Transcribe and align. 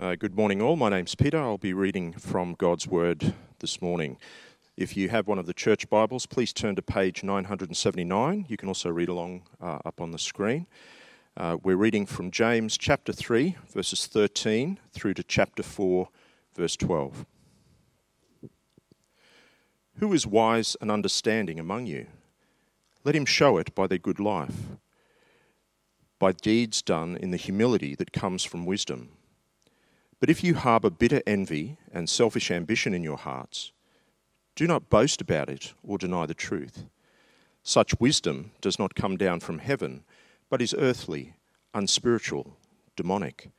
Uh, 0.00 0.16
good 0.16 0.34
morning, 0.34 0.60
all. 0.60 0.74
My 0.74 0.88
name's 0.88 1.14
Peter. 1.14 1.38
I'll 1.38 1.56
be 1.56 1.72
reading 1.72 2.14
from 2.14 2.54
God's 2.54 2.84
Word 2.84 3.32
this 3.60 3.80
morning. 3.80 4.18
If 4.76 4.96
you 4.96 5.08
have 5.10 5.28
one 5.28 5.38
of 5.38 5.46
the 5.46 5.54
church 5.54 5.88
Bibles, 5.88 6.26
please 6.26 6.52
turn 6.52 6.74
to 6.74 6.82
page 6.82 7.22
979. 7.22 8.46
You 8.48 8.56
can 8.56 8.66
also 8.66 8.90
read 8.90 9.08
along 9.08 9.42
uh, 9.60 9.78
up 9.84 10.00
on 10.00 10.10
the 10.10 10.18
screen. 10.18 10.66
Uh, 11.36 11.58
we're 11.62 11.76
reading 11.76 12.06
from 12.06 12.32
James 12.32 12.76
chapter 12.76 13.12
3, 13.12 13.54
verses 13.72 14.08
13 14.08 14.80
through 14.90 15.14
to 15.14 15.22
chapter 15.22 15.62
4, 15.62 16.08
verse 16.56 16.76
12. 16.76 17.24
Who 19.98 20.12
is 20.12 20.26
wise 20.26 20.76
and 20.80 20.90
understanding 20.90 21.60
among 21.60 21.86
you? 21.86 22.08
Let 23.04 23.14
him 23.14 23.26
show 23.26 23.58
it 23.58 23.72
by 23.76 23.86
their 23.86 23.98
good 23.98 24.18
life, 24.18 24.56
by 26.18 26.32
deeds 26.32 26.82
done 26.82 27.16
in 27.16 27.30
the 27.30 27.36
humility 27.36 27.94
that 27.94 28.12
comes 28.12 28.42
from 28.42 28.66
wisdom. 28.66 29.10
But 30.20 30.30
if 30.30 30.42
you 30.42 30.54
harbour 30.54 30.90
bitter 30.90 31.22
envy 31.26 31.76
and 31.92 32.08
selfish 32.08 32.50
ambition 32.50 32.94
in 32.94 33.02
your 33.02 33.16
hearts, 33.16 33.72
do 34.54 34.66
not 34.66 34.88
boast 34.88 35.20
about 35.20 35.48
it 35.48 35.74
or 35.82 35.98
deny 35.98 36.26
the 36.26 36.34
truth. 36.34 36.84
Such 37.62 37.98
wisdom 37.98 38.52
does 38.60 38.78
not 38.78 38.94
come 38.94 39.16
down 39.16 39.40
from 39.40 39.58
heaven, 39.58 40.04
but 40.48 40.62
is 40.62 40.74
earthly, 40.78 41.34
unspiritual, 41.72 42.56
demonic. 42.94 43.50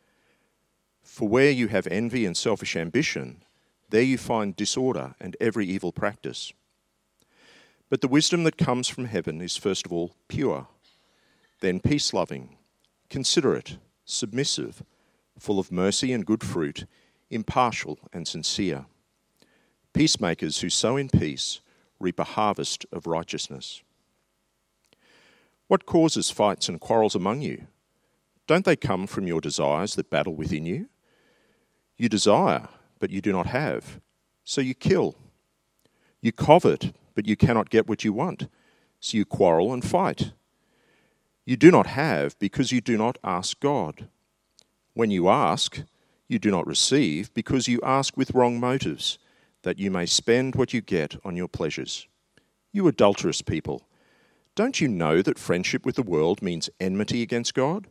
For 1.03 1.27
where 1.27 1.51
you 1.51 1.67
have 1.67 1.87
envy 1.87 2.25
and 2.25 2.35
selfish 2.35 2.75
ambition, 2.75 3.43
there 3.89 4.01
you 4.01 4.17
find 4.17 4.55
disorder 4.55 5.15
and 5.19 5.35
every 5.39 5.65
evil 5.65 5.91
practice. 5.91 6.53
But 7.89 8.01
the 8.01 8.07
wisdom 8.07 8.43
that 8.43 8.57
comes 8.57 8.87
from 8.87 9.05
heaven 9.05 9.41
is 9.41 9.57
first 9.57 9.85
of 9.85 9.93
all 9.93 10.15
pure, 10.27 10.67
then 11.61 11.79
peace 11.79 12.13
loving, 12.13 12.57
considerate, 13.09 13.77
submissive 14.05 14.83
full 15.39 15.59
of 15.59 15.71
mercy 15.71 16.13
and 16.13 16.25
good 16.25 16.43
fruit, 16.43 16.85
impartial 17.29 17.99
and 18.13 18.27
sincere. 18.27 18.85
Peacemakers 19.93 20.61
who 20.61 20.69
sow 20.69 20.97
in 20.97 21.09
peace 21.09 21.61
reap 21.99 22.19
a 22.19 22.23
harvest 22.23 22.85
of 22.91 23.07
righteousness. 23.07 23.81
What 25.67 25.85
causes 25.85 26.29
fights 26.29 26.69
and 26.69 26.79
quarrels 26.79 27.15
among 27.15 27.41
you? 27.41 27.67
Don't 28.47 28.65
they 28.65 28.75
come 28.75 29.07
from 29.07 29.27
your 29.27 29.41
desires 29.41 29.95
that 29.95 30.09
battle 30.09 30.35
within 30.35 30.65
you? 30.65 30.89
You 31.97 32.09
desire, 32.09 32.67
but 32.99 33.09
you 33.09 33.21
do 33.21 33.31
not 33.31 33.47
have, 33.47 33.99
so 34.43 34.61
you 34.61 34.73
kill. 34.73 35.15
You 36.21 36.31
covet, 36.31 36.93
but 37.15 37.25
you 37.25 37.35
cannot 37.35 37.69
get 37.69 37.87
what 37.87 38.03
you 38.03 38.13
want, 38.13 38.47
so 38.99 39.17
you 39.17 39.25
quarrel 39.25 39.73
and 39.73 39.83
fight. 39.83 40.31
You 41.45 41.55
do 41.55 41.71
not 41.71 41.87
have 41.87 42.37
because 42.39 42.71
you 42.71 42.81
do 42.81 42.97
not 42.97 43.17
ask 43.23 43.59
God. 43.59 44.07
When 44.95 45.11
you 45.11 45.27
ask, 45.27 45.81
you 46.29 46.39
do 46.39 46.49
not 46.49 46.65
receive 46.65 47.33
because 47.33 47.67
you 47.67 47.81
ask 47.83 48.15
with 48.15 48.33
wrong 48.33 48.59
motives, 48.59 49.19
that 49.63 49.77
you 49.77 49.91
may 49.91 50.05
spend 50.05 50.55
what 50.55 50.73
you 50.73 50.79
get 50.79 51.17
on 51.25 51.35
your 51.35 51.49
pleasures. 51.49 52.07
You 52.71 52.87
adulterous 52.87 53.41
people, 53.41 53.85
don't 54.55 54.79
you 54.79 54.87
know 54.87 55.21
that 55.21 55.37
friendship 55.37 55.85
with 55.85 55.95
the 55.95 56.01
world 56.01 56.41
means 56.41 56.69
enmity 56.79 57.21
against 57.21 57.53
God? 57.53 57.87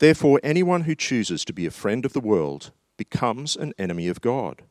Therefore, 0.00 0.38
anyone 0.42 0.82
who 0.82 0.94
chooses 0.94 1.46
to 1.46 1.52
be 1.54 1.64
a 1.64 1.70
friend 1.70 2.04
of 2.04 2.12
the 2.12 2.20
world 2.20 2.72
becomes 2.98 3.56
an 3.56 3.72
enemy 3.78 4.06
of 4.08 4.20
God. 4.20 4.62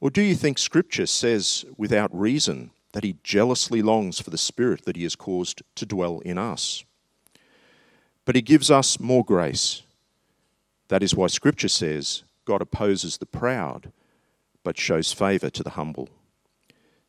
Or 0.00 0.08
do 0.08 0.22
you 0.22 0.34
think 0.34 0.58
Scripture 0.58 1.06
says 1.06 1.66
without 1.76 2.18
reason 2.18 2.70
that 2.92 3.04
He 3.04 3.18
jealously 3.22 3.82
longs 3.82 4.18
for 4.18 4.30
the 4.30 4.38
Spirit 4.38 4.86
that 4.86 4.96
He 4.96 5.02
has 5.02 5.14
caused 5.14 5.62
to 5.74 5.84
dwell 5.84 6.20
in 6.20 6.38
us? 6.38 6.84
But 8.24 8.34
He 8.34 8.40
gives 8.40 8.70
us 8.70 8.98
more 8.98 9.24
grace. 9.24 9.81
That 10.92 11.02
is 11.02 11.14
why 11.14 11.28
Scripture 11.28 11.68
says 11.68 12.22
God 12.44 12.60
opposes 12.60 13.16
the 13.16 13.24
proud, 13.24 13.92
but 14.62 14.76
shows 14.76 15.10
favour 15.10 15.48
to 15.48 15.62
the 15.62 15.70
humble. 15.70 16.10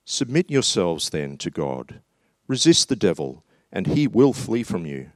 Submit 0.06 0.50
yourselves 0.50 1.10
then 1.10 1.36
to 1.40 1.50
God. 1.50 2.00
Resist 2.48 2.88
the 2.88 2.96
devil, 2.96 3.44
and 3.74 3.88
he 3.88 4.08
will 4.08 4.32
flee 4.32 4.64
from 4.64 4.86
you. 4.86 5.12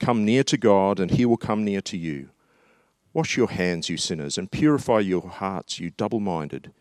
Come 0.00 0.24
near 0.24 0.42
to 0.42 0.56
God, 0.56 1.00
and 1.00 1.10
he 1.10 1.26
will 1.26 1.36
come 1.36 1.66
near 1.66 1.82
to 1.82 1.98
you. 1.98 2.30
Wash 3.12 3.36
your 3.36 3.50
hands, 3.50 3.90
you 3.90 3.98
sinners, 3.98 4.38
and 4.38 4.50
purify 4.50 5.00
your 5.00 5.28
hearts, 5.28 5.78
you 5.78 5.90
double 5.90 6.18
minded. 6.18 6.72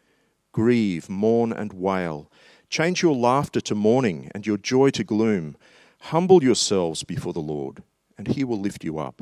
Grieve, 0.53 1.09
mourn, 1.09 1.51
and 1.51 1.73
wail. 1.73 2.31
Change 2.69 3.03
your 3.03 3.15
laughter 3.15 3.59
to 3.59 3.75
mourning, 3.75 4.31
and 4.33 4.47
your 4.47 4.55
joy 4.55 4.91
to 4.91 5.03
gloom. 5.03 5.57
Humble 6.03 6.41
yourselves 6.41 7.03
before 7.03 7.33
the 7.33 7.41
Lord, 7.41 7.83
and 8.17 8.29
he 8.29 8.45
will 8.45 8.61
lift 8.61 8.85
you 8.85 8.97
up. 8.97 9.21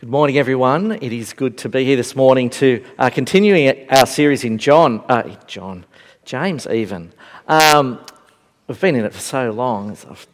Good 0.00 0.08
morning, 0.08 0.38
everyone. 0.38 0.92
It 0.92 1.12
is 1.12 1.34
good 1.34 1.58
to 1.58 1.68
be 1.68 1.84
here 1.84 1.96
this 1.96 2.16
morning 2.16 2.48
to 2.48 2.82
uh, 2.98 3.10
continuing 3.10 3.86
our 3.90 4.06
series 4.06 4.44
in 4.44 4.56
John, 4.56 5.04
uh, 5.10 5.36
John, 5.46 5.84
James, 6.24 6.66
even. 6.66 7.12
Um, 7.46 8.02
we've 8.66 8.80
been 8.80 8.96
in 8.96 9.04
it 9.04 9.12
for 9.12 9.20
so 9.20 9.50
long, 9.50 9.90
I've 9.90 10.26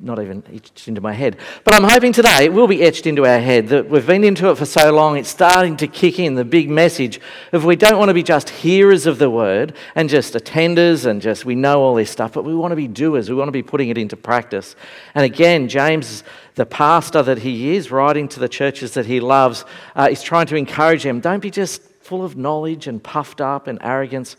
not 0.00 0.20
even 0.20 0.42
etched 0.52 0.88
into 0.88 1.00
my 1.00 1.12
head. 1.12 1.36
But 1.62 1.74
I'm 1.74 1.84
hoping 1.84 2.12
today 2.12 2.44
it 2.44 2.52
will 2.52 2.66
be 2.66 2.82
etched 2.82 3.06
into 3.06 3.24
our 3.24 3.38
head 3.38 3.68
that 3.68 3.88
we've 3.88 4.06
been 4.06 4.24
into 4.24 4.50
it 4.50 4.58
for 4.58 4.66
so 4.66 4.92
long, 4.92 5.16
it's 5.16 5.28
starting 5.28 5.76
to 5.78 5.86
kick 5.86 6.18
in 6.18 6.34
the 6.34 6.44
big 6.44 6.68
message 6.68 7.20
of 7.52 7.64
we 7.64 7.76
don't 7.76 7.98
want 7.98 8.08
to 8.08 8.14
be 8.14 8.22
just 8.22 8.50
hearers 8.50 9.06
of 9.06 9.18
the 9.18 9.30
word 9.30 9.74
and 9.94 10.08
just 10.08 10.34
attenders 10.34 11.06
and 11.06 11.22
just 11.22 11.44
we 11.44 11.54
know 11.54 11.80
all 11.80 11.94
this 11.94 12.10
stuff, 12.10 12.32
but 12.32 12.44
we 12.44 12.54
want 12.54 12.72
to 12.72 12.76
be 12.76 12.88
doers. 12.88 13.30
We 13.30 13.36
want 13.36 13.48
to 13.48 13.52
be 13.52 13.62
putting 13.62 13.88
it 13.88 13.96
into 13.96 14.16
practice. 14.16 14.76
And 15.14 15.24
again, 15.24 15.68
James 15.68 16.24
the 16.54 16.66
pastor 16.66 17.22
that 17.22 17.38
he 17.38 17.74
is, 17.74 17.90
writing 17.90 18.28
to 18.28 18.40
the 18.40 18.48
churches 18.48 18.94
that 18.94 19.06
he 19.06 19.20
loves, 19.20 19.64
uh, 19.96 20.08
is 20.10 20.22
trying 20.22 20.46
to 20.46 20.56
encourage 20.56 21.02
them 21.02 21.20
don't 21.20 21.40
be 21.40 21.50
just 21.50 21.82
full 22.00 22.24
of 22.24 22.36
knowledge 22.36 22.86
and 22.86 23.02
puffed 23.02 23.40
up 23.40 23.66
and 23.66 23.78
arrogance, 23.82 24.36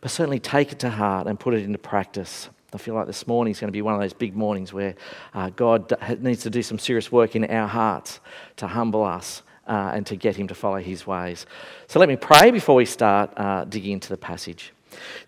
but 0.00 0.10
certainly 0.10 0.40
take 0.40 0.72
it 0.72 0.78
to 0.80 0.90
heart 0.90 1.26
and 1.26 1.38
put 1.38 1.54
it 1.54 1.62
into 1.62 1.78
practice. 1.78 2.48
I 2.74 2.78
feel 2.78 2.94
like 2.94 3.06
this 3.06 3.26
morning 3.26 3.50
is 3.50 3.60
going 3.60 3.68
to 3.68 3.72
be 3.72 3.82
one 3.82 3.94
of 3.94 4.00
those 4.00 4.14
big 4.14 4.34
mornings 4.34 4.72
where 4.72 4.94
uh, 5.34 5.50
God 5.50 5.92
needs 6.20 6.42
to 6.42 6.50
do 6.50 6.62
some 6.62 6.78
serious 6.78 7.12
work 7.12 7.36
in 7.36 7.44
our 7.44 7.68
hearts 7.68 8.20
to 8.56 8.66
humble 8.66 9.04
us 9.04 9.42
uh, 9.66 9.92
and 9.94 10.06
to 10.06 10.16
get 10.16 10.36
Him 10.36 10.48
to 10.48 10.54
follow 10.54 10.78
His 10.78 11.06
ways. 11.06 11.44
So 11.86 11.98
let 11.98 12.08
me 12.08 12.16
pray 12.16 12.50
before 12.50 12.74
we 12.74 12.86
start 12.86 13.30
uh, 13.36 13.64
digging 13.64 13.92
into 13.92 14.08
the 14.08 14.16
passage. 14.16 14.72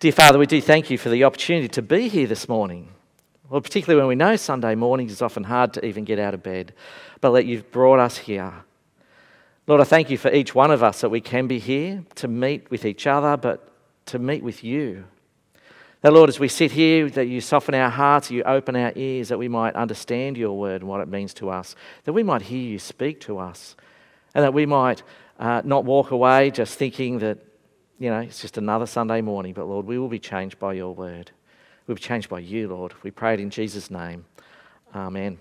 Dear 0.01 0.13
Father, 0.13 0.39
we 0.39 0.47
do 0.47 0.61
thank 0.61 0.89
you 0.89 0.97
for 0.97 1.11
the 1.11 1.25
opportunity 1.25 1.69
to 1.69 1.83
be 1.83 2.09
here 2.09 2.27
this 2.27 2.49
morning. 2.49 2.89
Well, 3.51 3.61
particularly 3.61 4.01
when 4.01 4.09
we 4.09 4.15
know 4.15 4.37
Sunday 4.37 4.75
mornings 4.75 5.13
is 5.13 5.21
often 5.21 5.45
hard 5.45 5.75
to 5.75 5.85
even 5.85 6.05
get 6.05 6.19
out 6.19 6.33
of 6.33 6.43
bed, 6.43 6.73
but 7.21 7.33
that 7.33 7.45
you've 7.45 7.71
brought 7.71 7.99
us 7.99 8.17
here. 8.17 8.53
Lord, 9.67 9.81
I 9.81 9.85
thank 9.85 10.09
you 10.11 10.17
for 10.17 10.33
each 10.33 10.55
one 10.55 10.71
of 10.71 10.83
us 10.83 11.03
that 11.03 11.11
we 11.11 11.21
can 11.21 11.47
be 11.47 11.59
here 11.59 12.05
to 12.17 12.29
meet 12.29 12.71
with 12.71 12.85
each 12.85 13.07
other, 13.07 13.37
but 13.37 13.71
to 14.07 14.19
meet 14.19 14.43
with 14.43 14.65
you. 14.65 15.05
That, 16.05 16.13
Lord, 16.13 16.29
as 16.29 16.39
we 16.39 16.49
sit 16.49 16.71
here, 16.71 17.09
that 17.09 17.29
you 17.29 17.41
soften 17.41 17.75
our 17.75 17.89
hearts, 17.89 18.31
you 18.31 18.43
open 18.43 18.77
our 18.77 18.93
ears, 18.95 19.29
that 19.29 19.39
we 19.39 19.49
might 19.49 19.75
understand 19.75 20.37
your 20.37 20.53
word 20.53 20.83
and 20.83 20.91
what 20.91 21.01
it 21.01 21.09
means 21.09 21.33
to 21.33 21.49
us, 21.49 21.75
that 22.05 22.13
we 22.13 22.23
might 22.23 22.43
hear 22.43 22.61
you 22.61 22.79
speak 22.79 23.21
to 23.21 23.39
us, 23.39 23.75
and 24.35 24.45
that 24.45 24.53
we 24.53 24.67
might 24.67 25.03
uh, 25.39 25.63
not 25.65 25.87
walk 25.87 26.11
away 26.11 26.51
just 26.51 26.79
thinking 26.79 27.21
that, 27.21 27.39
you 27.99 28.11
know, 28.11 28.19
it's 28.19 28.43
just 28.43 28.59
another 28.59 28.85
Sunday 28.85 29.23
morning, 29.23 29.55
but 29.55 29.65
Lord, 29.65 29.87
we 29.87 29.99
will 29.99 30.11
be 30.11 30.19
changed 30.19 30.59
by 30.59 30.75
your 30.75 30.95
word. 30.95 31.31
We'll 31.87 31.95
be 31.95 32.03
changed 32.03 32.29
by 32.29 32.41
you, 32.41 32.69
Lord. 32.69 32.93
We 33.03 33.11
pray 33.11 33.33
it 33.33 33.41
in 33.41 33.49
Jesus' 33.49 33.91
name. 33.91 34.27
Amen. 34.95 35.39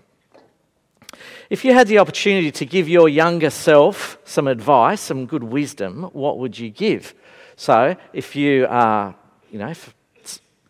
If 1.50 1.66
you 1.66 1.74
had 1.74 1.88
the 1.88 1.98
opportunity 1.98 2.50
to 2.50 2.64
give 2.64 2.88
your 2.88 3.10
younger 3.10 3.50
self 3.50 4.16
some 4.24 4.48
advice, 4.48 5.02
some 5.02 5.26
good 5.26 5.44
wisdom, 5.44 6.04
what 6.14 6.38
would 6.38 6.58
you 6.58 6.70
give? 6.70 7.14
So, 7.54 7.96
if 8.14 8.34
you 8.34 8.66
are, 8.70 9.14
you 9.50 9.58
know, 9.58 9.74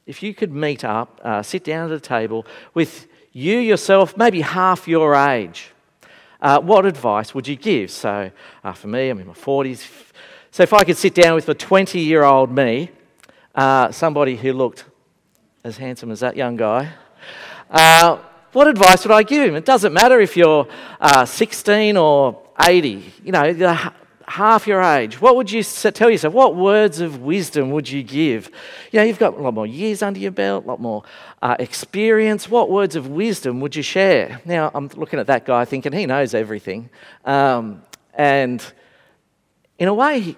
if, 0.06 0.23
you 0.23 0.35
could 0.35 0.53
meet 0.53 0.85
up, 0.85 1.21
uh, 1.25 1.43
sit 1.43 1.65
down 1.65 1.91
at 1.91 1.97
a 1.97 2.01
table 2.01 2.47
with 2.75 3.06
you 3.33 3.59
yourself, 3.59 4.17
maybe 4.17 4.41
half 4.41 4.87
your 4.87 5.15
age, 5.15 5.71
uh, 6.41 6.61
what 6.61 6.85
advice 6.87 7.35
would 7.35 7.49
you 7.49 7.56
give? 7.56 7.91
So, 7.91 8.31
uh, 8.62 8.73
for 8.73 8.89
me, 8.89 9.09
I'm 9.09 9.19
in 9.19 9.27
my 9.27 9.33
40s. 9.33 10.12
So, 10.51 10.62
if 10.62 10.73
I 10.73 10.85
could 10.85 10.97
sit 10.97 11.15
down 11.15 11.35
with 11.35 11.49
a 11.49 11.55
20 11.55 12.01
year 12.01 12.23
old 12.23 12.51
me, 12.51 12.91
uh, 13.55 13.91
somebody 13.93 14.37
who 14.37 14.53
looked 14.53 14.85
as 15.65 15.79
handsome 15.79 16.11
as 16.11 16.21
that 16.21 16.37
young 16.37 16.56
guy. 16.56 16.93
Uh, 17.71 18.19
what 18.53 18.69
advice 18.69 19.05
would 19.05 19.12
I 19.12 19.23
give 19.23 19.49
him? 19.49 19.56
It 19.56 19.65
doesn't 19.65 19.93
matter 19.93 20.21
if 20.21 20.37
you're 20.37 20.69
uh, 21.01 21.25
16 21.25 21.97
or 21.97 22.43
80, 22.61 23.12
you 23.25 23.33
know, 23.33 23.91
half 24.26 24.67
your 24.67 24.82
age. 24.82 25.21
What 25.21 25.37
would 25.37 25.50
you 25.50 25.62
tell 25.62 26.11
yourself? 26.11 26.35
What 26.35 26.56
words 26.56 27.00
of 27.00 27.21
wisdom 27.21 27.71
would 27.71 27.88
you 27.88 28.03
give? 28.03 28.50
You 28.91 29.00
know, 29.00 29.05
you've 29.05 29.19
got 29.19 29.35
a 29.35 29.43
lot 29.43 29.55
more 29.55 29.67
years 29.67 30.03
under 30.03 30.19
your 30.19 30.31
belt, 30.31 30.65
a 30.65 30.69
lot 30.69 30.81
more 30.81 31.03
uh, 31.43 31.56
experience. 31.59 32.49
What 32.49 32.71
words 32.71 32.97
of 32.97 33.09
wisdom 33.09 33.61
would 33.61 33.76
you 33.76 33.82
share? 33.82 34.41
Now, 34.44 34.71
I'm 34.75 34.88
looking 34.97 35.19
at 35.19 35.26
that 35.26 35.44
guy 35.44 35.65
thinking 35.65 35.93
he 35.93 36.06
knows 36.06 36.35
everything. 36.35 36.91
Um, 37.25 37.82
and 38.15 38.65
in 39.79 39.88
a 39.88 39.94
way, 39.94 40.37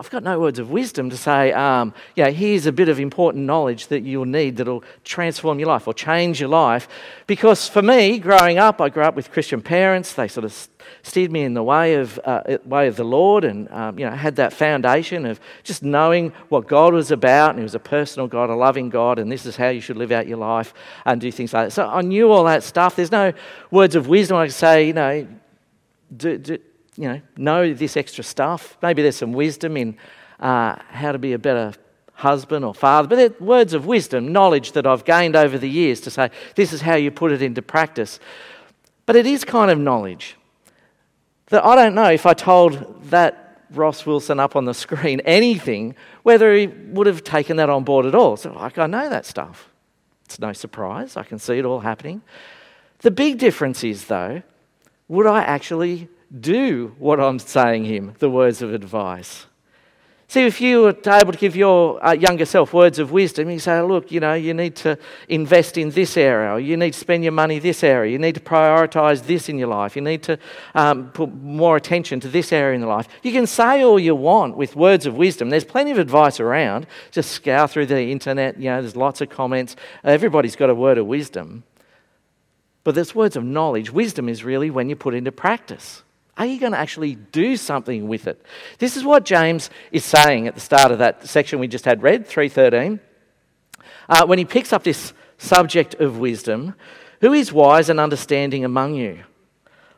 I've 0.00 0.08
got 0.08 0.22
no 0.22 0.40
words 0.40 0.58
of 0.58 0.70
wisdom 0.70 1.10
to 1.10 1.16
say, 1.18 1.52
um, 1.52 1.92
yeah, 2.16 2.30
here's 2.30 2.64
a 2.64 2.72
bit 2.72 2.88
of 2.88 2.98
important 2.98 3.44
knowledge 3.44 3.88
that 3.88 4.00
you'll 4.00 4.24
need 4.24 4.56
that'll 4.56 4.82
transform 5.04 5.58
your 5.58 5.68
life 5.68 5.86
or 5.86 5.92
change 5.92 6.40
your 6.40 6.48
life. 6.48 6.88
Because 7.26 7.68
for 7.68 7.82
me, 7.82 8.18
growing 8.18 8.56
up, 8.56 8.80
I 8.80 8.88
grew 8.88 9.02
up 9.02 9.14
with 9.14 9.30
Christian 9.30 9.60
parents. 9.60 10.14
They 10.14 10.26
sort 10.26 10.46
of 10.46 10.68
steered 11.02 11.30
me 11.30 11.42
in 11.42 11.52
the 11.52 11.62
way 11.62 11.96
of, 11.96 12.18
uh, 12.24 12.56
way 12.64 12.88
of 12.88 12.96
the 12.96 13.04
Lord 13.04 13.44
and, 13.44 13.70
um, 13.70 13.98
you 13.98 14.06
know, 14.06 14.12
had 14.12 14.36
that 14.36 14.54
foundation 14.54 15.26
of 15.26 15.38
just 15.64 15.82
knowing 15.82 16.32
what 16.48 16.66
God 16.66 16.94
was 16.94 17.10
about. 17.10 17.50
And 17.50 17.58
He 17.58 17.62
was 17.62 17.74
a 17.74 17.78
personal 17.78 18.26
God, 18.26 18.48
a 18.48 18.54
loving 18.54 18.88
God, 18.88 19.18
and 19.18 19.30
this 19.30 19.44
is 19.44 19.54
how 19.54 19.68
you 19.68 19.82
should 19.82 19.98
live 19.98 20.12
out 20.12 20.26
your 20.26 20.38
life 20.38 20.72
and 21.04 21.20
do 21.20 21.30
things 21.30 21.52
like 21.52 21.66
that. 21.66 21.72
So 21.72 21.86
I 21.86 22.00
knew 22.00 22.32
all 22.32 22.44
that 22.44 22.62
stuff. 22.62 22.96
There's 22.96 23.12
no 23.12 23.34
words 23.70 23.94
of 23.96 24.08
wisdom 24.08 24.38
I 24.38 24.46
could 24.46 24.54
say, 24.54 24.86
you 24.86 24.94
know, 24.94 25.28
do, 26.16 26.38
do, 26.38 26.58
you 27.00 27.08
know, 27.08 27.20
know 27.38 27.72
this 27.72 27.96
extra 27.96 28.22
stuff. 28.22 28.76
Maybe 28.82 29.00
there's 29.00 29.16
some 29.16 29.32
wisdom 29.32 29.78
in 29.78 29.96
uh, 30.38 30.76
how 30.90 31.12
to 31.12 31.18
be 31.18 31.32
a 31.32 31.38
better 31.38 31.72
husband 32.12 32.62
or 32.62 32.74
father, 32.74 33.08
but 33.08 33.16
they're 33.16 33.34
words 33.40 33.72
of 33.72 33.86
wisdom, 33.86 34.32
knowledge 34.32 34.72
that 34.72 34.86
I've 34.86 35.06
gained 35.06 35.34
over 35.34 35.56
the 35.56 35.68
years 35.68 36.02
to 36.02 36.10
say, 36.10 36.30
this 36.56 36.74
is 36.74 36.82
how 36.82 36.96
you 36.96 37.10
put 37.10 37.32
it 37.32 37.40
into 37.40 37.62
practice. 37.62 38.20
But 39.06 39.16
it 39.16 39.24
is 39.24 39.44
kind 39.44 39.70
of 39.70 39.78
knowledge 39.78 40.36
that 41.46 41.64
I 41.64 41.74
don't 41.74 41.94
know 41.94 42.10
if 42.10 42.26
I 42.26 42.34
told 42.34 43.02
that 43.04 43.62
Ross 43.70 44.04
Wilson 44.04 44.38
up 44.38 44.54
on 44.54 44.66
the 44.66 44.74
screen 44.74 45.20
anything, 45.24 45.94
whether 46.22 46.54
he 46.54 46.66
would 46.66 47.06
have 47.06 47.24
taken 47.24 47.56
that 47.56 47.70
on 47.70 47.82
board 47.82 48.04
at 48.04 48.14
all. 48.14 48.36
So, 48.36 48.52
like, 48.52 48.76
I 48.76 48.86
know 48.86 49.08
that 49.08 49.24
stuff. 49.24 49.70
It's 50.26 50.38
no 50.38 50.52
surprise. 50.52 51.16
I 51.16 51.22
can 51.22 51.38
see 51.38 51.58
it 51.58 51.64
all 51.64 51.80
happening. 51.80 52.20
The 52.98 53.10
big 53.10 53.38
difference 53.38 53.82
is, 53.82 54.04
though, 54.04 54.42
would 55.08 55.26
I 55.26 55.40
actually 55.42 56.10
do 56.38 56.94
what 56.98 57.20
I'm 57.20 57.38
saying 57.38 57.84
him, 57.84 58.14
the 58.18 58.30
words 58.30 58.62
of 58.62 58.72
advice. 58.72 59.46
See, 60.30 60.46
if 60.46 60.60
you 60.60 60.82
were 60.82 60.96
able 61.08 61.32
to 61.32 61.38
give 61.38 61.56
your 61.56 62.06
uh, 62.06 62.12
younger 62.12 62.44
self 62.44 62.72
words 62.72 63.00
of 63.00 63.10
wisdom, 63.10 63.50
you 63.50 63.58
say, 63.58 63.80
look, 63.80 64.12
you 64.12 64.20
know, 64.20 64.34
you 64.34 64.54
need 64.54 64.76
to 64.76 64.96
invest 65.28 65.76
in 65.76 65.90
this 65.90 66.16
area, 66.16 66.56
you 66.64 66.76
need 66.76 66.92
to 66.92 66.98
spend 67.00 67.24
your 67.24 67.32
money 67.32 67.58
this 67.58 67.82
area, 67.82 68.12
you 68.12 68.18
need 68.20 68.36
to 68.36 68.40
prioritize 68.40 69.26
this 69.26 69.48
in 69.48 69.58
your 69.58 69.66
life, 69.66 69.96
you 69.96 70.02
need 70.02 70.22
to 70.22 70.38
um, 70.76 71.10
put 71.10 71.34
more 71.34 71.74
attention 71.76 72.20
to 72.20 72.28
this 72.28 72.52
area 72.52 72.76
in 72.76 72.82
your 72.82 72.90
life. 72.90 73.08
You 73.24 73.32
can 73.32 73.44
say 73.44 73.82
all 73.82 73.98
you 73.98 74.14
want 74.14 74.56
with 74.56 74.76
words 74.76 75.04
of 75.04 75.16
wisdom. 75.16 75.50
There's 75.50 75.64
plenty 75.64 75.90
of 75.90 75.98
advice 75.98 76.38
around. 76.38 76.86
Just 77.10 77.32
scour 77.32 77.66
through 77.66 77.86
the 77.86 78.00
internet, 78.00 78.56
you 78.56 78.70
know, 78.70 78.80
there's 78.80 78.94
lots 78.94 79.20
of 79.20 79.30
comments. 79.30 79.74
Everybody's 80.04 80.54
got 80.54 80.70
a 80.70 80.76
word 80.76 80.96
of 80.96 81.06
wisdom. 81.06 81.64
But 82.84 82.94
there's 82.94 83.16
words 83.16 83.34
of 83.34 83.42
knowledge. 83.42 83.90
Wisdom 83.90 84.28
is 84.28 84.44
really 84.44 84.70
when 84.70 84.88
you 84.88 84.94
put 84.94 85.14
into 85.14 85.32
practice. 85.32 86.04
Are 86.40 86.46
you 86.46 86.58
going 86.58 86.72
to 86.72 86.78
actually 86.78 87.16
do 87.16 87.54
something 87.58 88.08
with 88.08 88.26
it? 88.26 88.42
This 88.78 88.96
is 88.96 89.04
what 89.04 89.26
James 89.26 89.68
is 89.92 90.06
saying 90.06 90.48
at 90.48 90.54
the 90.54 90.60
start 90.60 90.90
of 90.90 90.96
that 91.00 91.26
section 91.26 91.58
we 91.58 91.68
just 91.68 91.84
had 91.84 92.02
read, 92.02 92.26
313. 92.26 92.98
Uh, 94.08 94.24
when 94.24 94.38
he 94.38 94.46
picks 94.46 94.72
up 94.72 94.82
this 94.82 95.12
subject 95.36 95.96
of 95.96 96.16
wisdom, 96.16 96.74
who 97.20 97.34
is 97.34 97.52
wise 97.52 97.90
and 97.90 98.00
understanding 98.00 98.64
among 98.64 98.94
you? 98.94 99.24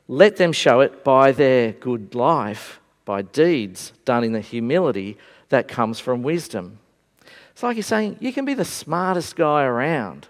Let 0.08 0.34
them 0.34 0.50
show 0.50 0.80
it 0.80 1.04
by 1.04 1.30
their 1.30 1.70
good 1.70 2.16
life, 2.16 2.80
by 3.04 3.22
deeds 3.22 3.92
done 4.04 4.24
in 4.24 4.32
the 4.32 4.40
humility 4.40 5.18
that 5.50 5.68
comes 5.68 6.00
from 6.00 6.24
wisdom. 6.24 6.80
It's 7.52 7.62
like 7.62 7.76
he's 7.76 7.86
saying, 7.86 8.16
you 8.18 8.32
can 8.32 8.44
be 8.44 8.54
the 8.54 8.64
smartest 8.64 9.36
guy 9.36 9.62
around. 9.62 10.26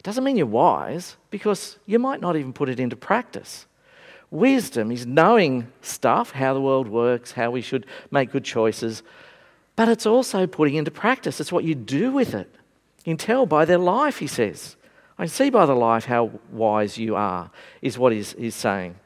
It 0.00 0.02
doesn't 0.02 0.24
mean 0.24 0.36
you're 0.36 0.46
wise, 0.46 1.16
because 1.30 1.78
you 1.86 2.00
might 2.00 2.20
not 2.20 2.34
even 2.34 2.52
put 2.52 2.68
it 2.68 2.80
into 2.80 2.96
practice. 2.96 3.66
Wisdom 4.34 4.90
is 4.90 5.06
knowing 5.06 5.68
stuff, 5.80 6.32
how 6.32 6.54
the 6.54 6.60
world 6.60 6.88
works, 6.88 7.30
how 7.30 7.52
we 7.52 7.60
should 7.60 7.86
make 8.10 8.32
good 8.32 8.42
choices, 8.42 9.04
but 9.76 9.88
it's 9.88 10.06
also 10.06 10.44
putting 10.48 10.74
into 10.74 10.90
practice. 10.90 11.40
It's 11.40 11.52
what 11.52 11.62
you 11.62 11.76
do 11.76 12.10
with 12.10 12.34
it. 12.34 12.52
You 13.04 13.12
can 13.12 13.16
tell 13.16 13.46
by 13.46 13.64
their 13.64 13.78
life, 13.78 14.18
he 14.18 14.26
says. 14.26 14.74
I 15.16 15.22
can 15.22 15.28
see 15.28 15.50
by 15.50 15.66
the 15.66 15.76
life 15.76 16.06
how 16.06 16.32
wise 16.50 16.98
you 16.98 17.14
are, 17.14 17.52
is 17.80 17.96
what 17.96 18.12
he's, 18.12 18.32
he's 18.32 18.56
saying. 18.56 18.96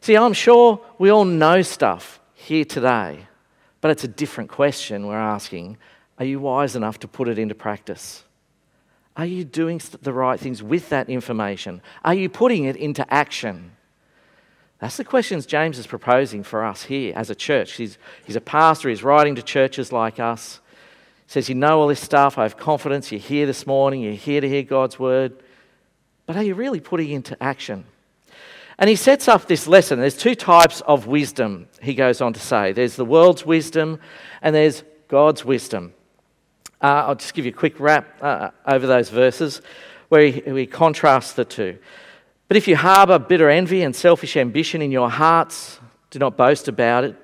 See, 0.00 0.16
I'm 0.16 0.32
sure 0.32 0.80
we 0.98 1.10
all 1.10 1.24
know 1.24 1.62
stuff 1.62 2.18
here 2.34 2.64
today, 2.64 3.28
but 3.80 3.92
it's 3.92 4.02
a 4.02 4.08
different 4.08 4.50
question 4.50 5.06
we're 5.06 5.14
asking. 5.14 5.78
Are 6.18 6.24
you 6.24 6.40
wise 6.40 6.74
enough 6.74 6.98
to 6.98 7.06
put 7.06 7.28
it 7.28 7.38
into 7.38 7.54
practice? 7.54 8.24
Are 9.16 9.26
you 9.26 9.44
doing 9.44 9.80
the 10.00 10.12
right 10.12 10.40
things 10.40 10.60
with 10.60 10.88
that 10.88 11.08
information? 11.08 11.82
Are 12.04 12.14
you 12.14 12.28
putting 12.28 12.64
it 12.64 12.74
into 12.74 13.06
action? 13.14 13.76
That's 14.82 14.96
the 14.96 15.04
questions 15.04 15.46
James 15.46 15.78
is 15.78 15.86
proposing 15.86 16.42
for 16.42 16.64
us 16.64 16.82
here 16.82 17.12
as 17.14 17.30
a 17.30 17.36
church. 17.36 17.74
He's, 17.74 17.98
he's 18.24 18.34
a 18.34 18.40
pastor, 18.40 18.88
he's 18.88 19.04
writing 19.04 19.36
to 19.36 19.42
churches 19.42 19.92
like 19.92 20.18
us. 20.18 20.58
He 21.26 21.30
says, 21.34 21.48
You 21.48 21.54
know 21.54 21.80
all 21.80 21.86
this 21.86 22.00
stuff, 22.00 22.36
I 22.36 22.42
have 22.42 22.56
confidence, 22.56 23.12
you're 23.12 23.20
here 23.20 23.46
this 23.46 23.64
morning, 23.64 24.00
you're 24.00 24.14
here 24.14 24.40
to 24.40 24.48
hear 24.48 24.64
God's 24.64 24.98
word. 24.98 25.40
But 26.26 26.34
are 26.34 26.42
you 26.42 26.56
really 26.56 26.80
putting 26.80 27.10
it 27.10 27.14
into 27.14 27.40
action? 27.40 27.84
And 28.76 28.90
he 28.90 28.96
sets 28.96 29.28
up 29.28 29.46
this 29.46 29.68
lesson. 29.68 30.00
There's 30.00 30.16
two 30.16 30.34
types 30.34 30.80
of 30.80 31.06
wisdom, 31.06 31.68
he 31.80 31.94
goes 31.94 32.20
on 32.20 32.32
to 32.32 32.40
say 32.40 32.72
there's 32.72 32.96
the 32.96 33.04
world's 33.04 33.46
wisdom, 33.46 34.00
and 34.42 34.52
there's 34.52 34.82
God's 35.06 35.44
wisdom. 35.44 35.94
Uh, 36.80 37.04
I'll 37.06 37.14
just 37.14 37.34
give 37.34 37.44
you 37.44 37.52
a 37.52 37.54
quick 37.54 37.78
wrap 37.78 38.20
uh, 38.20 38.50
over 38.66 38.88
those 38.88 39.10
verses 39.10 39.62
where 40.08 40.26
he, 40.26 40.40
he 40.40 40.66
contrasts 40.66 41.34
the 41.34 41.44
two. 41.44 41.78
But 42.52 42.58
if 42.58 42.68
you 42.68 42.76
harbour 42.76 43.18
bitter 43.18 43.48
envy 43.48 43.80
and 43.80 43.96
selfish 43.96 44.36
ambition 44.36 44.82
in 44.82 44.92
your 44.92 45.08
hearts, 45.08 45.80
do 46.10 46.18
not 46.18 46.36
boast 46.36 46.68
about 46.68 47.02
it 47.02 47.16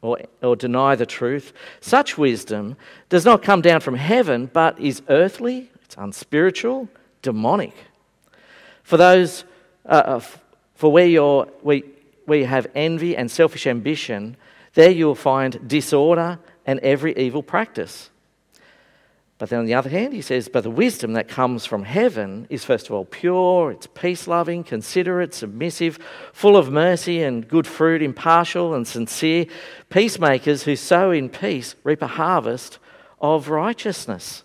or, 0.00 0.20
or 0.42 0.56
deny 0.56 0.94
the 0.94 1.04
truth. 1.04 1.52
Such 1.82 2.16
wisdom 2.16 2.78
does 3.10 3.26
not 3.26 3.42
come 3.42 3.60
down 3.60 3.82
from 3.82 3.94
heaven, 3.94 4.48
but 4.50 4.80
is 4.80 5.02
earthly, 5.10 5.70
it's 5.84 5.96
unspiritual, 5.98 6.88
demonic. 7.20 7.74
For 8.82 8.96
those, 8.96 9.44
uh, 9.84 10.02
uh 10.06 10.20
for 10.76 10.90
where, 10.90 11.04
you're, 11.04 11.44
where, 11.60 11.82
where 12.24 12.38
you 12.38 12.46
have 12.46 12.66
envy 12.74 13.14
and 13.14 13.30
selfish 13.30 13.66
ambition, 13.66 14.34
there 14.72 14.90
you 14.90 15.04
will 15.04 15.14
find 15.14 15.68
disorder 15.68 16.38
and 16.64 16.80
every 16.80 17.14
evil 17.18 17.42
practice. 17.42 18.08
But 19.40 19.48
then 19.48 19.60
on 19.60 19.64
the 19.64 19.72
other 19.72 19.88
hand, 19.88 20.12
he 20.12 20.20
says, 20.20 20.50
but 20.50 20.64
the 20.64 20.70
wisdom 20.70 21.14
that 21.14 21.26
comes 21.26 21.64
from 21.64 21.84
heaven 21.84 22.46
is 22.50 22.62
first 22.62 22.88
of 22.88 22.92
all 22.92 23.06
pure, 23.06 23.70
it's 23.70 23.86
peace 23.86 24.28
loving, 24.28 24.62
considerate, 24.62 25.32
submissive, 25.32 25.98
full 26.34 26.58
of 26.58 26.70
mercy 26.70 27.22
and 27.22 27.48
good 27.48 27.66
fruit, 27.66 28.02
impartial 28.02 28.74
and 28.74 28.86
sincere, 28.86 29.46
peacemakers 29.88 30.64
who 30.64 30.76
sow 30.76 31.10
in 31.10 31.30
peace 31.30 31.74
reap 31.84 32.02
a 32.02 32.06
harvest 32.06 32.78
of 33.18 33.48
righteousness. 33.48 34.44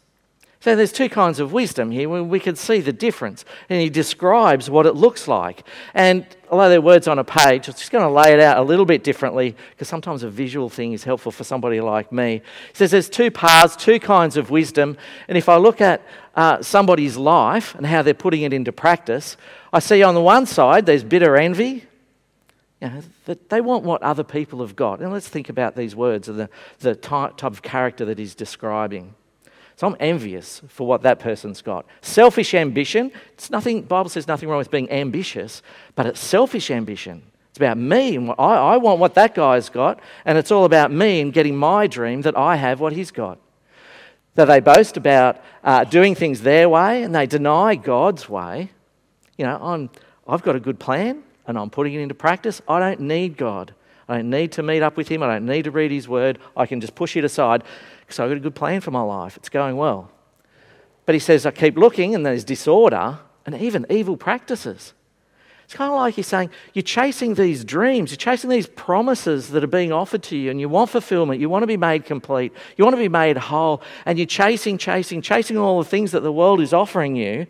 So 0.66 0.76
there's 0.76 0.92
two 0.92 1.10
kinds 1.10 1.40
of 1.40 1.54
wisdom 1.54 1.92
here. 1.92 2.10
We 2.10 2.40
can 2.40 2.56
see 2.56 2.80
the 2.80 2.92
difference. 2.92 3.46
And 3.70 3.80
he 3.80 3.88
describes 3.88 4.68
what 4.68 4.88
it 4.88 4.96
looks 4.96 5.28
like. 5.28 5.64
And 5.94 6.26
although 6.50 6.70
there 6.70 6.80
are 6.80 6.82
words 6.82 7.08
on 7.08 7.20
a 7.20 7.24
page, 7.24 7.68
I'm 7.68 7.76
just 7.76 7.92
going 7.92 8.04
to 8.04 8.10
lay 8.10 8.34
it 8.34 8.40
out 8.40 8.58
a 8.58 8.64
little 8.64 8.88
bit 8.88 9.04
differently 9.04 9.56
because 9.70 9.88
sometimes 9.88 10.24
a 10.24 10.30
visual 10.32 10.68
thing 10.68 10.94
is 10.94 11.04
helpful 11.04 11.32
for 11.32 11.44
somebody 11.44 11.82
like 11.82 12.12
me. 12.12 12.42
He 12.70 12.74
says 12.74 12.90
there's 12.90 13.10
two 13.10 13.30
paths, 13.30 13.76
two 13.76 14.00
kinds 14.00 14.38
of 14.38 14.50
wisdom. 14.50 14.98
And 15.28 15.38
if 15.38 15.50
I 15.50 15.58
look 15.58 15.82
at 15.82 16.02
uh, 16.36 16.64
somebody's 16.64 17.16
life 17.16 17.76
and 17.76 17.86
how 17.86 18.02
they're 18.02 18.16
putting 18.16 18.42
it 18.42 18.52
into 18.52 18.72
practice, 18.72 19.38
I 19.72 19.78
see 19.78 20.02
on 20.02 20.16
the 20.16 20.22
one 20.22 20.48
side 20.48 20.88
there's 20.88 21.04
bitter 21.04 21.38
envy. 21.38 21.84
You 22.82 22.90
know, 22.90 23.02
that 23.26 23.50
they 23.50 23.62
want 23.62 23.84
what 23.84 24.02
other 24.02 24.24
people 24.24 24.62
have 24.62 24.76
got. 24.76 25.00
And 25.00 25.14
let's 25.14 25.28
think 25.28 25.48
about 25.48 25.76
these 25.76 25.96
words 25.96 26.28
and 26.28 26.40
the, 26.40 26.50
the 26.80 26.96
type 26.96 27.44
of 27.44 27.62
character 27.62 28.04
that 28.06 28.18
he's 28.18 28.34
describing. 28.34 29.14
So 29.76 29.88
I'm 29.88 29.96
envious 30.00 30.62
for 30.70 30.88
what 30.88 31.02
that 31.02 31.20
person's 31.20 31.62
got. 31.62 31.86
Selfish 32.02 32.54
ambition, 32.54 33.12
it's 33.34 33.50
nothing, 33.50 33.82
Bible 33.82 34.10
says 34.10 34.28
nothing 34.28 34.48
wrong 34.48 34.60
with 34.60 34.72
being 34.72 34.90
ambitious, 34.90 35.62
but 35.96 36.06
it's 36.06 36.20
selfish 36.20 36.72
ambition. 36.72 37.24
It's 37.50 37.58
about 37.58 37.78
me 37.78 38.16
and 38.16 38.28
what 38.30 38.40
I, 38.40 38.74
I 38.74 38.78
want 38.78 39.00
what 39.00 39.16
that 39.16 39.36
guy's 39.36 39.70
got, 39.70 40.00
and 40.24 40.38
it's 40.38 40.52
all 40.52 40.66
about 40.66 40.92
me 40.92 41.20
and 41.20 41.34
getting 41.34 41.56
my 41.56 41.88
dream 41.88 42.22
that 42.22 42.38
I 42.38 42.56
have 42.56 42.80
what 42.80 42.94
he's 42.94 43.12
got. 43.12 43.38
That 44.36 44.46
they 44.46 44.60
boast 44.60 44.98
about 44.98 45.42
uh, 45.64 45.84
doing 45.84 46.16
things 46.16 46.42
their 46.42 46.68
way 46.68 47.04
and 47.04 47.16
they 47.16 47.26
deny 47.26 47.76
God's 47.76 48.28
way. 48.28 48.72
You 49.38 49.46
know, 49.46 49.58
I'm, 49.62 49.90
I've 50.28 50.44
got 50.44 50.58
a 50.58 50.60
good 50.60 50.80
plan 50.80 51.24
and 51.48 51.58
I'm 51.58 51.70
putting 51.70 51.94
it 51.94 52.02
into 52.02 52.16
practice. 52.16 52.62
I 52.68 52.80
don't 52.80 53.02
need 53.02 53.38
God. 53.38 53.74
I 54.08 54.18
don't 54.18 54.30
need 54.30 54.52
to 54.54 54.64
meet 54.64 54.82
up 54.82 54.98
with 54.98 55.08
Him. 55.08 55.24
I 55.24 55.28
don't 55.28 55.46
need 55.46 55.64
to 55.64 55.72
read 55.72 55.92
His 55.92 56.08
Word. 56.08 56.40
I 56.56 56.66
can 56.66 56.82
just 56.82 56.96
push 56.96 57.16
it 57.16 57.24
aside 57.24 57.64
because 58.06 58.20
I've 58.20 58.30
got 58.30 58.38
a 58.38 58.42
good 58.42 58.56
plan 58.56 58.82
for 58.82 58.92
my 58.92 59.02
life. 59.02 59.38
It's 59.38 59.50
going 59.50 59.78
well. 59.78 60.12
But 61.06 61.16
he 61.16 61.20
says, 61.20 61.46
I 61.46 61.52
keep 61.52 61.78
looking 61.78 62.16
and 62.16 62.26
there's 62.26 62.44
disorder 62.44 63.20
and 63.46 63.56
even 63.56 63.86
evil 63.90 64.18
practices. 64.18 64.94
It's 65.66 65.74
kind 65.74 65.92
of 65.92 65.98
like 65.98 66.14
he's 66.14 66.28
saying 66.28 66.52
you're 66.74 66.84
chasing 66.84 67.34
these 67.34 67.66
dreams, 67.66 68.12
you're 68.12 68.18
chasing 68.18 68.52
these 68.52 68.68
promises 68.68 69.50
that 69.50 69.64
are 69.64 69.68
being 69.68 69.92
offered 69.92 70.22
to 70.24 70.38
you, 70.38 70.52
and 70.52 70.60
you 70.60 70.70
want 70.70 70.92
fulfillment, 70.92 71.42
you 71.42 71.50
want 71.50 71.64
to 71.64 71.68
be 71.68 71.78
made 71.78 72.06
complete, 72.06 72.54
you 72.78 72.86
want 72.86 72.94
to 72.96 73.02
be 73.02 73.10
made 73.10 73.36
whole, 73.36 73.82
and 74.06 74.20
you're 74.20 74.28
chasing, 74.28 74.78
chasing, 74.78 75.24
chasing 75.24 75.58
all 75.58 75.82
the 75.82 75.90
things 75.90 76.12
that 76.12 76.20
the 76.20 76.32
world 76.32 76.62
is 76.62 76.72
offering 76.72 77.16
you. 77.16 77.48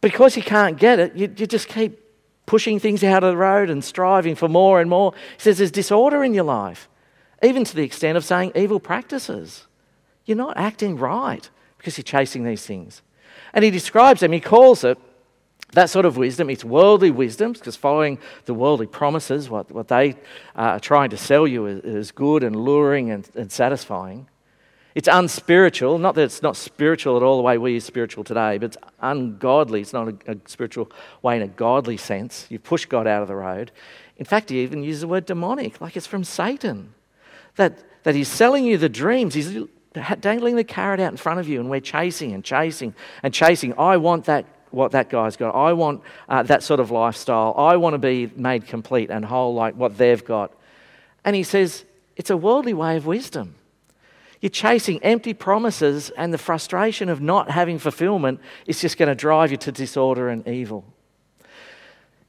Because 0.00 0.36
you 0.36 0.42
can't 0.42 0.76
get 0.76 0.98
it, 0.98 1.14
you, 1.14 1.32
you 1.36 1.46
just 1.46 1.68
keep 1.68 2.00
pushing 2.44 2.80
things 2.80 3.04
out 3.04 3.22
of 3.22 3.30
the 3.30 3.36
road 3.36 3.70
and 3.70 3.84
striving 3.84 4.34
for 4.34 4.48
more 4.48 4.80
and 4.80 4.90
more. 4.90 5.12
He 5.36 5.42
says 5.42 5.58
there's 5.58 5.70
disorder 5.70 6.24
in 6.24 6.34
your 6.34 6.44
life, 6.44 6.88
even 7.42 7.64
to 7.64 7.76
the 7.76 7.82
extent 7.82 8.16
of 8.16 8.24
saying 8.24 8.52
evil 8.54 8.80
practices. 8.80 9.66
You're 10.24 10.36
not 10.36 10.56
acting 10.56 10.96
right 10.96 11.48
because 11.78 11.98
you're 11.98 12.04
chasing 12.04 12.44
these 12.44 12.64
things. 12.64 13.02
And 13.52 13.64
he 13.64 13.70
describes 13.70 14.20
them, 14.20 14.32
he 14.32 14.40
calls 14.40 14.84
it 14.84 14.98
that 15.72 15.88
sort 15.88 16.04
of 16.04 16.18
wisdom, 16.18 16.50
it's 16.50 16.64
worldly 16.64 17.10
wisdom, 17.10 17.52
because 17.52 17.76
following 17.76 18.18
the 18.44 18.52
worldly 18.52 18.86
promises, 18.86 19.48
what, 19.48 19.70
what 19.72 19.88
they 19.88 20.10
uh, 20.54 20.76
are 20.76 20.80
trying 20.80 21.10
to 21.10 21.16
sell 21.16 21.46
you 21.46 21.66
is, 21.66 21.80
is 21.80 22.10
good 22.10 22.42
and 22.42 22.54
luring 22.54 23.10
and, 23.10 23.28
and 23.34 23.50
satisfying. 23.50 24.28
It's 24.94 25.08
unspiritual, 25.10 25.96
not 25.96 26.14
that 26.16 26.24
it's 26.24 26.42
not 26.42 26.56
spiritual 26.56 27.16
at 27.16 27.22
all 27.22 27.38
the 27.38 27.42
way 27.42 27.56
we 27.56 27.72
use 27.72 27.84
spiritual 27.84 28.22
today, 28.24 28.58
but 28.58 28.66
it's 28.66 28.76
ungodly. 29.00 29.80
It's 29.80 29.94
not 29.94 30.08
a, 30.08 30.32
a 30.32 30.36
spiritual 30.44 30.92
way 31.22 31.36
in 31.36 31.42
a 31.42 31.48
godly 31.48 31.96
sense. 31.96 32.46
You 32.50 32.58
push 32.58 32.84
God 32.84 33.06
out 33.06 33.22
of 33.22 33.28
the 33.28 33.36
road. 33.36 33.72
In 34.18 34.26
fact, 34.26 34.50
he 34.50 34.60
even 34.60 34.84
uses 34.84 35.00
the 35.00 35.08
word 35.08 35.24
demonic, 35.24 35.80
like 35.80 35.96
it's 35.96 36.06
from 36.06 36.24
Satan. 36.24 36.92
That, 37.56 37.78
that 38.04 38.14
he's 38.14 38.28
selling 38.28 38.64
you 38.64 38.78
the 38.78 38.88
dreams, 38.88 39.34
he's 39.34 39.56
dangling 40.20 40.56
the 40.56 40.64
carrot 40.64 41.00
out 41.00 41.12
in 41.12 41.16
front 41.16 41.40
of 41.40 41.48
you, 41.48 41.60
and 41.60 41.68
we're 41.68 41.80
chasing 41.80 42.32
and 42.32 42.44
chasing 42.44 42.94
and 43.22 43.32
chasing. 43.32 43.78
I 43.78 43.96
want 43.98 44.24
that 44.26 44.46
what 44.70 44.92
that 44.92 45.10
guy's 45.10 45.36
got. 45.36 45.54
I 45.54 45.74
want 45.74 46.02
uh, 46.28 46.42
that 46.44 46.62
sort 46.62 46.80
of 46.80 46.90
lifestyle. 46.90 47.54
I 47.56 47.76
want 47.76 47.94
to 47.94 47.98
be 47.98 48.30
made 48.34 48.66
complete 48.66 49.10
and 49.10 49.24
whole 49.24 49.54
like 49.54 49.74
what 49.74 49.98
they've 49.98 50.24
got. 50.24 50.52
And 51.24 51.36
he 51.36 51.42
says, 51.42 51.84
it's 52.16 52.30
a 52.30 52.36
worldly 52.36 52.74
way 52.74 52.96
of 52.96 53.06
wisdom. 53.06 53.54
You're 54.40 54.50
chasing 54.50 55.00
empty 55.04 55.34
promises, 55.34 56.10
and 56.10 56.34
the 56.34 56.38
frustration 56.38 57.08
of 57.08 57.20
not 57.20 57.50
having 57.50 57.78
fulfillment 57.78 58.40
is 58.66 58.80
just 58.80 58.98
going 58.98 59.08
to 59.08 59.14
drive 59.14 59.52
you 59.52 59.56
to 59.58 59.70
disorder 59.70 60.28
and 60.28 60.46
evil. 60.48 60.84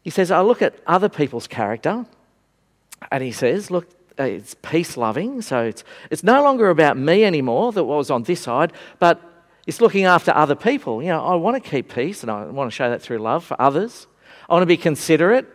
He 0.04 0.12
says, 0.12 0.30
I 0.30 0.42
look 0.42 0.62
at 0.62 0.76
other 0.86 1.10
people's 1.10 1.48
character, 1.48 2.06
and 3.12 3.24
he 3.24 3.32
says, 3.32 3.72
Look, 3.72 3.88
uh, 4.20 4.24
it's 4.24 4.56
peace 4.62 4.98
loving, 4.98 5.42
so 5.42 5.64
it's, 5.64 5.84
it's 6.10 6.24
no 6.24 6.44
longer 6.44 6.70
about 6.70 6.98
me 6.98 7.24
anymore, 7.24 7.72
that 7.72 7.84
was 7.84 8.10
on 8.10 8.24
this 8.24 8.42
side, 8.42 8.74
but 9.00 9.22
it's 9.66 9.82
looking 9.82 10.06
after 10.06 10.32
other 10.32 10.56
people. 10.56 11.02
You 11.02 11.10
know, 11.10 11.24
I 11.24 11.36
want 11.36 11.62
to 11.62 11.70
keep 11.70 11.94
peace 11.94 12.22
and 12.22 12.32
I 12.32 12.46
want 12.46 12.70
to 12.70 12.76
show 12.76 12.90
that 12.90 13.02
through 13.02 13.20
love 13.20 13.44
for 13.44 13.60
others. 13.62 14.08
I 14.50 14.54
want 14.54 14.64
to 14.64 14.68
be 14.68 14.78
considerate, 14.78 15.48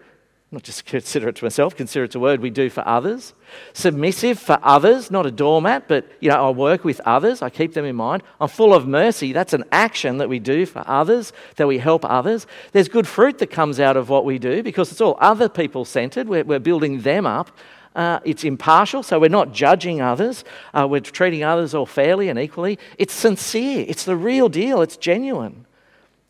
not 0.51 0.63
just 0.63 0.87
considerate 0.87 1.37
to 1.37 1.45
myself, 1.45 1.77
considerate 1.77 2.15
a 2.15 2.21
word 2.21 2.41
we 2.41 2.49
do 2.49 2.71
for 2.71 2.87
others. 2.89 3.35
Submissive 3.75 4.39
for 4.39 4.59
others, 4.63 5.11
not 5.11 5.27
a 5.27 5.31
doormat, 5.31 5.89
but 5.89 6.11
you 6.21 6.31
know, 6.31 6.49
I 6.49 6.51
work 6.51 6.85
with 6.85 7.01
others, 7.01 7.43
I 7.43 7.51
keep 7.51 7.75
them 7.75 7.85
in 7.85 7.97
mind. 7.97 8.23
I'm 8.41 8.49
full 8.49 8.73
of 8.73 8.87
mercy. 8.87 9.35
That's 9.35 9.53
an 9.53 9.65
action 9.73 10.19
that 10.19 10.29
we 10.31 10.39
do 10.39 10.65
for 10.65 10.83
others, 10.87 11.35
that 11.57 11.69
we 11.69 11.79
help 11.79 12.05
others. 12.07 12.47
There's 12.73 12.89
good 12.89 13.07
fruit 13.07 13.39
that 13.39 13.51
comes 13.51 13.79
out 13.79 13.99
of 13.99 14.09
what 14.09 14.25
we 14.25 14.39
do 14.39 14.63
because 14.63 14.91
it's 14.91 15.03
all 15.03 15.19
other 15.21 15.51
people 15.51 15.85
centered. 15.85 16.29
We're, 16.29 16.45
we're 16.45 16.59
building 16.59 17.03
them 17.03 17.27
up. 17.27 17.51
Uh, 17.99 18.21
it's 18.25 18.45
impartial, 18.45 19.03
so 19.03 19.19
we're 19.19 19.29
not 19.29 19.53
judging 19.53 20.01
others. 20.01 20.45
Uh, 20.73 20.87
we're 20.89 21.01
treating 21.01 21.43
others 21.43 21.75
all 21.75 21.85
fairly 21.85 22.29
and 22.29 22.39
equally. 22.39 22.79
It's 22.97 23.13
sincere. 23.13 23.85
It's 23.89 24.05
the 24.05 24.15
real 24.15 24.49
deal. 24.49 24.83
It's 24.83 24.97
genuine. 24.97 25.67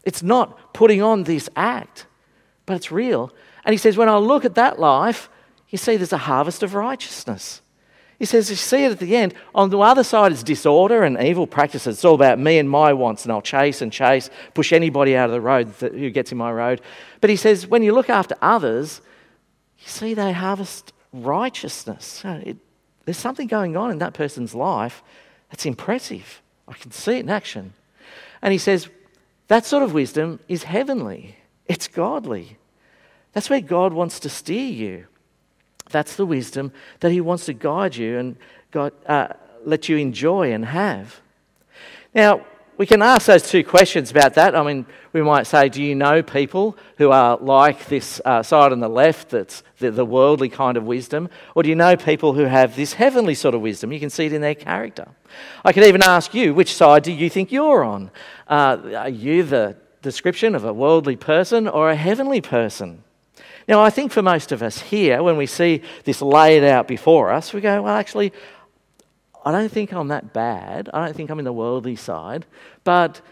It's 0.03 0.23
not 0.23 0.73
putting 0.73 1.03
on 1.03 1.25
this 1.25 1.51
act, 1.57 2.07
but 2.65 2.77
it's 2.77 2.91
real. 2.91 3.31
And 3.67 3.75
he 3.75 3.77
says, 3.77 3.99
when 3.99 4.09
I 4.09 4.17
look 4.17 4.47
at 4.47 4.55
that 4.55 4.81
life, 4.81 5.29
you 5.69 5.77
see 5.77 5.99
there's 5.99 6.15
a 6.15 6.17
harvest 6.17 6.63
of 6.63 6.73
righteousness. 6.73 7.61
He 8.19 8.25
says, 8.25 8.49
you 8.49 8.57
see 8.57 8.85
it 8.85 8.93
at 8.93 8.99
the 8.99 9.15
end. 9.15 9.35
On 9.55 9.69
the 9.69 9.79
other 9.79 10.05
side 10.05 10.33
is 10.33 10.43
disorder 10.43 11.03
and 11.03 11.21
evil 11.21 11.47
practices. 11.47 11.97
It's 11.97 12.05
all 12.07 12.15
about 12.15 12.39
me 12.39 12.59
and 12.59 12.71
my 12.71 12.95
wants, 12.95 13.25
and 13.25 13.33
I'll 13.33 13.43
chase 13.43 13.83
and 13.83 13.93
chase, 13.93 14.31
push 14.55 14.73
anybody 14.73 15.15
out 15.15 15.29
of 15.29 15.35
the 15.35 15.43
road 15.43 15.75
that, 15.81 15.93
who 15.93 16.09
gets 16.09 16.33
in 16.33 16.39
my 16.39 16.51
road. 16.51 16.81
But 17.21 17.29
he 17.29 17.37
says, 17.37 17.67
when 17.67 17.83
you 17.83 17.93
look 17.93 18.09
after 18.09 18.37
others, 18.41 19.03
you 19.79 19.87
see 19.87 20.15
they 20.15 20.33
harvest 20.33 20.95
righteousness. 21.13 22.23
It, 22.25 22.57
there's 23.05 23.19
something 23.19 23.47
going 23.47 23.77
on 23.77 23.91
in 23.91 23.99
that 23.99 24.15
person's 24.15 24.55
life 24.55 25.03
that's 25.51 25.67
impressive. 25.67 26.43
I 26.67 26.75
can 26.75 26.91
see 26.91 27.13
it 27.13 27.21
in 27.21 27.31
action. 27.31 27.73
And 28.43 28.53
he 28.53 28.59
says, 28.59 28.89
that 29.49 29.65
sort 29.65 29.83
of 29.83 29.95
wisdom 29.95 30.41
is 30.49 30.65
heavenly, 30.65 31.37
it's 31.67 31.89
godly. 31.89 32.59
That's 33.33 33.51
where 33.51 33.61
God 33.61 33.93
wants 33.93 34.21
to 34.21 34.29
steer 34.29 34.71
you. 34.71 35.07
That's 35.91 36.17
the 36.17 36.27
wisdom 36.27 36.73
that 37.01 37.13
He 37.13 37.21
wants 37.21 37.47
to 37.47 37.53
guide 37.53 37.97
you 37.97 38.19
and 38.19 38.37
God, 38.71 38.93
uh, 39.07 39.29
let 39.65 39.89
you 39.89 39.97
enjoy 39.97 40.53
and 40.53 40.65
have. 40.65 41.21
Now, 42.15 42.45
we 42.79 42.87
can 42.87 43.03
ask 43.03 43.27
those 43.27 43.43
two 43.43 43.65
questions 43.65 44.13
about 44.13 44.35
that. 44.35 44.55
I 44.55 44.63
mean, 44.63 44.87
we 45.13 45.21
might 45.21 45.49
say, 45.49 45.69
Do 45.69 45.83
you 45.83 45.97
know 45.97 46.23
people 46.23 46.79
who 46.97 47.11
are 47.11 47.37
like 47.37 47.87
this 47.87 48.21
uh, 48.25 48.43
side 48.45 48.71
on 48.71 48.79
the 48.79 48.89
left, 48.89 49.31
that's 49.31 49.65
the, 49.81 49.91
the, 49.91 50.05
worldly 50.05 50.49
kind 50.49 50.77
of 50.77 50.85
wisdom? 50.85 51.29
Or 51.57 51.65
do 51.65 51.69
you 51.69 51.75
know 51.75 51.97
people 51.97 52.35
who 52.35 52.45
have 52.45 52.77
this 52.77 52.93
heavenly 52.93 53.35
sort 53.35 53.57
of 53.57 53.61
wisdom? 53.61 53.93
You 53.93 53.99
can 53.99 54.11
see 54.11 54.27
it 54.27 54.33
in 54.33 54.41
their 54.41 54.55
character. 54.55 55.09
I 55.65 55.73
could 55.73 55.85
even 55.85 56.03
ask 56.03 56.33
you, 56.33 56.55
which 56.55 56.73
side 56.73 57.03
do 57.03 57.13
you 57.13 57.29
think 57.29 57.51
you're 57.51 57.83
on? 57.83 58.13
Uh, 58.47 58.79
are 58.97 59.09
you 59.09 59.43
the 59.43 59.77
description 60.01 60.55
of 60.55 60.65
a 60.65 60.73
worldly 60.73 61.17
person 61.17 61.67
or 61.67 61.91
a 61.91 61.97
heavenly 61.97 62.41
person? 62.41 63.03
Now, 63.67 63.83
I 63.83 63.91
think 63.91 64.13
for 64.13 64.23
most 64.23 64.53
of 64.53 64.63
us 64.63 64.81
here, 64.81 65.23
when 65.23 65.37
we 65.37 65.47
see 65.47 65.83
this 66.05 66.23
laid 66.23 66.65
out 66.65 66.87
before 66.87 67.33
us, 67.33 67.53
we 67.53 67.61
go, 67.61 67.83
Well, 67.83 67.95
actually, 67.95 68.33
I 69.49 69.51
don't 69.51 69.73
think 69.73 69.95
I'm 69.95 70.09
that 70.09 70.35
bad. 70.35 70.91
I 70.93 71.07
don't 71.07 71.17
think 71.17 71.31
I'm 71.31 71.39
in 71.39 71.47
the 71.47 71.55
worldly 71.55 71.97
side. 71.97 72.45
But, 72.85 73.23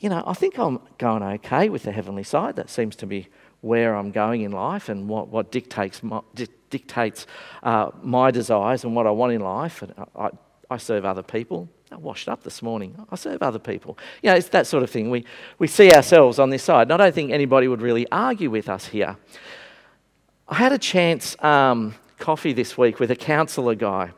you 0.00 0.08
know, 0.08 0.24
I 0.26 0.32
think 0.32 0.58
I'm 0.58 0.80
going 0.96 1.22
okay 1.22 1.68
with 1.68 1.82
the 1.82 1.92
heavenly 1.92 2.22
side. 2.22 2.56
That 2.56 2.70
seems 2.70 2.96
to 2.96 3.06
be 3.06 3.28
where 3.60 3.94
I'm 3.94 4.10
going 4.10 4.40
in 4.40 4.52
life 4.52 4.88
and 4.88 5.06
what, 5.06 5.28
what 5.28 5.52
dictates, 5.52 6.02
my, 6.02 6.22
dictates 6.70 7.26
uh, 7.62 7.90
my 8.02 8.30
desires 8.30 8.84
and 8.84 8.96
what 8.96 9.06
I 9.06 9.10
want 9.10 9.34
in 9.34 9.42
life. 9.42 9.82
And 9.82 9.92
I, 10.16 10.30
I 10.70 10.78
serve 10.78 11.04
other 11.04 11.22
people. 11.22 11.68
I 11.92 11.96
washed 11.96 12.30
up 12.30 12.42
this 12.42 12.62
morning. 12.62 12.96
I 13.10 13.16
serve 13.16 13.42
other 13.42 13.58
people. 13.58 13.98
You 14.22 14.30
know, 14.30 14.36
it's 14.36 14.48
that 14.48 14.66
sort 14.66 14.82
of 14.82 14.88
thing. 14.88 15.10
We, 15.10 15.26
we 15.58 15.66
see 15.66 15.92
ourselves 15.92 16.38
on 16.38 16.48
this 16.48 16.62
side. 16.62 16.84
And 16.84 16.92
I 16.92 16.96
don't 16.96 17.14
think 17.14 17.32
anybody 17.32 17.68
would 17.68 17.82
really 17.82 18.10
argue 18.10 18.48
with 18.48 18.70
us 18.70 18.86
here. 18.86 19.18
I 20.48 20.54
had 20.54 20.72
a 20.72 20.78
chance 20.78 21.36
um, 21.44 21.96
coffee 22.18 22.54
this 22.54 22.78
week 22.78 22.98
with 22.98 23.10
a 23.10 23.16
counsellor 23.16 23.74
guy. 23.74 24.12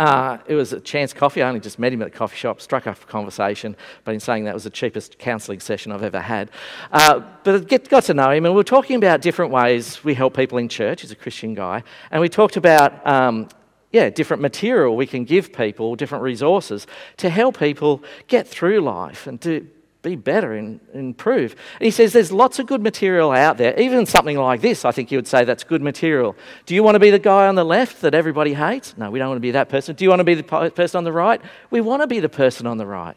Uh, 0.00 0.38
it 0.46 0.54
was 0.54 0.72
a 0.72 0.80
chance 0.80 1.12
coffee. 1.12 1.42
I 1.42 1.48
only 1.48 1.60
just 1.60 1.78
met 1.78 1.92
him 1.92 2.00
at 2.00 2.08
a 2.08 2.10
coffee 2.10 2.34
shop, 2.34 2.62
struck 2.62 2.86
up 2.86 3.02
a 3.02 3.06
conversation, 3.06 3.76
but 4.04 4.14
in 4.14 4.20
saying 4.20 4.44
that 4.44 4.54
was 4.54 4.64
the 4.64 4.70
cheapest 4.70 5.18
counselling 5.18 5.60
session 5.60 5.92
I've 5.92 6.02
ever 6.02 6.20
had. 6.20 6.50
Uh, 6.90 7.20
but 7.44 7.68
get, 7.68 7.86
got 7.86 8.04
to 8.04 8.14
know 8.14 8.30
him, 8.30 8.46
and 8.46 8.54
we 8.54 8.56
were 8.56 8.64
talking 8.64 8.96
about 8.96 9.20
different 9.20 9.52
ways 9.52 10.02
we 10.02 10.14
help 10.14 10.34
people 10.34 10.56
in 10.56 10.70
church. 10.70 11.02
He's 11.02 11.10
a 11.10 11.16
Christian 11.16 11.52
guy. 11.52 11.82
And 12.10 12.22
we 12.22 12.30
talked 12.30 12.56
about, 12.56 13.06
um, 13.06 13.48
yeah, 13.92 14.08
different 14.08 14.40
material 14.40 14.96
we 14.96 15.06
can 15.06 15.24
give 15.24 15.52
people, 15.52 15.96
different 15.96 16.24
resources 16.24 16.86
to 17.18 17.28
help 17.28 17.58
people 17.58 18.02
get 18.26 18.48
through 18.48 18.80
life 18.80 19.26
and 19.26 19.38
to 19.42 19.68
be 20.02 20.16
better 20.16 20.54
and 20.54 20.80
improve. 20.94 21.52
And 21.78 21.84
he 21.84 21.90
says 21.90 22.12
there's 22.12 22.32
lots 22.32 22.58
of 22.58 22.66
good 22.66 22.82
material 22.82 23.32
out 23.32 23.58
there. 23.58 23.78
Even 23.78 24.06
something 24.06 24.36
like 24.36 24.60
this, 24.62 24.84
I 24.84 24.92
think 24.92 25.10
you 25.10 25.18
would 25.18 25.28
say 25.28 25.44
that's 25.44 25.64
good 25.64 25.82
material. 25.82 26.36
Do 26.66 26.74
you 26.74 26.82
want 26.82 26.94
to 26.94 26.98
be 26.98 27.10
the 27.10 27.18
guy 27.18 27.46
on 27.46 27.54
the 27.54 27.64
left 27.64 28.00
that 28.00 28.14
everybody 28.14 28.54
hates? 28.54 28.96
No, 28.96 29.10
we 29.10 29.18
don't 29.18 29.28
want 29.28 29.36
to 29.36 29.42
be 29.42 29.50
that 29.50 29.68
person. 29.68 29.94
Do 29.94 30.04
you 30.04 30.10
want 30.10 30.20
to 30.20 30.24
be 30.24 30.34
the 30.34 30.70
person 30.74 30.98
on 30.98 31.04
the 31.04 31.12
right? 31.12 31.40
We 31.70 31.80
want 31.80 32.02
to 32.02 32.06
be 32.06 32.20
the 32.20 32.28
person 32.28 32.66
on 32.66 32.78
the 32.78 32.86
right. 32.86 33.16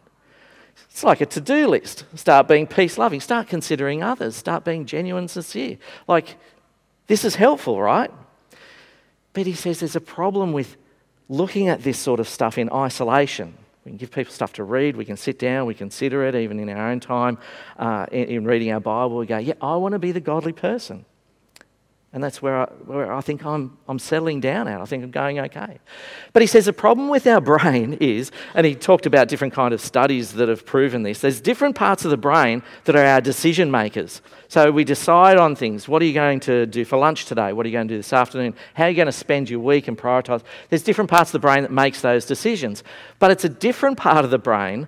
It's 0.90 1.04
like 1.04 1.22
a 1.22 1.26
to 1.28 1.42
do 1.42 1.68
list. 1.68 2.06
Start 2.16 2.48
being 2.48 2.68
peace 2.68 2.98
loving, 2.98 3.22
start 3.22 3.48
considering 3.48 4.04
others, 4.04 4.36
start 4.36 4.66
being 4.66 4.86
genuine, 4.86 5.28
sincere. 5.28 5.78
Like, 6.08 6.36
this 7.08 7.24
is 7.24 7.36
helpful, 7.36 7.82
right? 7.82 8.12
But 9.34 9.46
he 9.46 9.54
says 9.54 9.80
there's 9.80 9.96
a 9.96 10.02
problem 10.02 10.52
with 10.52 10.78
looking 11.30 11.68
at 11.68 11.84
this 11.84 11.98
sort 11.98 12.20
of 12.20 12.28
stuff 12.28 12.58
in 12.58 12.70
isolation. 12.72 13.56
We 13.86 13.92
can 13.92 13.98
give 13.98 14.12
people 14.12 14.34
stuff 14.34 14.54
to 14.54 14.64
read. 14.64 14.96
We 14.96 15.06
can 15.06 15.18
sit 15.18 15.38
down. 15.40 15.66
We 15.68 15.74
consider 15.74 16.24
it, 16.26 16.36
even 16.36 16.60
in 16.60 16.70
our 16.70 16.90
own 16.90 17.00
time, 17.00 17.38
uh, 17.78 18.06
in, 18.12 18.26
in, 18.26 18.46
reading 18.46 18.72
our 18.72 18.80
Bible. 18.80 19.18
We 19.18 19.26
go, 19.26 19.38
yeah, 19.38 19.54
I 19.62 19.76
want 19.76 19.94
to 19.94 20.00
be 20.00 20.12
the 20.12 20.22
godly 20.22 20.54
person. 20.54 21.06
And 22.14 22.24
that's 22.24 22.44
where 22.44 22.62
I, 22.62 22.66
where 22.86 23.12
I 23.12 23.22
think 23.22 23.44
I'm, 23.44 23.76
I'm 23.88 23.98
settling 23.98 24.40
down 24.40 24.68
at. 24.68 24.80
I 24.80 24.86
think 24.86 25.04
I'm 25.04 25.10
going 25.10 25.40
okay. 25.40 25.80
But 26.32 26.44
he 26.44 26.48
says 26.48 26.66
the 26.66 26.74
problem 26.74 27.10
with 27.10 27.26
our 27.26 27.42
brain 27.54 27.94
is, 27.94 28.32
and 28.54 28.68
he 28.68 28.76
talked 28.76 29.08
about 29.08 29.28
different 29.28 29.52
kind 29.52 29.74
of 29.74 29.82
studies 29.82 30.34
that 30.34 30.48
have 30.48 30.64
proven 30.64 31.02
this, 31.02 31.22
there's 31.22 31.42
different 31.42 31.76
parts 31.76 32.06
of 32.06 32.12
the 32.12 32.18
brain 32.18 32.62
that 32.84 32.96
are 32.96 33.04
our 33.04 33.20
decision 33.20 33.72
makers. 33.72 34.22
So 34.48 34.70
we 34.70 34.84
decide 34.84 35.38
on 35.38 35.56
things. 35.56 35.88
What 35.88 36.04
are 36.04 36.06
you 36.06 36.14
going 36.14 36.40
to 36.42 36.68
do 36.68 36.86
for 36.86 36.98
lunch 36.98 37.26
today? 37.26 37.52
What 37.52 37.66
are 37.66 37.70
you 37.70 37.74
going 37.74 37.88
to 37.88 37.94
do 37.96 37.98
this 37.98 38.14
afternoon? 38.14 38.54
How 38.76 38.84
are 38.84 38.90
you 38.90 38.96
going 38.96 39.08
to 39.08 39.12
spend 39.12 39.50
your 39.50 39.62
week 39.62 39.88
and 39.88 39.98
prioritize? 39.98 40.44
There's 40.70 40.84
different 40.84 41.10
parts 41.10 41.30
of 41.30 41.34
the 41.34 41.40
brain 41.40 41.64
that 41.64 41.72
makes 41.72 42.02
those 42.02 42.26
decisions. 42.26 42.84
But 43.18 43.32
it's 43.32 43.44
a 43.44 43.50
different 43.50 43.98
part 43.98 44.24
of 44.24 44.30
the 44.30 44.38
brain 44.38 44.88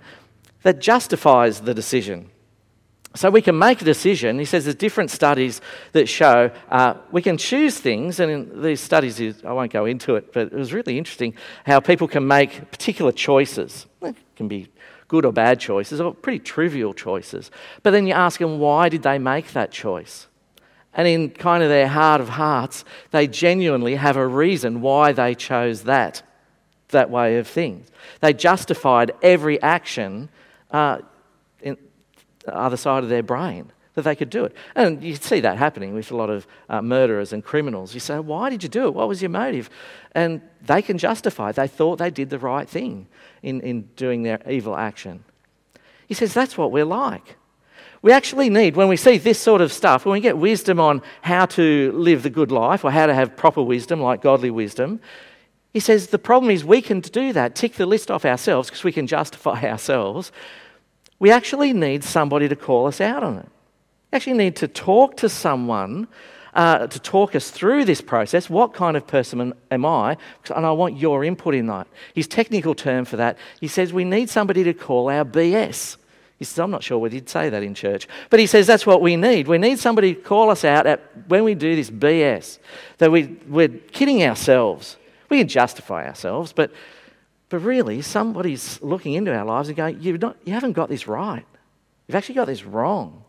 that 0.62 0.77
justifies 0.79 1.62
the 1.62 1.74
decision. 1.74 2.29
So 3.15 3.29
we 3.29 3.41
can 3.41 3.57
make 3.57 3.81
a 3.81 3.86
decision. 3.86 4.39
He 4.39 4.45
says 4.45 4.65
there's 4.65 4.75
different 4.75 5.10
studies 5.10 5.62
that 5.93 6.07
show 6.07 6.51
uh, 6.69 6.95
we 7.12 7.22
can 7.22 7.38
choose 7.38 7.79
things, 7.79 8.19
and 8.19 8.31
in 8.31 8.62
these 8.62 8.81
studies, 8.81 9.22
I 9.43 9.53
won't 9.53 9.72
go 9.72 9.86
into 9.86 10.15
it, 10.15 10.34
but 10.34 10.48
it 10.48 10.53
was 10.53 10.74
really 10.74 10.98
interesting 10.98 11.34
how 11.65 11.79
people 11.79 12.07
can 12.07 12.27
make 12.27 12.72
particular 12.72 13.13
choices. 13.13 13.86
It 14.01 14.15
can 14.36 14.50
be 14.50 14.67
good 15.07 15.25
or 15.25 15.31
bad 15.31 15.60
choices, 15.60 16.01
or 16.01 16.13
pretty 16.13 16.39
trivial 16.39 16.93
choices. 16.93 17.51
But 17.84 17.91
then 17.91 18.05
you 18.05 18.13
ask 18.13 18.39
them, 18.39 18.60
why 18.60 18.89
did 18.89 19.03
they 19.03 19.17
make 19.17 19.53
that 19.53 19.72
choice? 19.72 20.27
And 20.93 21.07
in 21.07 21.29
kind 21.29 21.62
of 21.62 21.69
their 21.69 21.88
heart 21.88 22.22
of 22.22 22.29
hearts, 22.29 22.84
they 23.12 23.27
genuinely 23.27 23.95
have 23.95 24.17
a 24.17 24.27
reason 24.27 24.81
why 24.81 25.12
they 25.12 25.36
chose 25.36 25.84
that, 25.84 26.24
that 26.89 27.10
way 27.10 27.38
of 27.38 27.48
things. 27.48 27.89
They 28.22 28.34
justified 28.34 29.12
every 29.22 29.62
action 29.62 30.29
uh, 30.72 31.00
other 32.53 32.77
side 32.77 33.03
of 33.03 33.09
their 33.09 33.23
brain 33.23 33.71
that 33.95 34.03
they 34.03 34.15
could 34.15 34.29
do 34.29 34.43
it. 34.43 34.55
And 34.75 35.03
you 35.03 35.15
see 35.15 35.39
that 35.39 35.57
happening 35.57 35.93
with 35.93 36.11
a 36.11 36.15
lot 36.15 36.29
of 36.29 36.45
uh, 36.69 36.81
murderers 36.81 37.33
and 37.33 37.43
criminals. 37.43 37.93
You 37.93 37.99
say, 37.99 38.19
Why 38.19 38.49
did 38.49 38.61
you 38.61 38.69
do 38.69 38.85
it? 38.85 38.93
What 38.93 39.07
was 39.07 39.21
your 39.21 39.29
motive? 39.29 39.69
And 40.11 40.41
they 40.61 40.81
can 40.81 40.97
justify. 40.97 41.51
They 41.51 41.67
thought 41.67 41.97
they 41.97 42.11
did 42.11 42.29
the 42.29 42.39
right 42.39 42.69
thing 42.69 43.07
in, 43.41 43.61
in 43.61 43.83
doing 43.95 44.23
their 44.23 44.39
evil 44.49 44.75
action. 44.75 45.23
He 46.07 46.13
says, 46.13 46.33
That's 46.33 46.57
what 46.57 46.71
we're 46.71 46.85
like. 46.85 47.37
We 48.01 48.11
actually 48.11 48.51
need, 48.51 48.75
when 48.75 48.87
we 48.87 48.97
see 48.97 49.17
this 49.17 49.39
sort 49.39 49.61
of 49.61 49.73
stuff, 49.73 50.05
when 50.05 50.13
we 50.13 50.19
get 50.19 50.37
wisdom 50.37 50.79
on 50.79 51.01
how 51.21 51.47
to 51.47 51.91
live 51.93 52.21
the 52.21 52.29
good 52.29 52.51
life 52.51 52.83
or 52.83 52.91
how 52.91 53.07
to 53.07 53.15
have 53.15 53.35
proper 53.35 53.63
wisdom, 53.63 53.99
like 53.99 54.21
godly 54.21 54.51
wisdom, 54.51 54.99
he 55.73 55.79
says 55.79 56.07
the 56.07 56.19
problem 56.19 56.51
is 56.51 56.63
we 56.63 56.81
can 56.81 56.99
do 56.99 57.33
that, 57.33 57.55
tick 57.55 57.73
the 57.73 57.85
list 57.85 58.11
off 58.11 58.23
ourselves 58.23 58.69
because 58.69 58.83
we 58.83 58.91
can 58.91 59.07
justify 59.07 59.61
ourselves 59.69 60.31
we 61.19 61.31
actually 61.31 61.74
need 61.74 62.03
somebody 62.03 62.48
to 62.48 62.55
call 62.55 62.88
us 62.88 63.00
out 63.01 63.24
on 63.24 63.38
it. 63.38 63.48
We 64.12 64.15
actually 64.15 64.38
need 64.38 64.55
to 64.57 64.67
talk 64.67 65.17
to 65.17 65.29
someone 65.29 66.07
uh, 66.55 66.88
to 66.88 67.00
talk 67.00 67.36
us 67.36 67.51
through 67.51 67.86
this 67.86 68.01
process. 68.01 68.50
What 68.50 68.74
kind 68.74 68.95
of 68.95 69.05
person 69.05 69.53
am 69.69 69.86
I? 69.86 70.17
And 70.55 70.65
I 70.65 70.72
want 70.72 70.98
your 70.98 71.24
input 71.24 71.53
in 71.53 71.67
that. 71.67 71.88
His 72.13 72.27
technical 72.27 72.74
term 72.74 73.05
for 73.05 73.17
that, 73.17 73.38
he 73.60 73.67
says 73.67 73.91
we 73.91 74.05
need 74.05 74.29
somebody 74.29 74.63
to 74.63 74.74
call 74.74 75.10
our 75.10 75.25
BS. 75.25 75.98
He 76.39 76.45
says, 76.45 76.60
I'm 76.60 76.72
not 76.72 76.84
sure 76.84 76.98
whether 76.98 77.13
he'd 77.13 77.29
say 77.29 77.50
that 77.50 77.63
in 77.63 77.74
church, 77.74 78.07
but 78.29 78.39
he 78.39 78.48
says 78.48 78.67
that's 78.67 78.86
what 78.86 79.01
we 79.01 79.15
need. 79.15 79.48
We 79.48 79.57
need 79.57 79.79
somebody 79.79 80.15
to 80.15 80.22
call 80.22 80.50
us 80.50 80.65
out 80.65 80.86
at 80.86 81.01
when 81.27 81.43
we 81.43 81.55
do 81.55 81.75
this 81.75 81.89
BS, 81.89 82.60
that 82.98 83.12
we, 83.12 83.38
we're 83.48 83.69
kidding 83.69 84.24
ourselves. 84.24 84.98
We 85.29 85.39
can 85.39 85.48
justify 85.48 86.07
ourselves, 86.07 86.51
but 86.53 86.72
but 87.49 87.59
really, 87.59 88.01
somebody's 88.01 88.81
looking 88.81 89.13
into 89.13 89.33
our 89.33 89.45
lives 89.45 89.67
and 89.67 89.77
going, 89.77 90.01
You've 90.01 90.21
not, 90.21 90.37
you 90.43 90.53
haven't 90.53 90.73
got 90.73 90.89
this 90.89 91.07
right. 91.07 91.45
You've 92.07 92.15
actually 92.15 92.35
got 92.35 92.45
this 92.47 92.63
wrong. 92.63 93.23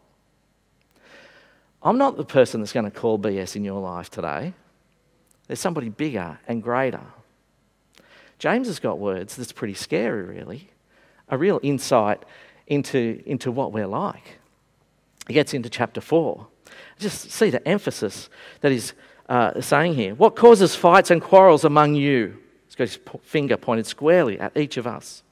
I'm 1.83 1.99
not 1.99 2.17
the 2.17 2.25
person 2.25 2.61
that's 2.61 2.73
going 2.73 2.85
to 2.85 2.91
call 2.91 3.19
BS 3.19 3.57
in 3.57 3.65
your 3.65 3.81
life 3.81 4.11
today. 4.11 4.55
There's 5.47 5.61
somebody 5.61 5.89
bigger 5.89 6.39
and 6.49 6.63
greater. 6.63 7.03
James 8.39 8.67
has 8.67 8.81
got 8.81 8.99
words 8.99 9.37
that's 9.37 9.53
pretty 9.53 9.75
scary, 9.75 10.25
really. 10.25 10.69
A 11.29 11.39
real 11.39 11.61
insight 11.63 12.25
into, 12.67 13.23
into 13.25 13.53
what 13.53 13.73
we're 13.73 13.87
like. 13.87 14.39
He 15.29 15.35
gets 15.35 15.55
into 15.55 15.71
chapter 15.71 16.01
4. 16.01 16.47
Just 16.99 17.31
see 17.31 17.51
the 17.51 17.67
emphasis 17.67 18.29
that 18.61 18.73
he's 18.73 18.93
uh, 19.29 19.61
saying 19.61 19.95
here. 19.95 20.15
What 20.15 20.37
causes 20.37 20.75
fights 20.75 21.11
and 21.11 21.23
quarrels 21.23 21.65
among 21.65 21.95
you? 21.95 22.39
Got 22.77 22.89
his 22.89 22.99
finger 23.23 23.57
pointed 23.57 23.87
squarely 23.87 24.39
at 24.39 24.57
each 24.57 24.77
of 24.77 24.87
us. 24.87 25.23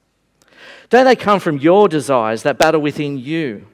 Don't 0.89 1.05
they 1.05 1.17
come 1.17 1.41
from 1.41 1.59
your 1.59 1.89
desires 1.89 2.43
that 2.43 2.59
battle 2.59 2.81
within 2.81 3.19
you? 3.19 3.67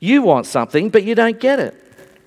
You 0.00 0.22
want 0.22 0.46
something, 0.46 0.90
but 0.90 1.04
you 1.04 1.14
don't 1.14 1.40
get 1.40 1.58
it. 1.58 1.74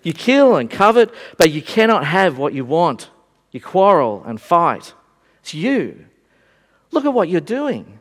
You 0.03 0.13
kill 0.13 0.55
and 0.55 0.69
covet, 0.69 1.13
but 1.38 1.51
you 1.51 1.62
cannot 1.62 2.05
have 2.05 2.38
what 2.38 2.53
you 2.53 2.65
want. 2.65 3.09
You 3.51 3.62
quarrel 3.62 4.24
and 4.25 4.39
fight. 4.39 4.93
It's 5.41 5.53
you. 5.53 6.06
Look 6.91 7.06
at 7.06 7.13
what 7.13 7.30
you're 7.30 7.41
doing. 7.41 7.96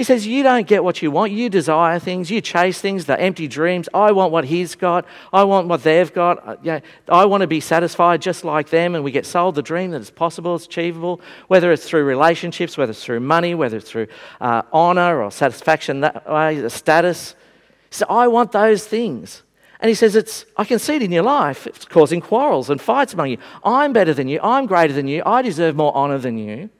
He 0.00 0.04
says, 0.04 0.26
You 0.26 0.42
don't 0.42 0.66
get 0.66 0.82
what 0.82 1.02
you 1.02 1.10
want. 1.10 1.30
You 1.30 1.50
desire 1.50 1.98
things. 1.98 2.30
You 2.30 2.40
chase 2.40 2.80
things, 2.80 3.04
the 3.04 3.20
empty 3.20 3.46
dreams. 3.46 3.86
I 3.92 4.12
want 4.12 4.32
what 4.32 4.46
he's 4.46 4.74
got. 4.74 5.04
I 5.30 5.44
want 5.44 5.68
what 5.68 5.82
they've 5.82 6.10
got. 6.10 6.64
Uh, 6.66 6.80
I 7.06 7.26
want 7.26 7.42
to 7.42 7.46
be 7.46 7.60
satisfied 7.60 8.22
just 8.22 8.42
like 8.42 8.70
them. 8.70 8.94
And 8.94 9.04
we 9.04 9.10
get 9.10 9.26
sold 9.26 9.56
the 9.56 9.62
dream 9.62 9.90
that 9.90 10.00
it's 10.00 10.08
possible, 10.08 10.56
it's 10.56 10.64
achievable, 10.64 11.20
whether 11.48 11.70
it's 11.70 11.86
through 11.86 12.04
relationships, 12.04 12.78
whether 12.78 12.92
it's 12.92 13.04
through 13.04 13.20
money, 13.20 13.54
whether 13.54 13.76
it's 13.76 13.90
through 13.90 14.06
uh, 14.40 14.62
honor 14.72 15.22
or 15.22 15.30
satisfaction 15.30 16.00
that 16.00 16.26
way, 16.26 16.66
status. 16.70 17.34
So 17.90 18.06
I 18.08 18.28
want 18.28 18.52
those 18.52 18.86
things. 18.86 19.42
And 19.80 19.90
he 19.90 19.94
says, 19.94 20.16
it's, 20.16 20.46
I 20.56 20.64
can 20.64 20.78
see 20.78 20.94
it 20.94 21.02
in 21.02 21.12
your 21.12 21.24
life. 21.24 21.66
It's 21.66 21.84
causing 21.84 22.22
quarrels 22.22 22.70
and 22.70 22.80
fights 22.80 23.12
among 23.12 23.32
you. 23.32 23.38
I'm 23.62 23.92
better 23.92 24.14
than 24.14 24.28
you. 24.28 24.40
I'm 24.42 24.64
greater 24.64 24.94
than 24.94 25.08
you. 25.08 25.22
I 25.26 25.42
deserve 25.42 25.76
more 25.76 25.94
honor 25.94 26.16
than 26.16 26.38
you. 26.38 26.70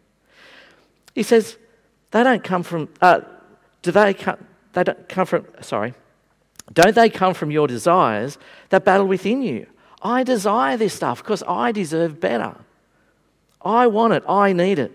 He 1.14 1.22
says, 1.22 1.58
they 2.10 2.22
don't 2.22 2.44
come 2.44 2.62
from, 2.62 2.88
uh, 3.00 3.20
do 3.82 3.90
they 3.92 4.14
come, 4.14 4.36
they 4.72 4.84
don't 4.84 5.08
come 5.08 5.26
from, 5.26 5.46
sorry, 5.60 5.94
don't 6.72 6.94
they 6.94 7.10
come 7.10 7.34
from 7.34 7.50
your 7.50 7.66
desires 7.66 8.38
that 8.68 8.84
battle 8.84 9.06
within 9.06 9.42
you? 9.42 9.66
I 10.02 10.22
desire 10.22 10.76
this 10.76 10.94
stuff 10.94 11.22
because 11.22 11.42
I 11.46 11.72
deserve 11.72 12.20
better. 12.20 12.56
I 13.62 13.86
want 13.86 14.14
it. 14.14 14.22
I 14.28 14.52
need 14.52 14.78
it. 14.78 14.92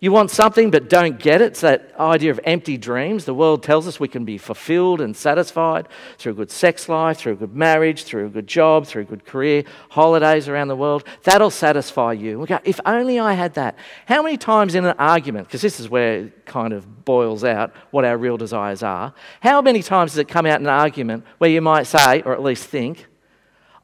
You 0.00 0.12
want 0.12 0.30
something 0.30 0.70
but 0.70 0.88
don't 0.88 1.18
get 1.18 1.40
it. 1.40 1.46
It's 1.46 1.62
that 1.62 1.92
idea 1.98 2.30
of 2.30 2.38
empty 2.44 2.76
dreams. 2.76 3.24
The 3.24 3.34
world 3.34 3.62
tells 3.64 3.88
us 3.88 3.98
we 3.98 4.06
can 4.06 4.24
be 4.24 4.38
fulfilled 4.38 5.00
and 5.00 5.16
satisfied 5.16 5.88
through 6.18 6.32
a 6.32 6.34
good 6.36 6.50
sex 6.50 6.88
life, 6.88 7.18
through 7.18 7.32
a 7.32 7.36
good 7.36 7.54
marriage, 7.54 8.04
through 8.04 8.26
a 8.26 8.28
good 8.28 8.46
job, 8.46 8.86
through 8.86 9.02
a 9.02 9.06
good 9.06 9.24
career, 9.24 9.64
holidays 9.90 10.48
around 10.48 10.68
the 10.68 10.76
world. 10.76 11.04
That'll 11.24 11.50
satisfy 11.50 12.12
you. 12.12 12.38
We 12.38 12.46
go, 12.46 12.60
if 12.64 12.78
only 12.86 13.18
I 13.18 13.32
had 13.32 13.54
that. 13.54 13.76
How 14.06 14.22
many 14.22 14.36
times 14.36 14.76
in 14.76 14.84
an 14.84 14.94
argument, 14.98 15.48
because 15.48 15.62
this 15.62 15.80
is 15.80 15.88
where 15.88 16.20
it 16.20 16.46
kind 16.46 16.72
of 16.72 17.04
boils 17.04 17.42
out 17.42 17.72
what 17.90 18.04
our 18.04 18.16
real 18.16 18.36
desires 18.36 18.84
are, 18.84 19.12
how 19.40 19.60
many 19.62 19.82
times 19.82 20.12
does 20.12 20.18
it 20.18 20.28
come 20.28 20.46
out 20.46 20.60
in 20.60 20.66
an 20.66 20.72
argument 20.72 21.24
where 21.38 21.50
you 21.50 21.60
might 21.60 21.88
say, 21.88 22.22
or 22.22 22.32
at 22.32 22.42
least 22.42 22.64
think, 22.66 23.06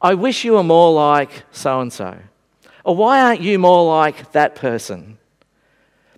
I 0.00 0.14
wish 0.14 0.44
you 0.44 0.52
were 0.52 0.62
more 0.62 0.92
like 0.92 1.44
so 1.50 1.80
and 1.80 1.92
so? 1.92 2.18
Or 2.84 2.94
why 2.94 3.20
aren't 3.20 3.40
you 3.40 3.58
more 3.58 3.88
like 3.88 4.32
that 4.32 4.54
person? 4.54 5.18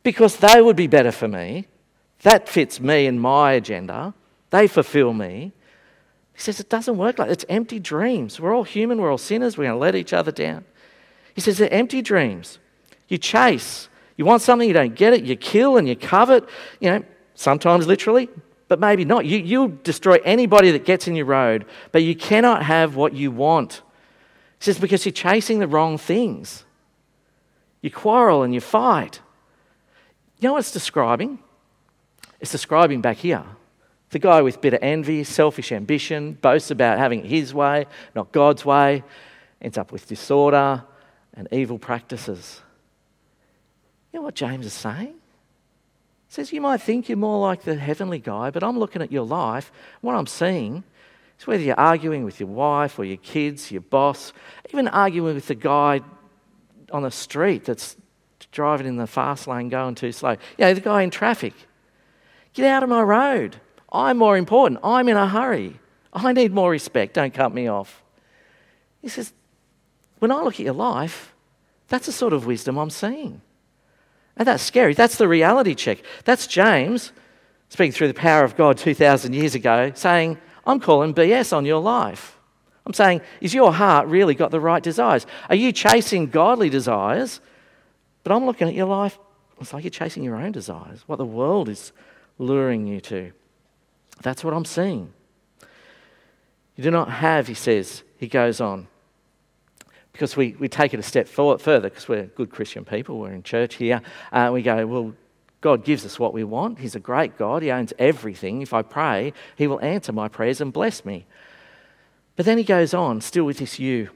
Because 0.07 0.37
they 0.37 0.63
would 0.63 0.77
be 0.77 0.87
better 0.87 1.11
for 1.11 1.27
me. 1.27 1.67
That 2.23 2.49
fits 2.49 2.79
me 2.79 3.09
and 3.09 3.21
my 3.21 3.55
agenda. 3.55 4.15
They 4.51 4.69
fulfill 4.69 5.13
me. 5.13 5.51
He 6.33 6.41
says 6.41 6.61
it 6.61 6.69
doesn't 6.69 6.97
work 6.97 7.19
like 7.19 7.27
that. 7.27 7.33
It's 7.33 7.45
empty 7.49 7.81
dreams. 7.81 8.39
We're 8.39 8.55
all 8.55 8.63
human, 8.63 8.99
we're 8.99 9.11
all 9.11 9.19
sinners, 9.19 9.59
we're 9.59 9.65
going 9.65 9.75
to 9.75 9.81
let 9.81 9.97
each 9.97 10.13
other 10.13 10.31
down. 10.31 10.65
He 11.35 11.41
says 11.41 11.59
they're 11.59 11.75
empty 11.75 12.03
dreams. 12.03 12.61
You 13.09 13.19
chase. 13.19 13.89
You 14.17 14.25
want 14.25 14.43
something, 14.43 14.69
you 14.69 14.75
don't 14.75 14.95
get 14.95 15.13
it, 15.13 15.25
you 15.25 15.35
kill 15.35 15.77
and 15.77 15.89
you 15.89 15.97
covet, 15.97 16.49
you 16.79 16.89
know, 16.89 17.05
sometimes 17.35 17.89
literally, 17.89 18.29
but 18.69 18.79
maybe 18.79 19.05
not. 19.05 19.27
You, 19.27 19.39
you 19.39 19.81
destroy 19.83 20.21
anybody 20.25 20.71
that 20.71 20.85
gets 20.85 21.09
in 21.09 21.17
your 21.17 21.27
road, 21.27 21.67
but 21.91 22.05
you 22.05 22.15
cannot 22.15 22.63
have 22.63 22.95
what 22.95 23.13
you 23.13 23.33
want. 23.33 23.83
He 24.61 24.67
says 24.67 24.79
because 24.79 25.05
you're 25.05 25.13
chasing 25.13 25.59
the 25.59 25.67
wrong 25.67 25.99
things. 25.99 26.65
You 27.83 27.91
quarrel 27.91 28.45
and 28.45 28.55
you 28.55 28.61
fight. 28.61 29.21
You 30.39 30.49
know 30.49 30.53
what 30.55 30.61
it's 30.61 30.73
describing? 30.73 31.39
It's 32.41 32.53
describing 32.53 33.01
back 33.01 33.17
here. 33.17 33.45
The 34.11 34.19
guy 34.19 34.43
with 34.43 34.61
bitter 34.61 34.79
envy, 34.81 35.25
selfish 35.25 35.73
ambition, 35.73 36.35
boasts 36.35 36.71
about 36.71 36.99
having 36.99 37.25
his 37.25 37.53
way, 37.53 37.87
not 38.15 38.33
God's 38.33 38.65
way, 38.65 39.03
ends 39.61 39.79
up 39.79 39.91
with 39.93 40.07
disorder 40.07 40.85
and 41.35 41.49
evil 41.51 41.79
practices. 41.79 42.61
You 44.13 44.21
know 44.21 44.25
what 44.25 44.35
James 44.35 44.67
is 44.67 44.73
saying? 44.73 45.15
He 46.29 46.35
says, 46.35 46.53
You 46.53 46.61
might 46.61 46.83
think 46.83 47.09
you're 47.09 47.19
more 47.19 47.41
like 47.41 47.63
the 47.63 47.75
heavenly 47.75 48.19
guy, 48.19 48.51
but 48.51 48.63
I'm 48.63 48.79
looking 48.79 49.03
at 49.03 49.11
your 49.11 49.27
life. 49.27 49.73
What 50.03 50.15
I'm 50.15 50.27
seeing 50.27 50.85
is 51.39 51.47
whether 51.47 51.63
you're 51.63 51.79
arguing 51.79 52.25
with 52.25 52.41
your 52.41 52.49
wife 52.49 52.99
or 52.99 53.05
your 53.05 53.17
kids, 53.19 53.73
your 53.73 53.81
boss, 53.81 54.33
even 54.73 54.89
arguing 54.89 55.35
with 55.35 55.49
the 55.49 55.55
guy 55.55 56.01
on 56.93 57.03
the 57.03 57.11
street 57.11 57.65
that's 57.65 57.97
driving 58.57 58.87
in 58.87 58.97
the 58.97 59.07
fast 59.07 59.47
lane 59.47 59.69
going 59.69 59.95
too 59.95 60.11
slow. 60.11 60.31
You 60.33 60.39
know, 60.59 60.75
the 60.75 60.81
guy 60.81 61.03
in 61.03 61.11
traffic. 61.11 61.53
Get 62.55 62.65
out 62.65 62.83
of 62.83 62.89
my 62.89 63.03
road. 63.03 63.57
I'm 63.93 64.17
more 64.17 64.37
important. 64.37 64.81
I'm 64.83 65.09
in 65.09 65.17
a 65.17 65.29
hurry. 65.29 65.79
I 66.13 66.33
need 66.33 66.53
more 66.53 66.71
respect. 66.71 67.15
Don't 67.15 67.35
cut 67.35 67.53
me 67.53 67.69
off. 67.69 68.03
He 69.03 69.09
says, 69.09 69.33
when 70.19 70.33
I 70.33 70.41
look 70.41 70.55
at 70.55 70.61
your 70.61 70.75
life, 70.75 71.35
that's 71.89 72.07
the 72.07 72.13
sort 72.13 72.33
of 72.33 72.47
wisdom 72.47 72.79
I'm 72.79 72.91
seeing. 72.91 73.43
And 74.39 74.49
that's 74.49 74.63
scary. 74.63 74.95
That's 74.95 75.19
the 75.19 75.29
reality 75.29 75.75
check. 75.75 75.99
That's 76.25 76.47
James 76.47 77.13
speaking 77.69 77.93
through 77.93 78.09
the 78.09 78.15
power 78.15 78.43
of 78.43 78.57
God 78.57 78.79
2,000 78.79 79.35
years 79.35 79.55
ago 79.55 79.93
saying, 79.95 80.39
I'm 80.67 80.81
calling 80.81 81.13
BS 81.13 81.55
on 81.55 81.67
your 81.67 81.81
life. 81.83 82.39
I'm 82.87 82.95
saying, 82.95 83.21
is 83.43 83.53
your 83.53 83.73
heart 83.73 84.09
really 84.09 84.35
got 84.35 84.51
the 84.51 84.61
right 84.61 84.83
desires? 84.83 85.27
Are 85.51 85.57
you 85.57 85.73
chasing 85.73 86.29
godly 86.29 86.71
desires 86.71 87.41
but 88.27 88.35
I'm 88.35 88.45
looking 88.45 88.67
at 88.67 88.75
your 88.75 88.87
life, 88.87 89.21
it's 89.61 89.73
like 89.73 89.85
you're 89.85 89.91
chasing 89.93 90.25
your 90.25 90.35
own 90.35 90.51
desires, 90.51 91.05
what 91.07 91.15
the 91.15 91.25
world 91.25 91.69
is 91.69 91.93
luring 92.41 92.85
you 92.85 93.01
to. 93.03 93.31
That's 94.21 94.43
what 94.43 94.53
I'm 94.53 94.65
seeing. 94.65 95.13
You 96.75 96.83
do 96.83 96.91
not 96.91 97.09
have, 97.09 97.47
he 97.47 97.55
says, 97.55 98.03
he 98.19 98.27
goes 98.27 98.61
on. 98.61 98.89
Because 100.11 100.37
we, 100.37 100.57
we 100.59 100.69
take 100.69 100.93
it 100.93 100.99
a 100.99 101.05
step 101.05 101.29
forward, 101.29 101.61
further, 101.61 101.89
because 101.89 102.09
we're 102.09 102.25
good 102.25 102.51
Christian 102.51 102.85
people, 102.85 103.21
we're 103.21 103.31
in 103.31 103.45
church 103.45 103.77
here. 103.77 104.03
Uh, 104.33 104.51
we 104.53 104.61
go, 104.61 104.85
well, 104.89 105.15
God 105.61 105.85
gives 105.85 106.05
us 106.05 106.19
what 106.19 106.35
we 106.35 106.43
want. 106.43 106.81
He's 106.81 106.97
a 106.97 107.01
great 107.01 107.39
God. 107.39 107.63
He 107.63 107.71
owns 107.71 107.93
everything. 107.97 108.61
If 108.61 108.75
I 108.75 108.83
pray, 108.83 109.35
He 109.55 109.69
will 109.69 109.81
answer 109.83 110.11
my 110.11 110.27
prayers 110.27 110.61
and 110.61 110.73
bless 110.73 111.05
me. 111.05 111.27
But 112.35 112.45
then 112.45 112.59
He 112.59 112.65
goes 112.65 112.93
on, 112.93 113.21
still 113.21 113.45
with 113.45 113.59
this 113.59 113.79
you. 113.79 114.11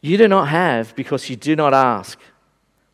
You 0.00 0.16
do 0.16 0.26
not 0.26 0.48
have 0.48 0.96
because 0.96 1.28
you 1.28 1.36
do 1.36 1.54
not 1.54 1.74
ask. 1.74 2.18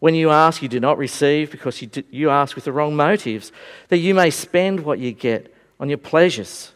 When 0.05 0.15
you 0.15 0.29
ask, 0.29 0.61
you 0.61 0.69
do 0.69 0.81
not 0.81 0.99
receive 0.99 1.51
because 1.51 1.81
you, 1.81 1.89
do, 1.89 2.03
you 2.11 2.29
ask 2.29 2.57
with 2.57 2.67
the 2.67 2.73
wrong 2.73 2.95
motives, 2.95 3.53
that 3.89 3.97
you 3.97 4.15
may 4.15 4.29
spend 4.29 4.81
what 4.81 4.99
you 4.99 5.13
get 5.13 5.51
on 5.81 5.89
your 5.89 5.97
pleasures. 5.97 6.73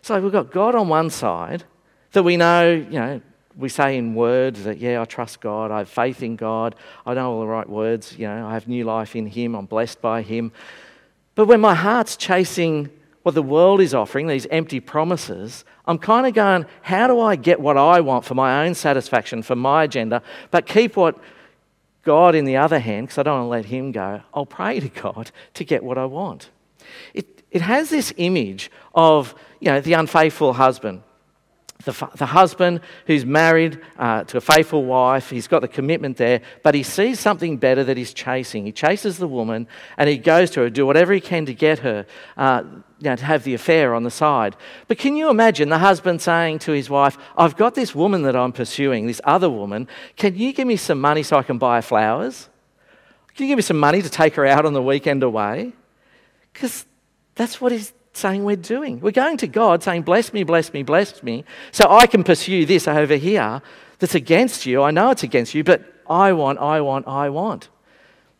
So 0.00 0.18
we've 0.18 0.32
got 0.32 0.50
God 0.50 0.74
on 0.74 0.88
one 0.88 1.10
side 1.10 1.64
that 2.12 2.22
we 2.22 2.38
know, 2.38 2.70
you 2.70 2.98
know, 2.98 3.20
we 3.54 3.68
say 3.68 3.98
in 3.98 4.14
words 4.14 4.64
that, 4.64 4.78
yeah, 4.78 5.02
I 5.02 5.04
trust 5.04 5.42
God, 5.42 5.70
I 5.70 5.80
have 5.80 5.90
faith 5.90 6.22
in 6.22 6.36
God, 6.36 6.74
I 7.04 7.12
know 7.12 7.32
all 7.32 7.40
the 7.40 7.46
right 7.46 7.68
words, 7.68 8.16
you 8.18 8.26
know, 8.26 8.46
I 8.46 8.54
have 8.54 8.66
new 8.66 8.84
life 8.84 9.14
in 9.14 9.26
Him, 9.26 9.54
I'm 9.54 9.66
blessed 9.66 10.00
by 10.00 10.22
Him. 10.22 10.52
But 11.34 11.48
when 11.48 11.60
my 11.60 11.74
heart's 11.74 12.16
chasing 12.16 12.88
what 13.24 13.34
the 13.34 13.42
world 13.42 13.82
is 13.82 13.92
offering, 13.92 14.26
these 14.26 14.46
empty 14.46 14.80
promises, 14.80 15.66
I'm 15.84 15.98
kind 15.98 16.26
of 16.26 16.32
going, 16.32 16.64
how 16.80 17.08
do 17.08 17.20
I 17.20 17.36
get 17.36 17.60
what 17.60 17.76
I 17.76 18.00
want 18.00 18.24
for 18.24 18.34
my 18.34 18.64
own 18.64 18.74
satisfaction, 18.74 19.42
for 19.42 19.54
my 19.54 19.84
agenda, 19.84 20.22
but 20.50 20.64
keep 20.64 20.96
what 20.96 21.20
God 22.02 22.34
in 22.34 22.44
the 22.44 22.56
other 22.56 22.78
hand, 22.78 23.06
because 23.06 23.18
I 23.18 23.22
don't 23.22 23.34
want 23.34 23.46
to 23.46 23.50
let 23.50 23.64
Him 23.66 23.92
go, 23.92 24.22
I'll 24.34 24.46
pray 24.46 24.80
to 24.80 24.88
God 24.88 25.30
to 25.54 25.64
get 25.64 25.82
what 25.84 25.98
I 25.98 26.04
want. 26.04 26.50
It, 27.14 27.44
it 27.50 27.62
has 27.62 27.90
this 27.90 28.12
image 28.16 28.70
of, 28.94 29.34
you 29.60 29.68
know, 29.68 29.80
the 29.80 29.92
unfaithful 29.92 30.54
husband 30.54 31.02
the, 31.84 32.08
the 32.16 32.26
husband 32.26 32.80
who's 33.06 33.24
married 33.24 33.80
uh, 33.98 34.24
to 34.24 34.36
a 34.36 34.40
faithful 34.40 34.84
wife, 34.84 35.30
he's 35.30 35.48
got 35.48 35.60
the 35.60 35.68
commitment 35.68 36.16
there, 36.16 36.40
but 36.62 36.74
he 36.74 36.82
sees 36.82 37.20
something 37.20 37.56
better 37.56 37.84
that 37.84 37.96
he's 37.96 38.14
chasing. 38.14 38.64
He 38.64 38.72
chases 38.72 39.18
the 39.18 39.28
woman 39.28 39.66
and 39.96 40.08
he 40.08 40.18
goes 40.18 40.50
to 40.52 40.60
her, 40.60 40.70
do 40.70 40.86
whatever 40.86 41.12
he 41.12 41.20
can 41.20 41.46
to 41.46 41.54
get 41.54 41.80
her, 41.80 42.06
uh, 42.36 42.64
you 43.02 43.10
know, 43.10 43.16
to 43.16 43.24
have 43.24 43.42
the 43.42 43.52
affair 43.52 43.94
on 43.94 44.04
the 44.04 44.10
side. 44.12 44.54
But 44.86 44.96
can 44.96 45.16
you 45.16 45.28
imagine 45.28 45.70
the 45.70 45.78
husband 45.78 46.22
saying 46.22 46.60
to 46.60 46.72
his 46.72 46.88
wife, 46.88 47.18
I've 47.36 47.56
got 47.56 47.74
this 47.74 47.96
woman 47.96 48.22
that 48.22 48.36
I'm 48.36 48.52
pursuing, 48.52 49.08
this 49.08 49.20
other 49.24 49.50
woman, 49.50 49.88
can 50.16 50.36
you 50.36 50.52
give 50.52 50.68
me 50.68 50.76
some 50.76 51.00
money 51.00 51.24
so 51.24 51.36
I 51.36 51.42
can 51.42 51.58
buy 51.58 51.80
flowers? 51.80 52.48
Can 53.34 53.46
you 53.46 53.50
give 53.50 53.56
me 53.56 53.62
some 53.62 53.80
money 53.80 54.02
to 54.02 54.08
take 54.08 54.36
her 54.36 54.46
out 54.46 54.64
on 54.64 54.72
the 54.72 54.82
weekend 54.82 55.24
away? 55.24 55.72
Because 56.52 56.86
that's 57.34 57.60
what 57.60 57.72
he's 57.72 57.92
saying 58.12 58.44
we're 58.44 58.54
doing. 58.54 59.00
We're 59.00 59.10
going 59.10 59.38
to 59.38 59.48
God 59.48 59.82
saying, 59.82 60.02
Bless 60.02 60.32
me, 60.32 60.44
bless 60.44 60.72
me, 60.72 60.84
bless 60.84 61.24
me, 61.24 61.44
so 61.72 61.90
I 61.90 62.06
can 62.06 62.22
pursue 62.22 62.64
this 62.66 62.86
over 62.86 63.16
here 63.16 63.62
that's 63.98 64.14
against 64.14 64.64
you. 64.64 64.80
I 64.80 64.92
know 64.92 65.10
it's 65.10 65.24
against 65.24 65.54
you, 65.54 65.64
but 65.64 65.82
I 66.08 66.34
want, 66.34 66.60
I 66.60 66.80
want, 66.82 67.08
I 67.08 67.30
want. 67.30 67.68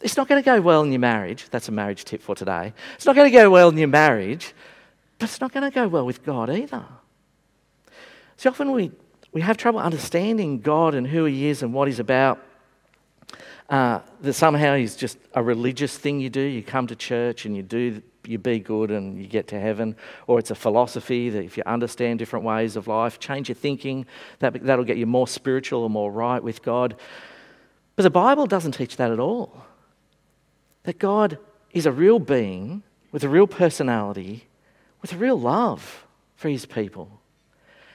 It's 0.02 0.16
not 0.16 0.28
going 0.28 0.42
to 0.42 0.44
go 0.44 0.60
well 0.60 0.82
in 0.82 0.90
your 0.90 1.00
marriage. 1.00 1.46
That's 1.50 1.68
a 1.68 1.72
marriage 1.72 2.04
tip 2.04 2.22
for 2.22 2.34
today. 2.34 2.72
It's 2.94 3.06
not 3.06 3.14
going 3.14 3.30
to 3.30 3.36
go 3.36 3.50
well 3.50 3.68
in 3.68 3.78
your 3.78 3.88
marriage, 3.88 4.52
but 5.18 5.28
it's 5.28 5.40
not 5.40 5.52
going 5.52 5.68
to 5.68 5.74
go 5.74 5.88
well 5.88 6.04
with 6.04 6.24
God 6.24 6.50
either. 6.50 6.84
See, 8.36 8.48
often 8.48 8.72
we, 8.72 8.90
we 9.32 9.40
have 9.40 9.56
trouble 9.56 9.80
understanding 9.80 10.60
God 10.60 10.94
and 10.94 11.06
who 11.06 11.24
He 11.24 11.46
is 11.46 11.62
and 11.62 11.72
what 11.72 11.88
He's 11.88 12.00
about. 12.00 12.40
Uh, 13.70 14.00
that 14.20 14.34
somehow 14.34 14.76
He's 14.76 14.96
just 14.96 15.16
a 15.34 15.42
religious 15.42 15.96
thing 15.96 16.20
you 16.20 16.28
do. 16.28 16.40
You 16.40 16.62
come 16.62 16.86
to 16.88 16.96
church 16.96 17.46
and 17.46 17.56
you 17.56 17.62
do 17.62 18.02
you 18.26 18.38
be 18.38 18.58
good 18.58 18.90
and 18.90 19.18
you 19.20 19.26
get 19.26 19.48
to 19.48 19.58
heaven, 19.58 19.96
or 20.26 20.38
it's 20.38 20.50
a 20.50 20.54
philosophy 20.54 21.30
that 21.30 21.44
if 21.44 21.56
you 21.56 21.62
understand 21.66 22.18
different 22.18 22.44
ways 22.44 22.76
of 22.76 22.86
life, 22.86 23.18
change 23.18 23.48
your 23.48 23.56
thinking, 23.56 24.06
that, 24.38 24.62
that'll 24.64 24.84
get 24.84 24.96
you 24.96 25.06
more 25.06 25.26
spiritual 25.26 25.82
or 25.82 25.90
more 25.90 26.10
right 26.12 26.42
with 26.42 26.62
God. 26.62 26.96
But 27.96 28.04
the 28.04 28.10
Bible 28.10 28.46
doesn't 28.46 28.72
teach 28.72 28.96
that 28.96 29.10
at 29.10 29.18
all. 29.18 29.64
That 30.84 30.98
God 30.98 31.38
is 31.72 31.86
a 31.86 31.92
real 31.92 32.18
being 32.18 32.82
with 33.10 33.24
a 33.24 33.28
real 33.28 33.46
personality, 33.46 34.46
with 35.00 35.12
a 35.12 35.16
real 35.16 35.38
love 35.38 36.06
for 36.34 36.48
his 36.48 36.66
people. 36.66 37.20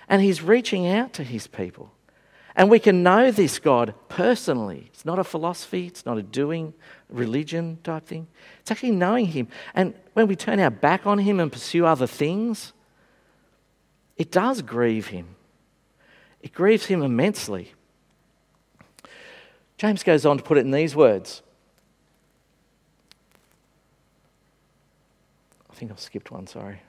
And 0.07 0.21
he's 0.21 0.41
reaching 0.41 0.87
out 0.87 1.13
to 1.13 1.23
his 1.23 1.47
people. 1.47 1.91
And 2.57 2.71
we 2.71 2.79
can 2.79 3.03
know 3.03 3.29
this 3.29 3.59
God 3.59 3.93
personally. 4.09 4.89
It's 4.91 5.05
not 5.05 5.19
a 5.19 5.23
philosophy, 5.23 5.85
it's 5.85 6.07
not 6.07 6.17
a 6.17 6.23
doing, 6.23 6.73
religion 7.07 7.77
type 7.83 8.07
thing. 8.07 8.27
It's 8.61 8.71
actually 8.71 8.91
knowing 8.91 9.27
Him. 9.27 9.47
And 9.75 9.93
when 10.13 10.25
we 10.25 10.35
turn 10.35 10.59
our 10.59 10.71
back 10.71 11.05
on 11.05 11.19
Him 11.19 11.39
and 11.39 11.51
pursue 11.51 11.85
other 11.85 12.07
things, 12.07 12.73
it 14.17 14.31
does 14.31 14.63
grieve 14.63 15.07
Him. 15.07 15.35
It 16.41 16.51
grieves 16.51 16.87
Him 16.87 17.03
immensely. 17.03 17.73
James 19.77 20.01
goes 20.01 20.25
on 20.25 20.37
to 20.37 20.43
put 20.43 20.57
it 20.57 20.61
in 20.61 20.71
these 20.71 20.95
words. 20.95 21.43
Think 25.77 25.91
I've 25.91 25.99
skipped 25.99 26.31
one, 26.31 26.47
sorry. 26.47 26.81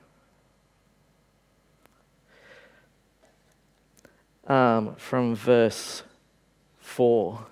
um, 4.48 4.94
from 4.96 5.34
verse 5.34 6.02
4. 6.80 7.46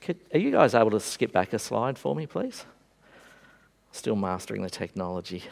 Could, 0.00 0.18
are 0.34 0.38
you 0.38 0.50
guys 0.50 0.74
able 0.74 0.90
to 0.90 1.00
skip 1.00 1.32
back 1.32 1.52
a 1.52 1.58
slide 1.58 1.96
for 1.96 2.14
me, 2.14 2.26
please? 2.26 2.64
Still 3.92 4.16
mastering 4.16 4.62
the 4.62 4.70
technology. 4.70 5.44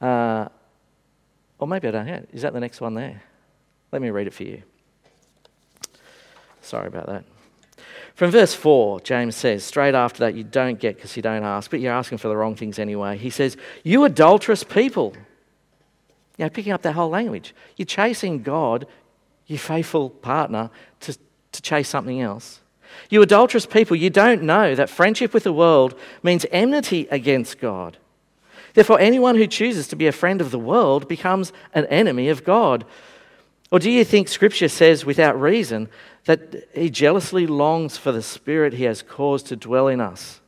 Uh, 0.00 0.48
or 1.58 1.66
maybe 1.66 1.88
I 1.88 1.90
don't 1.90 2.06
have 2.06 2.26
Is 2.32 2.42
that 2.42 2.52
the 2.52 2.60
next 2.60 2.80
one 2.80 2.94
there? 2.94 3.22
Let 3.92 4.02
me 4.02 4.10
read 4.10 4.26
it 4.26 4.34
for 4.34 4.44
you. 4.44 4.62
Sorry 6.60 6.88
about 6.88 7.06
that. 7.06 7.24
From 8.18 8.32
verse 8.32 8.52
4, 8.52 8.98
James 9.02 9.36
says, 9.36 9.62
straight 9.62 9.94
after 9.94 10.18
that, 10.24 10.34
you 10.34 10.42
don't 10.42 10.80
get 10.80 10.96
because 10.96 11.14
you 11.14 11.22
don't 11.22 11.44
ask, 11.44 11.70
but 11.70 11.78
you're 11.78 11.92
asking 11.92 12.18
for 12.18 12.26
the 12.26 12.36
wrong 12.36 12.56
things 12.56 12.80
anyway. 12.80 13.16
He 13.16 13.30
says, 13.30 13.56
You 13.84 14.04
adulterous 14.04 14.64
people. 14.64 15.14
You 16.36 16.44
know, 16.44 16.48
picking 16.48 16.72
up 16.72 16.82
that 16.82 16.94
whole 16.96 17.10
language. 17.10 17.54
You're 17.76 17.86
chasing 17.86 18.42
God, 18.42 18.88
your 19.46 19.60
faithful 19.60 20.10
partner, 20.10 20.68
to, 20.98 21.16
to 21.52 21.62
chase 21.62 21.88
something 21.88 22.20
else. 22.20 22.60
You 23.08 23.22
adulterous 23.22 23.66
people, 23.66 23.94
you 23.94 24.10
don't 24.10 24.42
know 24.42 24.74
that 24.74 24.90
friendship 24.90 25.32
with 25.32 25.44
the 25.44 25.52
world 25.52 25.96
means 26.24 26.44
enmity 26.50 27.06
against 27.12 27.60
God. 27.60 27.98
Therefore, 28.74 28.98
anyone 28.98 29.36
who 29.36 29.46
chooses 29.46 29.86
to 29.86 29.96
be 29.96 30.08
a 30.08 30.12
friend 30.12 30.40
of 30.40 30.50
the 30.50 30.58
world 30.58 31.06
becomes 31.06 31.52
an 31.72 31.86
enemy 31.86 32.30
of 32.30 32.42
God. 32.42 32.84
Or 33.70 33.78
do 33.78 33.92
you 33.92 34.04
think 34.04 34.26
Scripture 34.26 34.68
says 34.68 35.04
without 35.04 35.40
reason 35.40 35.88
that 36.28 36.68
He 36.74 36.90
jealously 36.90 37.46
longs 37.46 37.96
for 37.96 38.12
the 38.12 38.22
Spirit 38.22 38.74
He 38.74 38.84
has 38.84 39.00
caused 39.00 39.46
to 39.46 39.56
dwell 39.56 39.88
in 39.88 39.98
us? 39.98 40.42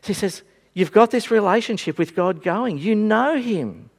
So 0.00 0.08
he 0.08 0.14
says, 0.14 0.42
You've 0.72 0.92
got 0.92 1.10
this 1.10 1.30
relationship 1.30 1.98
with 1.98 2.16
God 2.16 2.42
going, 2.42 2.78
you 2.78 2.94
know 2.94 3.36
Him. 3.36 3.90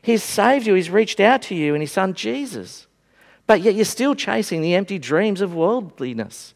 He's 0.00 0.22
saved 0.22 0.66
you, 0.66 0.74
He's 0.74 0.90
reached 0.90 1.18
out 1.18 1.42
to 1.42 1.56
you 1.56 1.74
in 1.74 1.80
His 1.80 1.90
Son 1.92 2.14
Jesus. 2.14 2.86
But 3.48 3.62
yet 3.62 3.74
you're 3.74 3.84
still 3.84 4.14
chasing 4.14 4.62
the 4.62 4.74
empty 4.74 4.98
dreams 4.98 5.40
of 5.40 5.54
worldliness. 5.54 6.54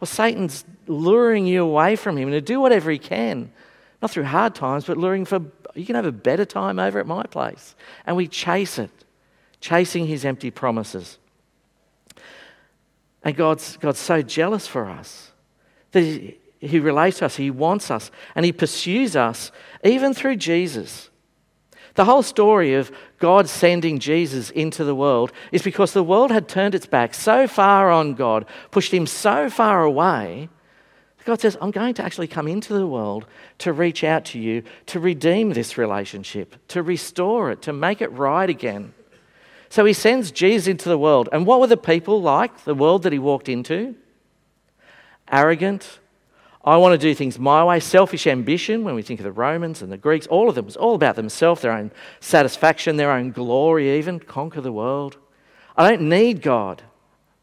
Well, 0.00 0.06
Satan's 0.06 0.64
luring 0.86 1.46
you 1.46 1.62
away 1.62 1.96
from 1.96 2.16
Him 2.16 2.28
and 2.28 2.34
to 2.34 2.40
do 2.40 2.58
whatever 2.58 2.90
he 2.90 2.98
can, 2.98 3.52
not 4.00 4.10
through 4.10 4.24
hard 4.24 4.54
times, 4.54 4.86
but 4.86 4.96
luring 4.96 5.26
for, 5.26 5.40
you 5.74 5.84
can 5.84 5.94
have 5.94 6.06
a 6.06 6.12
better 6.12 6.46
time 6.46 6.78
over 6.78 6.98
at 6.98 7.06
my 7.06 7.24
place. 7.24 7.74
And 8.06 8.16
we 8.16 8.28
chase 8.28 8.78
it, 8.78 8.90
chasing 9.60 10.06
His 10.06 10.24
empty 10.24 10.50
promises. 10.50 11.18
And 13.26 13.34
God's, 13.34 13.76
God's 13.78 13.98
so 13.98 14.22
jealous 14.22 14.68
for 14.68 14.88
us 14.88 15.32
that 15.90 16.02
he, 16.02 16.38
he 16.60 16.78
relates 16.78 17.18
to 17.18 17.24
us, 17.24 17.34
He 17.34 17.50
wants 17.50 17.90
us, 17.90 18.12
and 18.36 18.44
He 18.44 18.52
pursues 18.52 19.16
us 19.16 19.50
even 19.82 20.14
through 20.14 20.36
Jesus. 20.36 21.10
The 21.94 22.04
whole 22.04 22.22
story 22.22 22.74
of 22.74 22.92
God 23.18 23.48
sending 23.48 23.98
Jesus 23.98 24.50
into 24.50 24.84
the 24.84 24.94
world 24.94 25.32
is 25.50 25.62
because 25.62 25.92
the 25.92 26.04
world 26.04 26.30
had 26.30 26.46
turned 26.46 26.76
its 26.76 26.86
back 26.86 27.14
so 27.14 27.48
far 27.48 27.90
on 27.90 28.14
God, 28.14 28.46
pushed 28.70 28.94
him 28.94 29.08
so 29.08 29.50
far 29.50 29.82
away. 29.82 30.48
God 31.24 31.40
says, 31.40 31.58
I'm 31.60 31.72
going 31.72 31.94
to 31.94 32.04
actually 32.04 32.28
come 32.28 32.46
into 32.46 32.74
the 32.74 32.86
world 32.86 33.26
to 33.58 33.72
reach 33.72 34.04
out 34.04 34.26
to 34.26 34.38
you, 34.38 34.62
to 34.86 35.00
redeem 35.00 35.50
this 35.50 35.76
relationship, 35.76 36.54
to 36.68 36.80
restore 36.80 37.50
it, 37.50 37.62
to 37.62 37.72
make 37.72 38.00
it 38.00 38.12
right 38.12 38.48
again. 38.48 38.94
So 39.68 39.84
he 39.84 39.92
sends 39.92 40.30
Jesus 40.30 40.68
into 40.68 40.88
the 40.88 40.98
world. 40.98 41.28
And 41.32 41.46
what 41.46 41.60
were 41.60 41.66
the 41.66 41.76
people 41.76 42.20
like, 42.22 42.64
the 42.64 42.74
world 42.74 43.02
that 43.02 43.12
he 43.12 43.18
walked 43.18 43.48
into? 43.48 43.94
Arrogant, 45.30 45.98
I 46.64 46.76
want 46.78 46.92
to 46.92 46.98
do 46.98 47.14
things 47.14 47.38
my 47.38 47.64
way. 47.64 47.78
Selfish 47.78 48.26
ambition, 48.26 48.82
when 48.82 48.96
we 48.96 49.02
think 49.02 49.20
of 49.20 49.24
the 49.24 49.32
Romans 49.32 49.82
and 49.82 49.92
the 49.92 49.96
Greeks, 49.96 50.26
all 50.26 50.48
of 50.48 50.56
them 50.56 50.64
was 50.64 50.76
all 50.76 50.96
about 50.96 51.14
themselves, 51.14 51.62
their 51.62 51.72
own 51.72 51.92
satisfaction, 52.20 52.96
their 52.96 53.12
own 53.12 53.30
glory, 53.30 53.98
even 53.98 54.18
conquer 54.18 54.60
the 54.60 54.72
world. 54.72 55.16
I 55.76 55.88
don't 55.88 56.08
need 56.08 56.42
God. 56.42 56.82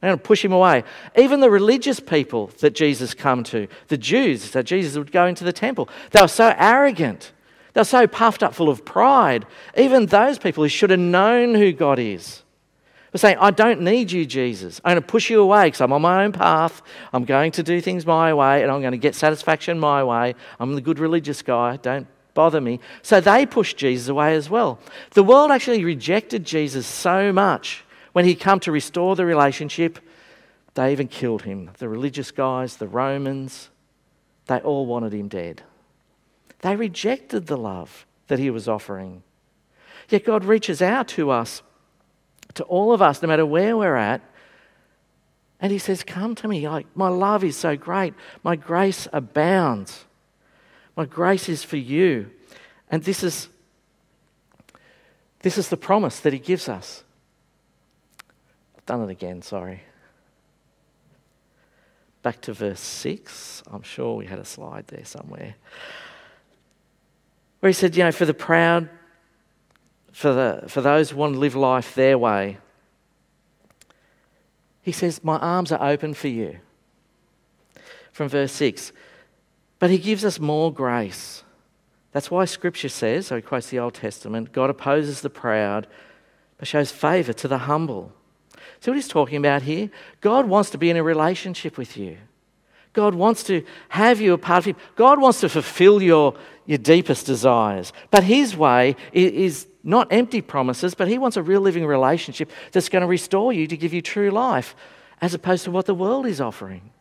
I'm 0.01 0.09
going 0.09 0.19
to 0.19 0.23
push 0.23 0.43
him 0.43 0.51
away. 0.51 0.83
Even 1.15 1.39
the 1.39 1.49
religious 1.49 2.01
people 2.01 2.47
that 2.59 2.75
Jesus 2.75 3.13
come 3.13 3.45
to, 3.45 3.69
the 3.88 3.97
Jews, 3.97 4.51
that 4.51 4.65
Jesus 4.65 4.97
would 4.97 5.13
go 5.13 5.25
into 5.25 5.45
the 5.45 5.53
temple, 5.53 5.88
they 6.12 6.19
were 6.19 6.27
so 6.27 6.53
arrogant. 6.57 7.31
They're 7.73 7.83
so 7.83 8.07
puffed 8.07 8.43
up 8.43 8.53
full 8.53 8.69
of 8.69 8.86
pride. 8.86 9.45
Even 9.75 10.05
those 10.05 10.38
people 10.38 10.63
who 10.63 10.69
should 10.69 10.91
have 10.91 10.99
known 10.99 11.55
who 11.55 11.71
God 11.71 11.99
is 11.99 12.43
were 13.13 13.19
saying, 13.19 13.38
I 13.39 13.51
don't 13.51 13.81
need 13.81 14.12
you, 14.12 14.25
Jesus. 14.25 14.81
I'm 14.83 14.93
going 14.93 15.01
to 15.01 15.07
push 15.07 15.29
you 15.29 15.39
away 15.39 15.67
because 15.67 15.81
I'm 15.81 15.93
on 15.93 16.01
my 16.01 16.25
own 16.25 16.31
path. 16.31 16.81
I'm 17.13 17.25
going 17.25 17.51
to 17.53 17.63
do 17.63 17.79
things 17.79 18.05
my 18.05 18.33
way 18.33 18.63
and 18.63 18.71
I'm 18.71 18.81
going 18.81 18.91
to 18.91 18.97
get 18.97 19.15
satisfaction 19.15 19.79
my 19.79 20.03
way. 20.03 20.36
I'm 20.59 20.75
the 20.75 20.81
good 20.81 20.99
religious 20.99 21.41
guy. 21.41 21.77
Don't 21.77 22.07
bother 22.33 22.59
me. 22.59 22.79
So 23.03 23.21
they 23.21 23.45
pushed 23.45 23.77
Jesus 23.77 24.09
away 24.09 24.36
as 24.36 24.49
well. 24.49 24.79
The 25.12 25.23
world 25.23 25.51
actually 25.51 25.86
rejected 25.86 26.43
Jesus 26.43 26.88
so 26.88 27.31
much 27.31 27.83
when 28.13 28.25
he 28.25 28.36
come 28.36 28.59
to 28.62 28.71
restore 28.71 29.15
the 29.15 29.25
relationship, 29.25 29.99
they 30.73 30.91
even 30.91 31.07
killed 31.07 31.43
him. 31.43 31.69
The 31.77 31.89
religious 31.89 32.31
guys, 32.31 32.77
the 32.77 32.88
Romans, 32.88 33.69
they 34.47 34.59
all 34.59 34.86
wanted 34.86 35.13
him 35.13 35.27
dead. 35.27 35.62
They 36.63 36.78
rejected 36.78 37.47
the 37.47 37.58
love 37.58 38.06
that 38.28 38.39
he 38.39 38.49
was 38.49 38.69
offering. 38.69 39.21
Yet 40.08 40.23
God 40.23 40.45
reaches 40.45 40.82
out 40.82 41.10
to 41.10 41.30
us, 41.30 41.62
to 42.54 42.63
all 42.63 42.93
of 42.93 43.02
us, 43.02 43.21
no 43.21 43.28
matter 43.28 43.45
where 43.45 43.76
we're 43.76 43.97
at, 43.97 44.21
and 45.60 45.73
he 45.73 45.78
says, 45.78 46.04
Come 46.04 46.36
to 46.36 46.47
me. 46.47 46.67
Like, 46.67 46.88
my 46.95 47.10
love 47.10 47.43
is 47.43 47.58
so 47.58 47.76
great. 47.76 48.13
My 48.43 48.56
grace 48.56 49.10
abounds. 49.12 50.06
My 50.95 51.04
grace 51.04 51.49
is 51.49 51.65
for 51.65 51.76
you. 51.76 52.32
And 52.89 53.04
this 53.04 53.23
is, 53.23 53.49
this 55.41 55.58
is 55.58 55.67
the 55.67 55.78
promise 55.78 56.21
that 56.21 56.32
he 56.32 56.39
gives 56.39 56.69
us. 56.69 57.04
I've 58.78 58.86
done 58.86 59.04
it 59.04 59.10
again, 59.10 59.41
sorry. 59.41 59.84
Back 62.21 62.39
to 62.41 62.54
verse 62.54 62.80
6. 62.80 63.63
I'm 63.69 63.84
sure 63.84 64.15
we 64.15 64.28
had 64.28 64.39
a 64.39 64.45
slide 64.45 64.88
there 64.88 65.04
somewhere 65.04 65.56
where 67.63 67.69
he 67.69 67.73
said, 67.73 67.95
you 67.95 68.04
know, 68.04 68.12
for 68.12 68.26
the 68.26 68.34
proud, 68.34 68.89
for, 70.12 70.34
the, 70.34 70.65
for 70.67 70.82
those 70.82 71.12
who 71.12 71.15
want 71.15 71.36
to 71.36 71.39
live 71.39 71.56
life 71.56 71.95
their 71.95 72.17
way, 72.17 72.58
he 74.82 74.91
says, 74.91 75.23
My 75.23 75.38
arms 75.38 75.71
are 75.71 75.82
open 75.82 76.13
for 76.13 76.28
you. 76.28 76.58
From 78.12 78.28
verse 78.28 78.52
6. 78.52 78.91
But 79.80 79.91
he 79.91 79.97
gives 79.97 80.26
us 80.26 80.41
more 80.41 80.73
grace. 80.73 81.45
That's 82.12 82.30
why 82.30 82.43
scripture 82.43 82.89
says, 82.89 83.28
so 83.28 83.38
he 83.38 83.41
quotes 83.41 83.69
the 83.69 83.80
Old 83.80 83.93
Testament, 83.93 84.52
God 84.52 84.69
opposes 84.69 85.21
the 85.21 85.30
proud, 85.30 85.88
but 86.58 86.67
shows 86.67 86.91
favour 86.91 87.32
to 87.32 87.47
the 87.47 87.60
humble. 87.60 88.12
See 88.82 88.91
what 88.91 88.97
he's 88.97 89.08
talking 89.08 89.38
about 89.38 89.62
here? 89.62 89.89
God 90.19 90.49
wants 90.49 90.69
to 90.71 90.78
be 90.78 90.89
in 90.89 90.97
a 90.97 91.04
relationship 91.04 91.78
with 91.78 91.95
you. 91.95 92.17
God 92.93 93.15
wants 93.15 93.43
to 93.45 93.65
have 93.89 94.21
you 94.21 94.34
a 94.34 94.38
part 94.38 94.60
of 94.60 94.65
Him. 94.65 94.76
God 94.95 95.19
wants 95.19 95.41
to 95.41 95.49
fulfill 95.49 96.02
your, 96.02 96.36
your 96.65 96.78
deepest 96.78 97.26
desires. 97.26 97.93
But 98.12 98.23
His 98.23 98.56
way 98.56 98.95
is 99.12 99.67
not 99.84 100.12
empty 100.12 100.41
promises, 100.41 100.95
but 100.95 101.08
He 101.08 101.17
wants 101.17 101.38
a 101.38 101.43
real 101.43 101.62
living 101.62 101.86
relationship 101.86 102.52
that's 102.71 102.89
going 102.89 103.02
to 103.02 103.08
restore 103.08 103.54
you 103.54 103.67
to 103.67 103.78
give 103.78 103.93
you 103.93 104.02
true 104.02 104.32
life, 104.32 104.76
as 105.21 105.34
opposed 105.34 105.65
to 105.65 105.71
what 105.71 105.86
the 105.86 105.95
world 105.95 106.26
is 106.26 106.41
offering. 106.41 106.91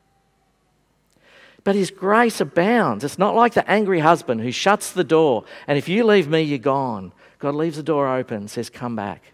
But 1.64 1.76
His 1.76 1.90
grace 1.90 2.40
abounds. 2.40 3.04
It's 3.04 3.18
not 3.18 3.34
like 3.34 3.54
the 3.54 3.68
angry 3.70 4.00
husband 4.00 4.40
who 4.40 4.50
shuts 4.50 4.92
the 4.92 5.04
door, 5.04 5.44
and 5.66 5.78
if 5.78 5.88
you 5.88 6.04
leave 6.04 6.28
me, 6.28 6.42
you're 6.42 6.58
gone. 6.58 7.12
God 7.38 7.54
leaves 7.54 7.76
the 7.76 7.82
door 7.82 8.14
open 8.14 8.48
says, 8.48 8.70
Come 8.70 8.96
back. 8.96 9.32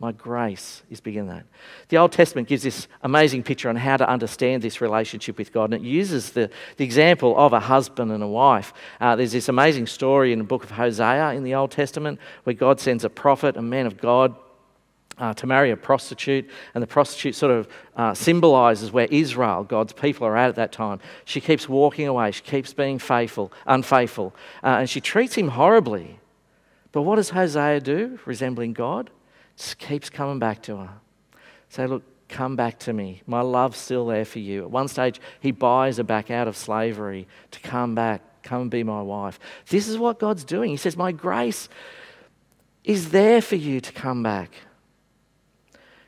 My 0.00 0.12
grace 0.12 0.82
is 0.90 0.98
bigger 0.98 1.20
than 1.20 1.28
that. 1.28 1.44
The 1.90 1.98
Old 1.98 2.12
Testament 2.12 2.48
gives 2.48 2.62
this 2.62 2.88
amazing 3.02 3.42
picture 3.42 3.68
on 3.68 3.76
how 3.76 3.98
to 3.98 4.08
understand 4.08 4.62
this 4.62 4.80
relationship 4.80 5.36
with 5.36 5.52
God, 5.52 5.74
and 5.74 5.74
it 5.74 5.86
uses 5.86 6.30
the, 6.30 6.50
the 6.78 6.84
example 6.84 7.36
of 7.36 7.52
a 7.52 7.60
husband 7.60 8.10
and 8.10 8.22
a 8.22 8.26
wife. 8.26 8.72
Uh, 8.98 9.14
there's 9.14 9.32
this 9.32 9.50
amazing 9.50 9.86
story 9.86 10.32
in 10.32 10.38
the 10.38 10.44
book 10.44 10.64
of 10.64 10.70
Hosea 10.70 11.34
in 11.34 11.44
the 11.44 11.54
Old 11.54 11.70
Testament 11.70 12.18
where 12.44 12.54
God 12.54 12.80
sends 12.80 13.04
a 13.04 13.10
prophet, 13.10 13.58
a 13.58 13.62
man 13.62 13.84
of 13.84 13.98
God, 13.98 14.34
uh, 15.18 15.34
to 15.34 15.46
marry 15.46 15.70
a 15.70 15.76
prostitute, 15.76 16.48
and 16.72 16.82
the 16.82 16.86
prostitute 16.86 17.34
sort 17.34 17.52
of 17.52 17.68
uh, 17.94 18.14
symbolizes 18.14 18.90
where 18.90 19.06
Israel, 19.10 19.64
God's 19.64 19.92
people, 19.92 20.26
are 20.26 20.34
at 20.34 20.48
at 20.48 20.54
that 20.56 20.72
time. 20.72 20.98
She 21.26 21.42
keeps 21.42 21.68
walking 21.68 22.08
away, 22.08 22.30
she 22.30 22.40
keeps 22.40 22.72
being 22.72 22.98
faithful, 22.98 23.52
unfaithful, 23.66 24.34
uh, 24.64 24.78
and 24.80 24.88
she 24.88 25.02
treats 25.02 25.34
him 25.34 25.48
horribly. 25.48 26.20
But 26.92 27.02
what 27.02 27.16
does 27.16 27.28
Hosea 27.28 27.80
do, 27.80 28.18
resembling 28.24 28.72
God? 28.72 29.10
Just 29.60 29.76
keeps 29.76 30.08
coming 30.08 30.38
back 30.38 30.62
to 30.62 30.76
her. 30.78 30.90
Say, 31.68 31.86
look, 31.86 32.02
come 32.30 32.56
back 32.56 32.78
to 32.78 32.94
me. 32.94 33.20
My 33.26 33.42
love's 33.42 33.76
still 33.76 34.06
there 34.06 34.24
for 34.24 34.38
you. 34.38 34.62
At 34.62 34.70
one 34.70 34.88
stage, 34.88 35.20
he 35.38 35.50
buys 35.50 35.98
her 35.98 36.02
back 36.02 36.30
out 36.30 36.48
of 36.48 36.56
slavery 36.56 37.28
to 37.50 37.60
come 37.60 37.94
back, 37.94 38.22
come 38.42 38.62
and 38.62 38.70
be 38.70 38.82
my 38.82 39.02
wife. 39.02 39.38
This 39.68 39.86
is 39.86 39.98
what 39.98 40.18
God's 40.18 40.44
doing. 40.44 40.70
He 40.70 40.78
says, 40.78 40.96
My 40.96 41.12
grace 41.12 41.68
is 42.84 43.10
there 43.10 43.42
for 43.42 43.56
you 43.56 43.82
to 43.82 43.92
come 43.92 44.22
back. 44.22 44.50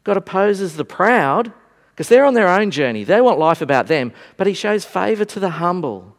God 0.03 0.17
opposes 0.17 0.77
the 0.77 0.85
proud 0.87 1.53
because 1.91 2.09
they're 2.09 2.25
on 2.25 2.33
their 2.33 2.49
own 2.49 2.71
journey. 2.71 3.05
They 3.05 3.21
want 3.21 3.39
life 3.39 3.61
about 3.61 3.87
them, 3.87 4.15
but 4.39 4.47
He 4.47 4.55
shows 4.55 4.87
favor 4.87 5.27
to 5.27 5.39
the 5.39 5.51
humble. 5.51 6.17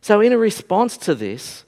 So, 0.00 0.22
in 0.22 0.32
a 0.32 0.38
response 0.38 0.96
to 0.96 1.14
this, 1.14 1.66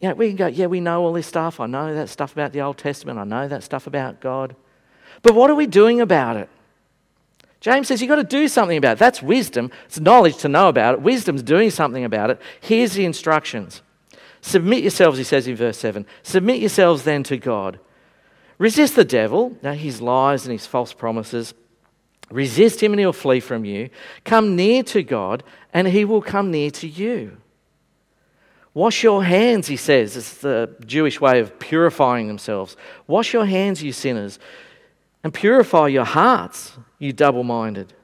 you 0.00 0.08
know, 0.08 0.14
we 0.14 0.28
can 0.28 0.36
go, 0.36 0.46
yeah, 0.46 0.66
we 0.66 0.80
know 0.80 1.02
all 1.02 1.12
this 1.12 1.26
stuff. 1.26 1.58
I 1.58 1.66
know 1.66 1.94
that 1.94 2.08
stuff 2.08 2.32
about 2.32 2.52
the 2.52 2.60
Old 2.60 2.78
Testament. 2.78 3.18
I 3.18 3.24
know 3.24 3.48
that 3.48 3.62
stuff 3.62 3.86
about 3.86 4.20
God. 4.20 4.54
But 5.22 5.34
what 5.34 5.50
are 5.50 5.54
we 5.54 5.66
doing 5.66 6.00
about 6.00 6.36
it? 6.36 6.48
James 7.60 7.88
says 7.88 8.00
you've 8.00 8.08
got 8.08 8.16
to 8.16 8.24
do 8.24 8.48
something 8.48 8.76
about 8.76 8.92
it. 8.92 8.98
That's 8.98 9.22
wisdom. 9.22 9.70
It's 9.86 9.98
knowledge 9.98 10.36
to 10.38 10.48
know 10.48 10.68
about 10.68 10.94
it. 10.94 11.00
Wisdom's 11.00 11.42
doing 11.42 11.70
something 11.70 12.04
about 12.04 12.30
it. 12.30 12.40
Here's 12.60 12.92
the 12.92 13.04
instructions. 13.04 13.82
Submit 14.42 14.82
yourselves, 14.82 15.18
he 15.18 15.24
says 15.24 15.48
in 15.48 15.56
verse 15.56 15.78
7. 15.78 16.06
Submit 16.22 16.60
yourselves 16.60 17.02
then 17.02 17.22
to 17.24 17.38
God. 17.38 17.80
Resist 18.58 18.96
the 18.96 19.04
devil, 19.04 19.56
now 19.62 19.72
his 19.72 20.00
lies 20.00 20.44
and 20.44 20.52
his 20.52 20.66
false 20.66 20.92
promises. 20.92 21.54
Resist 22.30 22.82
him 22.82 22.92
and 22.92 23.00
he'll 23.00 23.12
flee 23.12 23.40
from 23.40 23.64
you. 23.64 23.90
Come 24.24 24.56
near 24.56 24.82
to 24.84 25.02
God 25.02 25.42
and 25.72 25.88
he 25.88 26.04
will 26.04 26.22
come 26.22 26.50
near 26.50 26.70
to 26.72 26.86
you. 26.86 27.38
Wash 28.76 29.02
your 29.02 29.24
hands, 29.24 29.68
he 29.68 29.76
says. 29.78 30.18
It's 30.18 30.34
the 30.34 30.68
Jewish 30.84 31.18
way 31.18 31.40
of 31.40 31.58
purifying 31.58 32.28
themselves. 32.28 32.76
Wash 33.06 33.32
your 33.32 33.46
hands, 33.46 33.82
you 33.82 33.90
sinners, 33.90 34.38
and 35.24 35.32
purify 35.32 35.88
your 35.88 36.04
hearts, 36.04 36.76
you 36.98 37.14
double 37.14 37.42
minded. 37.42 37.94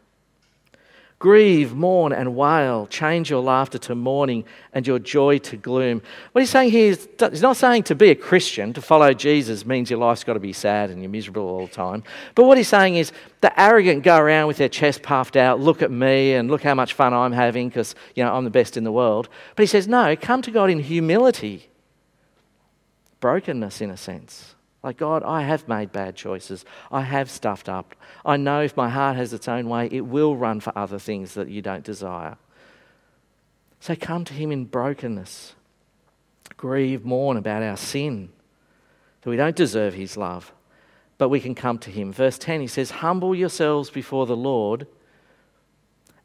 Grieve, 1.23 1.73
mourn, 1.73 2.13
and 2.13 2.35
wail. 2.35 2.89
Change 2.89 3.31
your 3.31 3.43
laughter 3.43 3.79
to 3.79 3.95
mourning 3.95 4.45
and 4.73 4.85
your 4.85 4.99
joy 4.99 5.39
to 5.39 5.57
gloom. 5.57 6.03
What 6.33 6.41
he's 6.41 6.51
saying 6.51 6.73
here 6.73 6.91
is 6.91 7.09
he's 7.31 7.41
not 7.41 7.57
saying 7.57 7.85
to 7.85 7.95
be 7.95 8.11
a 8.11 8.17
Christian, 8.17 8.73
to 8.73 8.83
follow 8.83 9.15
Jesus 9.15 9.65
means 9.65 9.89
your 9.89 10.01
life's 10.01 10.25
got 10.25 10.33
to 10.33 10.41
be 10.41 10.53
sad 10.53 10.91
and 10.91 11.01
you're 11.01 11.09
miserable 11.09 11.45
all 11.45 11.69
the 11.69 11.73
time. 11.73 12.03
But 12.35 12.47
what 12.47 12.59
he's 12.59 12.67
saying 12.67 12.97
is 12.97 13.13
the 13.41 13.61
arrogant 13.61 14.03
go 14.03 14.19
around 14.19 14.49
with 14.49 14.57
their 14.57 14.69
chest 14.69 15.05
puffed 15.05 15.37
out, 15.37 15.61
look 15.61 15.81
at 15.81 15.93
me 15.93 16.35
and 16.35 16.51
look 16.51 16.65
how 16.65 16.75
much 16.75 16.95
fun 16.95 17.15
I'm 17.15 17.31
having 17.31 17.69
because, 17.69 17.95
you 18.17 18.25
know, 18.25 18.35
I'm 18.35 18.43
the 18.43 18.51
best 18.51 18.77
in 18.77 18.83
the 18.83 18.91
world. 18.91 19.29
But 19.55 19.63
he 19.63 19.69
says, 19.69 19.87
no, 19.87 20.17
come 20.17 20.43
to 20.43 20.51
God 20.51 20.71
in 20.71 20.81
humility, 20.81 21.69
brokenness 23.21 23.81
in 23.81 23.91
a 23.91 23.97
sense. 23.97 24.57
Like, 24.83 24.97
God, 24.97 25.23
I 25.23 25.42
have 25.42 25.68
made 25.68 25.92
bad 25.92 26.16
choices. 26.16 26.64
I 26.90 27.03
have 27.03 27.31
stuffed 27.31 27.68
up. 27.68 27.95
I 28.25 28.37
know 28.37 28.62
if 28.62 28.77
my 28.77 28.88
heart 28.88 29.16
has 29.16 29.33
its 29.33 29.47
own 29.49 29.68
way, 29.68 29.88
it 29.92 30.01
will 30.01 30.37
run 30.37 30.61
for 30.61 30.77
other 30.77 30.99
things 30.99 31.35
that 31.35 31.49
you 31.49 31.62
don't 31.62 31.85
desire. 31.85 32.37
So 33.79 33.95
come 33.95 34.25
to 34.25 34.35
Him 34.35 34.51
in 34.51 34.64
brokenness. 34.64 35.55
Grieve, 36.57 37.05
mourn 37.05 37.37
about 37.37 37.62
our 37.62 37.77
sin, 37.77 38.31
that 39.21 39.31
we 39.31 39.37
don't 39.37 39.57
deserve 39.57 39.95
His 39.95 40.16
love, 40.16 40.53
but 41.18 41.29
we 41.29 41.40
can 41.40 41.55
come 41.55 41.79
to 41.79 41.90
Him. 41.90 42.12
Verse 42.12 42.38
10, 42.38 42.61
He 42.61 42.66
says, 42.66 42.90
Humble 42.90 43.35
yourselves 43.35 43.90
before 43.90 44.27
the 44.27 44.37
Lord, 44.37 44.87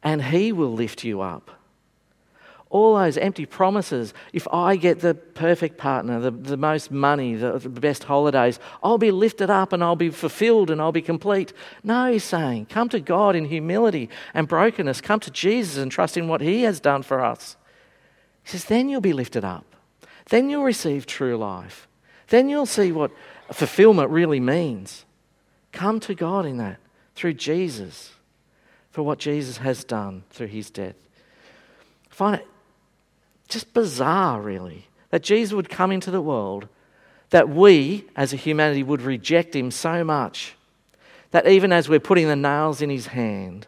and 0.03 0.23
He 0.25 0.51
will 0.51 0.71
lift 0.71 1.03
you 1.03 1.21
up 1.21 1.56
all 2.69 2.95
those 2.95 3.17
empty 3.17 3.45
promises. 3.45 4.13
If 4.33 4.47
I 4.51 4.75
get 4.75 4.99
the 4.99 5.13
perfect 5.13 5.77
partner, 5.77 6.19
the, 6.19 6.31
the 6.31 6.57
most 6.57 6.91
money, 6.91 7.35
the, 7.35 7.59
the 7.59 7.69
best 7.69 8.03
holidays, 8.03 8.59
I'll 8.83 8.97
be 8.97 9.11
lifted 9.11 9.49
up 9.49 9.71
and 9.71 9.83
I'll 9.83 9.95
be 9.95 10.09
fulfilled 10.09 10.69
and 10.69 10.81
I'll 10.81 10.91
be 10.91 11.01
complete. 11.01 11.53
No, 11.83 12.11
he's 12.11 12.23
saying, 12.23 12.65
come 12.65 12.89
to 12.89 12.99
God 12.99 13.35
in 13.35 13.45
humility 13.45 14.09
and 14.33 14.47
brokenness. 14.47 15.01
Come 15.01 15.19
to 15.21 15.31
Jesus 15.31 15.77
and 15.77 15.91
trust 15.91 16.17
in 16.17 16.27
what 16.27 16.41
he 16.41 16.63
has 16.63 16.79
done 16.79 17.03
for 17.03 17.23
us. 17.23 17.55
He 18.43 18.51
says, 18.51 18.65
then 18.65 18.89
you'll 18.89 19.01
be 19.01 19.13
lifted 19.13 19.45
up. 19.45 19.65
Then 20.29 20.49
you'll 20.49 20.63
receive 20.63 21.05
true 21.05 21.37
life. 21.37 21.87
Then 22.27 22.49
you'll 22.49 22.65
see 22.65 22.91
what 22.91 23.11
fulfillment 23.51 24.09
really 24.09 24.41
means. 24.41 25.05
Come 25.71 25.99
to 26.01 26.15
God 26.15 26.45
in 26.45 26.57
that 26.57 26.79
through 27.15 27.33
Jesus 27.33 28.13
for 28.91 29.03
what 29.03 29.19
Jesus 29.19 29.57
has 29.57 29.83
done 29.83 30.23
through 30.31 30.47
his 30.47 30.69
death. 30.69 30.95
Find 32.09 32.41
it 32.41 32.47
just 33.47 33.73
bizarre, 33.73 34.41
really, 34.41 34.87
that 35.09 35.23
Jesus 35.23 35.53
would 35.53 35.69
come 35.69 35.91
into 35.91 36.11
the 36.11 36.21
world, 36.21 36.67
that 37.29 37.49
we 37.49 38.05
as 38.15 38.33
a 38.33 38.37
humanity 38.37 38.83
would 38.83 39.01
reject 39.01 39.55
him 39.55 39.71
so 39.71 40.03
much 40.03 40.55
that 41.31 41.47
even 41.47 41.71
as 41.71 41.89
we're 41.89 41.99
putting 41.99 42.27
the 42.27 42.35
nails 42.35 42.81
in 42.81 42.89
his 42.89 43.07
hand, 43.07 43.67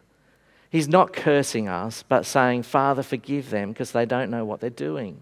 he's 0.69 0.87
not 0.87 1.13
cursing 1.13 1.67
us, 1.67 2.03
but 2.07 2.25
saying, 2.25 2.63
Father, 2.63 3.03
forgive 3.03 3.49
them 3.49 3.69
because 3.69 3.91
they 3.91 4.05
don't 4.05 4.29
know 4.29 4.45
what 4.45 4.59
they're 4.61 4.69
doing. 4.69 5.21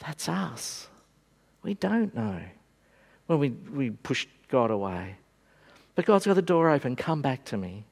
That's 0.00 0.28
us. 0.28 0.88
We 1.62 1.74
don't 1.74 2.14
know 2.14 2.40
when 3.26 3.38
we, 3.38 3.50
we 3.50 3.90
push 3.90 4.26
God 4.48 4.70
away. 4.70 5.16
But 5.94 6.06
God's 6.06 6.26
got 6.26 6.34
the 6.34 6.42
door 6.42 6.70
open. 6.70 6.96
Come 6.96 7.22
back 7.22 7.44
to 7.46 7.56
me. 7.56 7.84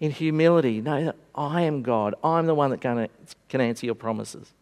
In 0.00 0.10
humility, 0.10 0.80
know 0.80 1.04
that 1.04 1.16
I 1.34 1.62
am 1.62 1.82
God. 1.82 2.14
I'm 2.24 2.46
the 2.46 2.54
one 2.54 2.70
that 2.70 2.80
can 2.80 3.60
answer 3.60 3.86
your 3.86 3.94
promises. 3.94 4.52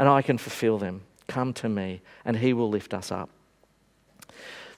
And 0.00 0.08
I 0.08 0.22
can 0.22 0.38
fulfill 0.38 0.78
them. 0.78 1.02
Come 1.28 1.52
to 1.52 1.68
me, 1.68 2.00
and 2.24 2.38
He 2.38 2.54
will 2.54 2.70
lift 2.70 2.94
us 2.94 3.12
up. 3.12 3.28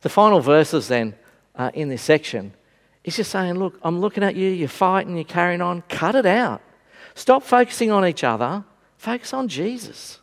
The 0.00 0.08
final 0.08 0.40
verses, 0.40 0.88
then, 0.88 1.14
uh, 1.54 1.70
in 1.74 1.88
this 1.88 2.02
section, 2.02 2.54
is 3.04 3.16
just 3.16 3.30
saying, 3.30 3.54
Look, 3.54 3.78
I'm 3.84 4.00
looking 4.00 4.24
at 4.24 4.34
you, 4.34 4.48
you're 4.48 4.66
fighting, 4.66 5.14
you're 5.14 5.24
carrying 5.24 5.60
on. 5.60 5.82
Cut 5.82 6.16
it 6.16 6.26
out. 6.26 6.60
Stop 7.14 7.44
focusing 7.44 7.92
on 7.92 8.04
each 8.04 8.24
other. 8.24 8.64
Focus 8.96 9.32
on 9.32 9.46
Jesus. 9.46 10.18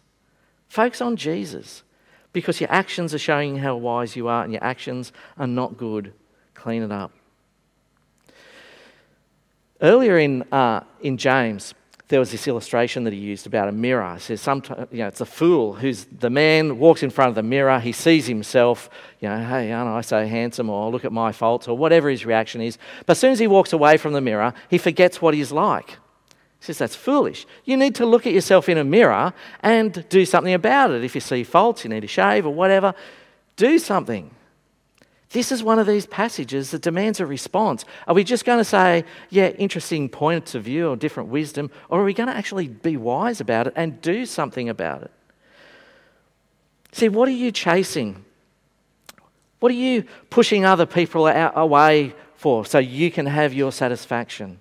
Focus 0.67 0.99
on 0.99 1.15
Jesus 1.15 1.83
because 2.33 2.59
your 2.59 2.71
actions 2.71 3.13
are 3.13 3.19
showing 3.19 3.57
how 3.57 3.77
wise 3.77 4.17
you 4.17 4.27
are 4.27 4.43
and 4.43 4.51
your 4.51 4.63
actions 4.63 5.13
are 5.37 5.47
not 5.47 5.77
good. 5.77 6.13
Clean 6.55 6.83
it 6.83 6.91
up. 6.91 7.11
Earlier 9.81 10.19
in, 10.19 10.43
uh, 10.51 10.83
in 10.99 11.17
James, 11.17 11.73
there 12.09 12.19
was 12.19 12.31
this 12.31 12.47
illustration 12.47 13.03
that 13.03 13.13
he 13.13 13.19
used 13.19 13.45
about 13.45 13.69
a 13.69 13.71
mirror. 13.71 14.15
He 14.15 14.19
says, 14.19 14.41
sometimes, 14.41 14.87
you 14.91 14.97
know, 14.97 15.07
it's 15.07 15.21
a 15.21 15.27
fool 15.27 15.73
who's 15.73 16.05
the 16.05 16.31
man 16.31 16.79
walks 16.79 17.03
in 17.03 17.11
front 17.11 17.29
of 17.29 17.35
the 17.35 17.43
mirror, 17.43 17.79
he 17.79 17.91
sees 17.91 18.25
himself, 18.25 18.89
you 19.19 19.29
know, 19.29 19.37
hey, 19.37 19.71
aren't 19.71 19.89
I 19.89 20.01
so 20.01 20.25
handsome, 20.25 20.71
or 20.71 20.91
look 20.91 21.05
at 21.05 21.11
my 21.11 21.31
faults, 21.31 21.67
or 21.67 21.77
whatever 21.77 22.09
his 22.09 22.25
reaction 22.25 22.61
is. 22.61 22.79
But 23.05 23.11
as 23.11 23.19
soon 23.19 23.31
as 23.31 23.39
he 23.39 23.45
walks 23.45 23.73
away 23.73 23.97
from 23.97 24.13
the 24.13 24.21
mirror, 24.21 24.55
he 24.69 24.79
forgets 24.79 25.21
what 25.21 25.35
he's 25.35 25.51
like. 25.51 25.91
He 25.91 26.65
says 26.65 26.79
that's 26.79 26.95
foolish. 26.95 27.45
You 27.63 27.77
need 27.77 27.93
to 27.95 28.07
look 28.07 28.25
at 28.25 28.33
yourself 28.33 28.67
in 28.69 28.79
a 28.79 28.83
mirror 28.83 29.31
and 29.61 30.07
do 30.09 30.25
something 30.25 30.53
about 30.53 30.89
it. 30.89 31.03
If 31.03 31.13
you 31.13 31.21
see 31.21 31.43
faults, 31.43 31.83
you 31.83 31.91
need 31.91 32.01
to 32.01 32.07
shave 32.07 32.45
or 32.45 32.53
whatever, 32.53 32.95
do 33.55 33.77
something. 33.77 34.31
This 35.31 35.51
is 35.51 35.61
one 35.61 35.77
of 35.77 35.85
these 35.85 36.07
passages 36.07 36.71
that 36.71 36.81
demands 36.81 37.19
a 37.19 37.25
response. 37.25 37.85
Are 38.07 38.15
we 38.15 38.23
just 38.23 38.45
going 38.45 38.57
to 38.57 38.65
say, 38.65 39.05
yeah, 39.29 39.49
interesting 39.49 40.09
points 40.09 40.55
of 40.55 40.63
view 40.63 40.89
or 40.89 40.95
different 40.95 41.29
wisdom, 41.29 41.69
or 41.87 42.01
are 42.01 42.03
we 42.03 42.15
going 42.15 42.29
to 42.29 42.35
actually 42.35 42.67
be 42.67 42.97
wise 42.97 43.39
about 43.39 43.67
it 43.67 43.73
and 43.75 44.01
do 44.01 44.25
something 44.25 44.69
about 44.69 45.03
it? 45.03 45.11
See, 46.93 47.09
what 47.09 47.27
are 47.27 47.31
you 47.31 47.51
chasing? 47.51 48.25
What 49.59 49.71
are 49.71 49.75
you 49.75 50.05
pushing 50.31 50.65
other 50.65 50.87
people 50.87 51.27
out, 51.27 51.53
away 51.55 52.15
for 52.35 52.65
so 52.65 52.79
you 52.79 53.11
can 53.11 53.27
have 53.27 53.53
your 53.53 53.71
satisfaction? 53.71 54.59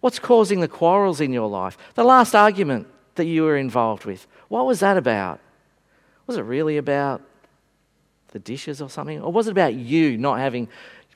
What's 0.00 0.18
causing 0.18 0.60
the 0.60 0.68
quarrels 0.68 1.20
in 1.20 1.32
your 1.32 1.48
life? 1.48 1.78
The 1.94 2.04
last 2.04 2.34
argument 2.34 2.88
that 3.14 3.24
you 3.24 3.44
were 3.44 3.56
involved 3.56 4.04
with, 4.04 4.26
what 4.48 4.66
was 4.66 4.80
that 4.80 4.98
about? 4.98 5.40
Was 6.26 6.36
it 6.36 6.42
really 6.42 6.76
about 6.76 7.22
the 8.32 8.38
dishes 8.38 8.82
or 8.82 8.90
something? 8.90 9.20
Or 9.20 9.32
was 9.32 9.46
it 9.46 9.52
about 9.52 9.74
you 9.74 10.18
not 10.18 10.38
having 10.38 10.68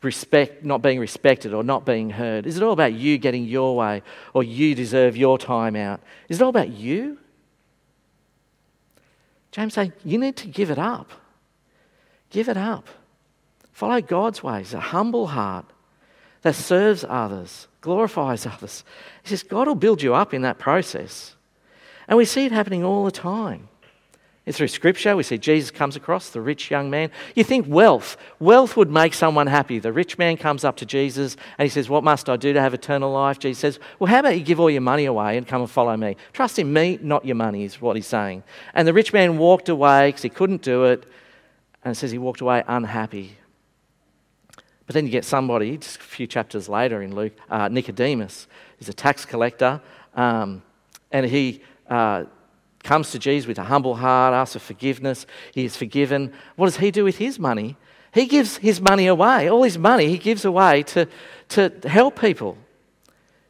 respect, 0.02 0.64
not 0.64 0.82
being 0.82 1.00
respected 1.00 1.52
or 1.52 1.64
not 1.64 1.84
being 1.84 2.10
heard? 2.10 2.46
Is 2.46 2.56
it 2.56 2.62
all 2.62 2.72
about 2.72 2.92
you 2.92 3.18
getting 3.18 3.44
your 3.44 3.76
way 3.76 4.02
or 4.34 4.44
you 4.44 4.74
deserve 4.74 5.16
your 5.16 5.38
time 5.38 5.76
out? 5.76 6.00
Is 6.28 6.40
it 6.40 6.44
all 6.44 6.50
about 6.50 6.70
you? 6.70 7.18
James 9.50 9.74
saying 9.74 9.92
you 10.04 10.18
need 10.18 10.36
to 10.36 10.48
give 10.48 10.70
it 10.70 10.78
up. 10.78 11.10
Give 12.30 12.48
it 12.48 12.56
up. 12.56 12.88
Follow 13.72 14.00
God's 14.00 14.42
ways, 14.42 14.72
a 14.74 14.80
humble 14.80 15.26
heart 15.26 15.66
that 16.42 16.54
serves 16.54 17.04
others 17.08 17.68
glorifies 17.86 18.44
others. 18.44 18.82
He 19.22 19.28
says, 19.28 19.44
God 19.44 19.68
will 19.68 19.76
build 19.76 20.02
you 20.02 20.12
up 20.12 20.34
in 20.34 20.42
that 20.42 20.58
process. 20.58 21.36
And 22.08 22.18
we 22.18 22.24
see 22.24 22.44
it 22.44 22.50
happening 22.50 22.82
all 22.82 23.04
the 23.04 23.12
time. 23.12 23.68
And 24.46 24.54
through 24.54 24.68
scripture, 24.68 25.16
we 25.16 25.24
see 25.24 25.38
Jesus 25.38 25.72
comes 25.72 25.96
across, 25.96 26.30
the 26.30 26.40
rich 26.40 26.70
young 26.70 26.88
man. 26.88 27.10
You 27.34 27.42
think 27.42 27.66
wealth. 27.68 28.16
Wealth 28.38 28.76
would 28.76 28.88
make 28.88 29.12
someone 29.12 29.48
happy. 29.48 29.80
The 29.80 29.92
rich 29.92 30.18
man 30.18 30.36
comes 30.36 30.62
up 30.62 30.76
to 30.76 30.86
Jesus 30.86 31.36
and 31.58 31.66
he 31.66 31.68
says, 31.68 31.88
What 31.88 32.04
must 32.04 32.28
I 32.28 32.36
do 32.36 32.52
to 32.52 32.60
have 32.60 32.72
eternal 32.72 33.10
life? 33.10 33.40
Jesus 33.40 33.58
says, 33.58 33.80
Well, 33.98 34.08
how 34.08 34.20
about 34.20 34.38
you 34.38 34.44
give 34.44 34.60
all 34.60 34.70
your 34.70 34.82
money 34.82 35.04
away 35.04 35.36
and 35.36 35.48
come 35.48 35.62
and 35.62 35.70
follow 35.70 35.96
me? 35.96 36.16
Trust 36.32 36.60
in 36.60 36.72
me, 36.72 36.96
not 37.02 37.24
your 37.24 37.34
money, 37.34 37.64
is 37.64 37.80
what 37.80 37.96
he's 37.96 38.06
saying. 38.06 38.44
And 38.72 38.86
the 38.86 38.94
rich 38.94 39.12
man 39.12 39.36
walked 39.36 39.68
away 39.68 40.08
because 40.08 40.22
he 40.22 40.28
couldn't 40.28 40.62
do 40.62 40.84
it. 40.84 41.04
And 41.84 41.92
it 41.92 41.96
says 41.96 42.12
he 42.12 42.18
walked 42.18 42.40
away 42.40 42.62
unhappy. 42.68 43.36
But 44.86 44.94
then 44.94 45.06
you 45.06 45.10
get 45.10 45.24
somebody, 45.24 45.76
just 45.76 45.96
a 45.96 46.02
few 46.02 46.28
chapters 46.28 46.68
later 46.68 47.02
in 47.02 47.16
Luke, 47.16 47.32
uh, 47.50 47.66
Nicodemus, 47.68 48.46
is 48.78 48.88
a 48.88 48.92
tax 48.92 49.24
collector, 49.24 49.80
um, 50.14 50.62
and 51.10 51.26
he 51.26 51.62
uh, 51.90 52.24
comes 52.86 53.10
to 53.10 53.18
Jesus 53.18 53.46
with 53.46 53.58
a 53.58 53.64
humble 53.64 53.96
heart, 53.96 54.32
asks 54.32 54.54
for 54.54 54.60
forgiveness. 54.60 55.26
He 55.52 55.64
is 55.64 55.76
forgiven. 55.76 56.32
What 56.54 56.66
does 56.66 56.76
he 56.76 56.90
do 56.90 57.04
with 57.04 57.18
his 57.18 57.38
money? 57.38 57.76
He 58.14 58.26
gives 58.26 58.56
his 58.58 58.80
money 58.80 59.08
away. 59.08 59.50
All 59.50 59.62
his 59.62 59.76
money 59.76 60.08
he 60.08 60.18
gives 60.18 60.44
away 60.44 60.84
to, 60.84 61.06
to 61.50 61.72
help 61.84 62.18
people. 62.18 62.56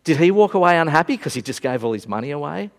Did 0.02 0.16
he 0.16 0.30
walk 0.30 0.54
away 0.54 0.78
unhappy 0.78 1.16
because 1.16 1.34
he 1.34 1.42
just 1.42 1.62
gave 1.62 1.84
all 1.84 1.92
his 1.92 2.08
money 2.08 2.30
away? 2.30 2.70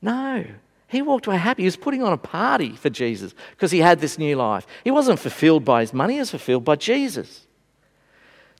No. 0.00 0.44
He 0.88 1.00
walked 1.00 1.26
away 1.26 1.38
happy. 1.38 1.62
He 1.62 1.66
was 1.66 1.76
putting 1.76 2.02
on 2.02 2.12
a 2.12 2.18
party 2.18 2.76
for 2.76 2.90
Jesus 2.90 3.34
because 3.52 3.70
he 3.70 3.78
had 3.78 3.98
this 4.00 4.18
new 4.18 4.36
life. 4.36 4.66
He 4.84 4.90
wasn't 4.90 5.18
fulfilled 5.18 5.64
by 5.64 5.80
his 5.80 5.92
money, 5.92 6.14
he 6.14 6.20
was 6.20 6.30
fulfilled 6.30 6.64
by 6.64 6.76
Jesus. 6.76 7.46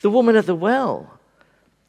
The 0.01 0.11
woman 0.11 0.35
at 0.35 0.47
the 0.47 0.55
well, 0.55 1.19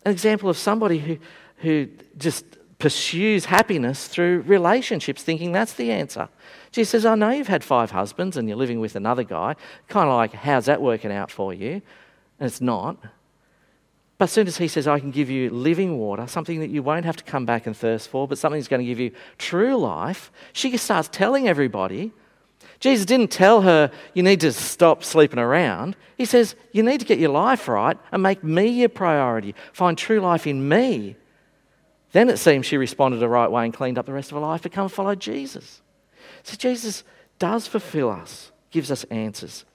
an 0.06 0.12
example 0.12 0.50
of 0.50 0.58
somebody 0.58 1.00
who, 1.00 1.18
who 1.58 1.88
just 2.18 2.46
pursues 2.84 3.46
happiness 3.46 4.10
through 4.10 4.42
relationships, 4.42 5.24
thinking 5.24 5.54
that's 5.54 5.72
the 5.72 5.90
answer. 5.90 6.28
She 6.72 6.84
says, 6.84 7.06
I 7.06 7.16
know 7.16 7.30
you've 7.30 7.48
had 7.48 7.64
five 7.64 7.92
husbands 7.92 8.36
and 8.36 8.46
you're 8.50 8.58
living 8.58 8.82
with 8.82 8.98
another 8.98 9.24
guy. 9.24 9.56
Kind 9.88 10.10
of 10.10 10.16
like, 10.16 10.34
how's 10.34 10.66
that 10.66 10.82
working 10.82 11.10
out 11.10 11.32
for 11.32 11.54
you? 11.54 11.82
And 12.40 12.48
it's 12.48 12.60
not. 12.60 12.98
But 14.18 14.26
as 14.26 14.34
soon 14.34 14.48
as 14.48 14.58
he 14.58 14.68
says, 14.68 14.86
I 14.86 15.00
can 15.00 15.12
give 15.12 15.30
you 15.30 15.50
living 15.50 15.98
water, 15.98 16.28
something 16.28 16.60
that 16.60 16.72
you 16.72 16.84
won't 16.84 17.06
have 17.06 17.16
to 17.16 17.24
come 17.24 17.46
back 17.46 17.68
and 17.68 17.78
thirst 17.78 18.10
for, 18.10 18.28
but 18.28 18.38
something 18.38 18.60
that's 18.60 18.68
going 18.68 18.82
to 18.82 18.86
give 18.86 19.00
you 19.00 19.12
true 19.38 19.78
life, 19.78 20.30
she 20.52 20.76
starts 20.76 21.08
telling 21.08 21.48
everybody 21.48 22.12
Jesus 22.82 23.06
didn't 23.06 23.32
tell 23.32 23.62
her, 23.62 23.92
you 24.14 24.24
need 24.24 24.42
to 24.42 24.52
stop 24.52 25.06
sleeping 25.06 25.40
around. 25.40 25.96
He 26.18 26.26
says, 26.26 26.56
you 26.74 26.84
need 26.84 27.00
to 27.00 27.06
get 27.06 27.18
your 27.18 27.30
life 27.30 27.70
right 27.70 27.98
and 28.12 28.22
make 28.22 28.44
me 28.44 28.68
your 28.68 28.90
priority. 28.90 29.56
Find 29.72 29.98
true 29.98 30.20
life 30.20 30.46
in 30.46 30.68
me. 30.68 31.16
Then 32.14 32.30
it 32.30 32.38
seems 32.38 32.66
she 32.66 32.78
responded 32.78 33.18
the 33.18 33.28
right 33.28 33.52
way 33.52 33.66
and 33.66 33.74
cleaned 33.74 33.98
up 33.98 34.06
the 34.06 34.14
rest 34.14 34.32
of 34.32 34.36
her 34.36 34.42
life 34.42 34.62
to 34.62 34.70
come 34.70 34.88
follow 34.88 35.16
Jesus. 35.16 35.82
So 36.44 36.56
Jesus 36.56 37.04
does 37.40 37.68
fulfill 37.68 38.10
us, 38.10 38.52
gives 38.72 38.92
us 38.92 39.04
answers. 39.06 39.66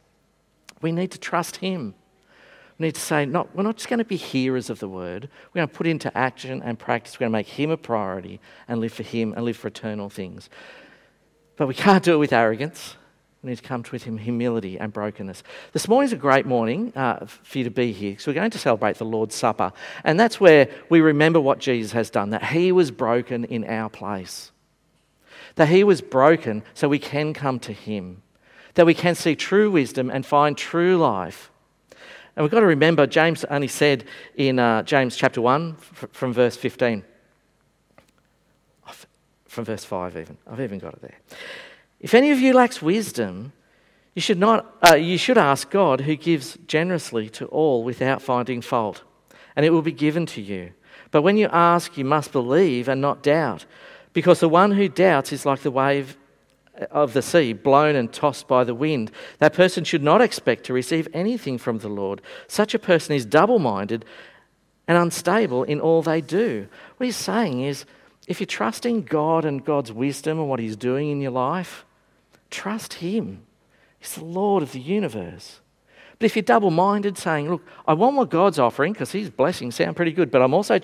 We 0.81 0.93
need 0.93 1.11
to 1.11 1.19
trust 1.19 1.57
him. 1.57 1.95
We 2.79 2.87
need 2.87 2.95
to 2.95 3.01
say, 3.01 3.27
not, 3.27 3.55
we're 3.57 3.65
not 3.65 3.77
just 3.77 3.89
going 3.89 3.99
to 3.99 4.05
be 4.05 4.17
hearers 4.17 4.71
of 4.71 4.79
the 4.79 4.89
word. 4.89 5.29
We're 5.49 5.59
going 5.59 5.69
to 5.69 5.75
put 5.75 5.89
into 5.89 6.17
action 6.17 6.63
and 6.63 6.79
practice. 6.79 7.17
We're 7.17 7.25
going 7.25 7.33
to 7.33 7.39
make 7.39 7.49
him 7.49 7.71
a 7.71 7.77
priority 7.77 8.41
and 8.69 8.81
live 8.81 8.93
for 8.93 9.03
him 9.03 9.35
and 9.35 9.45
live 9.45 9.57
for 9.57 9.67
eternal 9.67 10.09
things. 10.09 10.49
But 11.57 11.67
we 11.67 11.75
can't 11.75 12.05
do 12.05 12.15
it 12.15 12.19
with 12.19 12.33
arrogance. 12.33 12.95
We 13.43 13.51
need 13.51 13.57
to 13.57 13.63
come 13.63 13.85
to 13.85 13.93
with 13.93 14.03
him 14.03 14.19
humility 14.19 14.79
and 14.79 14.93
brokenness. 14.93 15.45
This 15.73 15.87
morning's 15.87 16.13
a 16.13 16.17
great 16.17 16.45
morning 16.45 16.93
uh, 16.97 17.25
for 17.27 17.59
you 17.59 17.65
to 17.65 17.71
be 17.71 17.93
here 17.93 18.13
because 18.13 18.27
we're 18.27 18.33
going 18.33 18.51
to 18.51 18.59
celebrate 18.59 18.97
the 18.97 19.05
Lord's 19.05 19.37
Supper. 19.37 19.73
And 20.03 20.19
that's 20.19 20.41
where 20.41 20.69
we 20.89 21.01
remember 21.01 21.41
what 21.41 21.61
Jesus 21.61 21.93
has 21.93 22.11
done, 22.11 22.31
that 22.31 22.47
he 22.47 22.73
was 22.73 22.91
broken 22.91 23.45
in 23.45 23.65
our 23.65 23.89
place. 23.89 24.51
That 25.55 25.69
he 25.69 25.85
was 25.85 26.01
broken 26.01 26.65
so 26.75 26.89
we 26.89 26.99
can 26.99 27.33
come 27.33 27.61
to 27.61 27.73
him. 27.73 28.23
That 28.75 28.87
we 28.87 28.95
can 28.95 29.15
see 29.15 29.37
true 29.37 29.71
wisdom 29.71 30.11
and 30.11 30.27
find 30.27 30.57
true 30.57 30.99
life. 30.99 31.51
And 32.35 32.45
we've 32.45 32.51
got 32.51 32.61
to 32.61 32.67
remember, 32.67 33.07
James 33.07 33.45
only 33.45 33.69
said 33.69 34.05
in 34.37 34.59
uh, 34.59 34.83
James 34.83 35.17
chapter 35.17 35.41
1 35.41 35.77
f- 35.79 36.09
from 36.13 36.33
verse 36.33 36.57
15 36.57 37.05
from 39.59 39.65
verse 39.65 39.85
5 39.85 40.17
even. 40.17 40.39
I've 40.47 40.61
even 40.61 40.79
got 40.79 40.95
it 40.95 41.03
there. 41.03 41.17
If 42.01 42.15
any 42.15 42.31
of 42.31 42.41
you 42.41 42.55
lacks 42.55 42.81
wisdom, 42.81 43.53
you 44.15 44.23
should, 44.23 44.39
not, 44.39 44.77
uh, 44.87 44.95
you 44.95 45.19
should 45.19 45.39
ask 45.39 45.71
God, 45.71 46.03
who 46.03 46.17
gives 46.17 46.57
generously 46.67 47.29
to 47.31 47.47
all 47.47 47.85
without 47.85 48.23
finding 48.23 48.61
fault, 48.61 49.03
and 49.57 49.65
it 49.65 49.71
will 49.71 49.83
be 49.83 49.93
given 49.93 50.27
to 50.27 50.43
you. 50.43 50.73
But 51.11 51.23
when 51.23 51.37
you 51.37 51.49
ask, 51.53 51.97
you 51.97 52.05
must 52.05 52.33
believe 52.33 52.89
and 52.89 53.01
not 53.01 53.23
doubt, 53.23 53.65
because 54.13 54.41
the 54.41 54.49
one 54.49 54.73
who 54.73 54.89
doubts 54.89 55.33
is 55.33 55.47
like 55.47 55.61
the 55.61 55.71
wave 55.71 56.17
of 56.91 57.13
the 57.13 57.23
sea, 57.23 57.53
blown 57.53 57.97
and 57.97 58.13
tossed 58.13 58.47
by 58.47 58.65
the 58.65 58.75
wind. 58.75 59.11
That 59.39 59.53
person 59.53 59.85
should 59.85 60.03
not 60.03 60.21
expect 60.21 60.65
to 60.65 60.73
receive 60.73 61.09
anything 61.13 61.59
from 61.59 61.79
the 61.79 61.89
Lord. 61.89 62.23
Such 62.47 62.75
a 62.75 62.79
person 62.79 63.17
is 63.17 63.27
double 63.27 63.59
minded 63.59 64.05
and 64.87 64.97
unstable 64.97 65.65
in 65.65 65.81
all 65.81 66.03
they 66.03 66.21
do. 66.21 66.69
What 66.97 67.05
he's 67.05 67.17
saying 67.17 67.63
is, 67.63 67.85
if 68.29 68.41
you're 68.41 68.47
trusting 68.47 69.05
God 69.05 69.45
and 69.45 69.65
God's 69.65 69.91
wisdom 69.91 70.39
and 70.39 70.49
what 70.49 70.61
He's 70.61 70.77
doing 70.77 71.11
in 71.11 71.21
your 71.23 71.31
life, 71.31 71.87
trust 72.51 72.95
Him. 72.95 73.45
He's 73.99 74.15
the 74.15 74.25
Lord 74.25 74.63
of 74.63 74.73
the 74.73 74.81
universe. 74.81 75.61
But 76.19 76.27
if 76.27 76.37
you're 76.37 76.43
double 76.43 76.71
minded, 76.71 77.17
saying, 77.17 77.49
Look, 77.49 77.65
I 77.87 77.95
want 77.95 78.17
what 78.17 78.31
God's 78.31 78.59
offering 78.59 78.93
because 78.93 79.13
His 79.13 79.31
blessings 79.31 79.77
sound 79.77 79.97
pretty 79.97 80.13
good, 80.13 80.31
but 80.31 80.43
I'm 80.43 80.55
also 80.55 80.79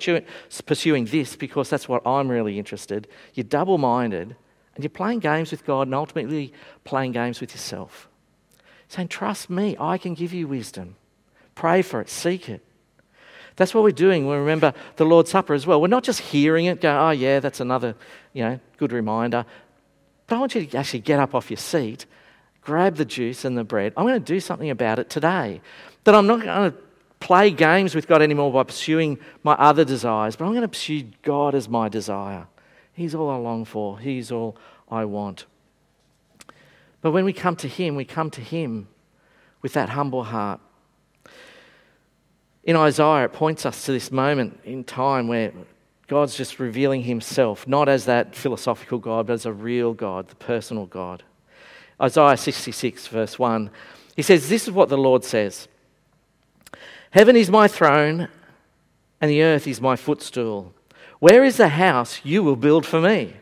pursuing 0.65 1.05
this 1.05 1.35
because 1.35 1.69
that's 1.69 1.89
what 1.89 2.05
I'm 2.07 2.29
really 2.29 2.57
interested, 2.57 3.07
you're 3.33 3.43
double 3.43 3.77
minded 3.77 4.35
And 4.75 4.83
you're 4.83 4.89
playing 4.89 5.19
games 5.19 5.51
with 5.51 5.65
God 5.65 5.87
and 5.87 5.95
ultimately 5.95 6.53
playing 6.83 7.11
games 7.13 7.41
with 7.41 7.51
yourself. 7.51 8.07
Saying, 8.87 9.09
Trust 9.09 9.49
me, 9.49 9.75
I 9.79 9.97
can 9.97 10.13
give 10.13 10.33
you 10.33 10.47
wisdom. 10.47 10.95
Pray 11.53 11.81
for 11.81 12.01
it, 12.01 12.09
seek 12.09 12.49
it. 12.49 12.61
That's 13.55 13.73
what 13.73 13.83
we're 13.83 13.91
doing 13.91 14.27
we 14.27 14.35
remember 14.35 14.73
the 14.97 15.05
Lord's 15.05 15.31
Supper 15.31 15.53
as 15.53 15.65
well. 15.65 15.79
We're 15.81 15.87
not 15.87 16.03
just 16.03 16.19
hearing 16.19 16.65
it, 16.65 16.81
go, 16.81 17.07
oh, 17.07 17.11
yeah, 17.11 17.39
that's 17.39 17.61
another 17.61 17.95
you 18.33 18.43
know, 18.43 18.59
good 18.77 18.91
reminder. 18.91 19.45
But 20.27 20.37
I 20.37 20.39
want 20.39 20.55
you 20.55 20.65
to 20.65 20.77
actually 20.77 20.99
get 20.99 21.19
up 21.19 21.35
off 21.35 21.49
your 21.49 21.57
seat, 21.57 22.05
grab 22.61 22.95
the 22.95 23.05
juice 23.05 23.45
and 23.45 23.57
the 23.57 23.63
bread. 23.63 23.93
I'm 23.95 24.05
going 24.05 24.19
to 24.19 24.33
do 24.33 24.39
something 24.39 24.69
about 24.69 24.99
it 24.99 25.09
today. 25.09 25.61
That 26.03 26.15
I'm 26.15 26.27
not 26.27 26.41
going 26.41 26.71
to 26.71 26.77
play 27.19 27.51
games 27.51 27.95
with 27.95 28.07
God 28.07 28.21
anymore 28.21 28.51
by 28.51 28.63
pursuing 28.63 29.19
my 29.43 29.53
other 29.53 29.85
desires, 29.85 30.35
but 30.35 30.45
I'm 30.45 30.51
going 30.51 30.61
to 30.61 30.67
pursue 30.67 31.03
God 31.23 31.55
as 31.55 31.69
my 31.69 31.89
desire. 31.89 32.47
He's 32.93 33.13
all 33.13 33.29
I 33.29 33.35
long 33.35 33.65
for, 33.65 33.99
He's 33.99 34.31
all 34.31 34.55
I 34.89 35.05
want. 35.05 35.45
But 37.01 37.11
when 37.11 37.25
we 37.25 37.33
come 37.33 37.55
to 37.57 37.67
Him, 37.67 37.95
we 37.95 38.05
come 38.05 38.29
to 38.31 38.41
Him 38.41 38.87
with 39.61 39.73
that 39.73 39.89
humble 39.89 40.23
heart. 40.23 40.59
In 42.63 42.75
Isaiah, 42.75 43.25
it 43.25 43.33
points 43.33 43.65
us 43.65 43.85
to 43.85 43.91
this 43.91 44.11
moment 44.11 44.59
in 44.63 44.83
time 44.83 45.27
where 45.27 45.51
God's 46.07 46.35
just 46.35 46.59
revealing 46.59 47.03
himself, 47.03 47.67
not 47.67 47.89
as 47.89 48.05
that 48.05 48.35
philosophical 48.35 48.99
God, 48.99 49.27
but 49.27 49.33
as 49.33 49.45
a 49.45 49.53
real 49.53 49.93
God, 49.93 50.27
the 50.27 50.35
personal 50.35 50.85
God. 50.85 51.23
Isaiah 51.99 52.37
66, 52.37 53.07
verse 53.07 53.39
1, 53.39 53.69
he 54.15 54.21
says, 54.21 54.49
This 54.49 54.67
is 54.67 54.71
what 54.71 54.89
the 54.89 54.97
Lord 54.97 55.23
says 55.23 55.67
Heaven 57.11 57.35
is 57.35 57.49
my 57.49 57.67
throne, 57.67 58.27
and 59.21 59.31
the 59.31 59.41
earth 59.41 59.67
is 59.67 59.81
my 59.81 59.95
footstool. 59.95 60.73
Where 61.19 61.43
is 61.43 61.57
the 61.57 61.69
house 61.69 62.21
you 62.23 62.43
will 62.43 62.57
build 62.57 62.85
for 62.85 63.01
me? 63.01 63.33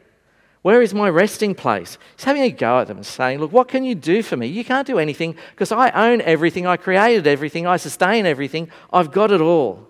Where 0.61 0.82
is 0.82 0.93
my 0.93 1.09
resting 1.09 1.55
place? 1.55 1.97
He's 2.16 2.24
having 2.24 2.43
a 2.43 2.49
go 2.49 2.80
at 2.80 2.88
them 2.88 2.97
and 2.97 3.05
saying, 3.05 3.39
Look, 3.39 3.51
what 3.51 3.68
can 3.68 3.84
you 3.84 3.95
do 3.95 4.24
for 4.24 4.38
me? 4.38 4.47
You 4.47 4.64
can't 4.64 4.88
do 4.88 4.97
anything 4.97 5.36
because 5.51 5.74
I 5.74 5.89
own 5.89 6.22
everything. 6.22 6.66
I 6.66 6.78
created 6.78 7.28
everything. 7.28 7.68
I 7.68 7.76
sustain 7.76 8.26
everything. 8.26 8.70
I've 8.93 9.11
got 9.11 9.32
it 9.32 9.41
all. 9.41 9.88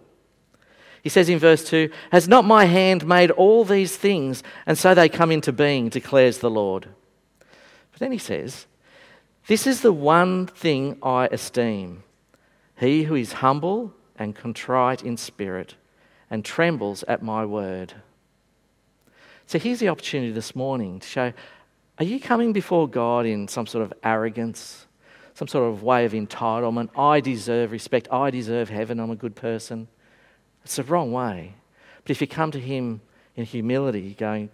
He 1.04 1.10
says 1.10 1.28
in 1.28 1.38
verse 1.38 1.68
2 1.70 1.90
Has 2.12 2.30
not 2.30 2.46
my 2.46 2.66
hand 2.66 3.06
made 3.06 3.30
all 3.30 3.66
these 3.66 3.96
things, 3.96 4.42
and 4.66 4.78
so 4.78 4.96
they 4.96 5.10
come 5.10 5.32
into 5.32 5.52
being, 5.52 5.90
declares 5.90 6.40
the 6.40 6.50
Lord. 6.50 6.88
But 7.92 8.00
then 8.00 8.14
he 8.14 8.18
says, 8.18 8.66
This 9.48 9.68
is 9.68 9.82
the 9.82 9.94
one 9.94 10.48
thing 10.48 10.98
I 11.04 11.28
esteem 11.28 12.04
he 12.78 13.04
who 13.04 13.16
is 13.16 13.34
humble 13.34 13.94
and 14.18 14.36
contrite 14.36 15.04
in 15.04 15.16
spirit 15.16 15.76
and 16.30 16.44
trembles 16.44 17.04
at 17.04 17.22
my 17.22 17.46
word. 17.46 17.94
So 19.46 19.60
here's 19.60 19.80
the 19.80 19.90
opportunity 19.90 20.32
this 20.32 20.56
morning 20.56 21.00
to 21.00 21.08
show 21.08 21.34
are 22.00 22.06
you 22.06 22.20
coming 22.20 22.54
before 22.54 22.88
God 22.88 23.26
in 23.28 23.48
some 23.48 23.68
sort 23.68 23.84
of 23.84 23.94
arrogance, 24.04 24.88
some 25.36 25.48
sort 25.48 25.72
of 25.72 25.84
way 25.84 26.06
of 26.06 26.14
entitlement? 26.14 26.90
I 26.98 27.20
deserve 27.20 27.72
respect. 27.72 28.12
I 28.12 28.32
deserve 28.32 28.70
heaven. 28.70 29.00
I'm 29.00 29.12
a 29.12 29.16
good 29.16 29.36
person. 29.36 29.88
It's 30.64 30.76
the 30.76 30.84
wrong 30.84 31.12
way. 31.12 31.56
But 32.04 32.12
if 32.12 32.22
you 32.22 32.28
come 32.28 32.52
to 32.52 32.60
Him 32.60 33.02
in 33.36 33.46
humility, 33.46 34.16
going, 34.18 34.50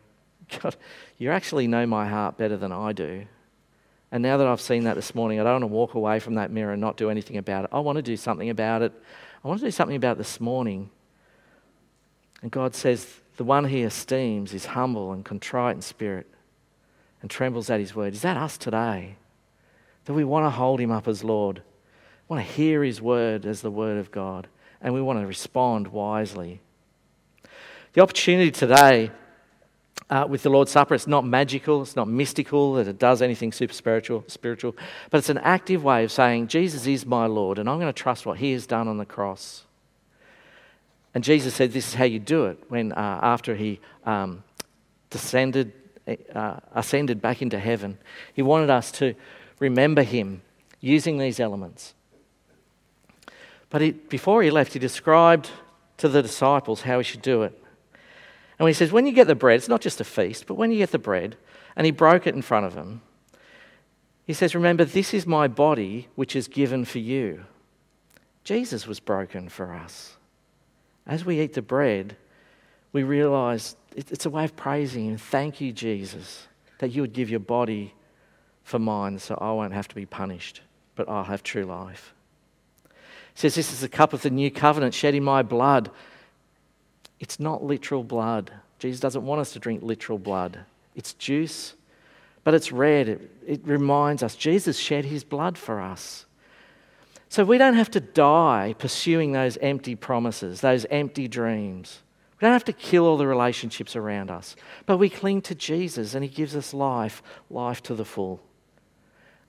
God, 0.61 0.75
you 1.17 1.31
actually 1.31 1.67
know 1.67 1.85
my 1.85 2.07
heart 2.07 2.37
better 2.37 2.57
than 2.57 2.71
I 2.71 2.91
do. 2.93 3.25
And 4.11 4.23
now 4.23 4.37
that 4.37 4.47
I've 4.47 4.61
seen 4.61 4.85
that 4.85 4.95
this 4.95 5.13
morning, 5.13 5.39
I 5.39 5.43
don't 5.43 5.53
want 5.53 5.63
to 5.63 5.67
walk 5.67 5.93
away 5.93 6.19
from 6.19 6.35
that 6.35 6.49
mirror 6.49 6.73
and 6.73 6.81
not 6.81 6.97
do 6.97 7.09
anything 7.09 7.37
about 7.37 7.65
it. 7.65 7.69
I 7.71 7.79
want 7.79 7.97
to 7.97 8.01
do 8.01 8.17
something 8.17 8.49
about 8.49 8.81
it. 8.81 8.91
I 9.43 9.47
want 9.47 9.59
to 9.59 9.67
do 9.67 9.71
something 9.71 9.95
about 9.95 10.17
this 10.17 10.39
morning. 10.39 10.89
And 12.41 12.49
God 12.49 12.73
says, 12.73 13.19
the 13.37 13.43
one 13.43 13.65
he 13.65 13.83
esteems 13.83 14.53
is 14.53 14.65
humble 14.65 15.13
and 15.13 15.23
contrite 15.23 15.75
in 15.75 15.81
spirit 15.81 16.27
and 17.21 17.29
trembles 17.29 17.69
at 17.69 17.79
his 17.79 17.95
word. 17.95 18.13
Is 18.13 18.21
that 18.21 18.35
us 18.35 18.57
today? 18.57 19.15
That 20.05 20.13
we 20.13 20.23
want 20.23 20.45
to 20.45 20.49
hold 20.49 20.79
him 20.79 20.91
up 20.91 21.07
as 21.07 21.23
Lord, 21.23 21.61
want 22.27 22.45
to 22.45 22.51
hear 22.51 22.83
his 22.83 23.01
word 23.01 23.45
as 23.45 23.61
the 23.61 23.71
word 23.71 23.97
of 23.97 24.11
God, 24.11 24.47
and 24.81 24.93
we 24.93 25.01
want 25.01 25.19
to 25.19 25.27
respond 25.27 25.87
wisely. 25.87 26.61
The 27.93 28.01
opportunity 28.01 28.51
today 28.51 29.11
uh, 30.09 30.25
with 30.27 30.43
the 30.43 30.49
Lord's 30.49 30.71
Supper, 30.71 30.95
it's 30.95 31.07
not 31.07 31.25
magical, 31.25 31.81
it's 31.81 31.95
not 31.95 32.07
mystical, 32.07 32.73
that 32.75 32.87
it 32.87 32.97
does 32.97 33.21
anything 33.21 33.51
super 33.51 33.73
spiritual, 33.73 34.23
spiritual, 34.27 34.75
but 35.09 35.19
it's 35.19 35.29
an 35.29 35.37
active 35.39 35.83
way 35.83 36.03
of 36.03 36.11
saying, 36.11 36.47
Jesus 36.47 36.87
is 36.87 37.05
my 37.05 37.25
Lord, 37.25 37.59
and 37.59 37.69
I'm 37.69 37.79
going 37.79 37.93
to 37.93 38.01
trust 38.01 38.25
what 38.25 38.39
he 38.39 38.51
has 38.53 38.65
done 38.65 38.87
on 38.87 38.97
the 38.97 39.05
cross. 39.05 39.63
And 41.13 41.23
Jesus 41.23 41.53
said, 41.53 41.71
This 41.71 41.89
is 41.89 41.93
how 41.95 42.05
you 42.05 42.19
do 42.19 42.45
it 42.45 42.59
when, 42.69 42.91
uh, 42.91 43.19
after 43.21 43.55
he 43.55 43.79
um, 44.05 44.43
descended, 45.09 45.73
uh, 46.33 46.59
ascended 46.73 47.21
back 47.21 47.41
into 47.41 47.59
heaven, 47.59 47.97
he 48.33 48.41
wanted 48.41 48.69
us 48.69 48.91
to 48.93 49.15
remember 49.59 50.03
him 50.03 50.41
using 50.79 51.17
these 51.17 51.39
elements. 51.39 51.93
But 53.69 53.81
he, 53.81 53.91
before 53.91 54.41
he 54.43 54.51
left, 54.51 54.73
he 54.73 54.79
described 54.79 55.49
to 55.97 56.09
the 56.09 56.21
disciples 56.21 56.81
how 56.81 56.97
he 56.99 57.03
should 57.03 57.21
do 57.21 57.43
it. 57.43 57.61
And 58.57 58.67
he 58.67 58.73
says, 58.73 58.91
When 58.91 59.05
you 59.05 59.11
get 59.11 59.27
the 59.27 59.35
bread, 59.35 59.57
it's 59.57 59.69
not 59.69 59.81
just 59.81 60.01
a 60.01 60.05
feast, 60.05 60.47
but 60.47 60.55
when 60.55 60.71
you 60.71 60.77
get 60.77 60.91
the 60.91 60.99
bread, 60.99 61.37
and 61.75 61.85
he 61.85 61.91
broke 61.91 62.27
it 62.27 62.35
in 62.35 62.41
front 62.41 62.65
of 62.65 62.73
them, 62.73 63.01
he 64.25 64.33
says, 64.33 64.55
Remember, 64.55 64.85
this 64.85 65.13
is 65.13 65.25
my 65.25 65.47
body 65.47 66.07
which 66.15 66.35
is 66.35 66.47
given 66.47 66.85
for 66.85 66.99
you. 66.99 67.45
Jesus 68.43 68.87
was 68.87 68.99
broken 68.99 69.49
for 69.49 69.73
us 69.73 70.17
as 71.09 71.25
we 71.25 71.41
eat 71.41 71.53
the 71.53 71.61
bread, 71.61 72.15
we 72.93 73.01
realize 73.01 73.75
it's 73.95 74.27
a 74.27 74.29
way 74.29 74.45
of 74.45 74.55
praising 74.55 75.07
Him. 75.07 75.17
Thank 75.17 75.59
you, 75.59 75.73
Jesus, 75.73 76.47
that 76.77 76.89
you 76.89 77.01
would 77.01 77.13
give 77.13 77.31
your 77.31 77.39
body 77.39 77.95
for 78.63 78.77
mine 78.77 79.17
so 79.17 79.35
I 79.41 79.51
won't 79.51 79.73
have 79.73 79.87
to 79.87 79.95
be 79.95 80.05
punished, 80.05 80.61
but 80.95 81.09
I'll 81.09 81.23
have 81.23 81.41
true 81.41 81.65
life. 81.65 82.13
Says, 83.39 83.55
This 83.55 83.71
is 83.71 83.79
the 83.79 83.87
cup 83.87 84.11
of 84.11 84.21
the 84.21 84.29
new 84.29 84.51
covenant 84.51 84.93
shed 84.93 85.15
in 85.15 85.23
my 85.23 85.43
blood. 85.43 85.89
It's 87.21 87.39
not 87.39 87.63
literal 87.63 88.03
blood. 88.03 88.51
Jesus 88.79 88.99
doesn't 88.99 89.25
want 89.25 89.39
us 89.39 89.53
to 89.53 89.59
drink 89.59 89.81
literal 89.81 90.17
blood. 90.17 90.59
It's 90.93 91.13
juice, 91.13 91.73
but 92.43 92.53
it's 92.53 92.73
red. 92.73 93.07
It, 93.07 93.31
it 93.47 93.61
reminds 93.63 94.23
us 94.23 94.35
Jesus 94.35 94.77
shed 94.77 95.05
his 95.05 95.23
blood 95.23 95.57
for 95.57 95.79
us. 95.79 96.25
So 97.29 97.45
we 97.45 97.57
don't 97.57 97.75
have 97.75 97.89
to 97.91 98.01
die 98.01 98.75
pursuing 98.77 99.31
those 99.31 99.55
empty 99.61 99.95
promises, 99.95 100.59
those 100.59 100.85
empty 100.89 101.29
dreams. 101.29 102.01
We 102.41 102.45
don't 102.45 102.51
have 102.51 102.65
to 102.65 102.73
kill 102.73 103.05
all 103.05 103.15
the 103.15 103.25
relationships 103.25 103.95
around 103.95 104.31
us, 104.31 104.57
but 104.85 104.97
we 104.97 105.09
cling 105.09 105.43
to 105.43 105.55
Jesus 105.55 106.13
and 106.13 106.25
He 106.25 106.29
gives 106.29 106.57
us 106.57 106.73
life, 106.73 107.23
life 107.49 107.81
to 107.83 107.95
the 107.95 108.03
full. 108.03 108.41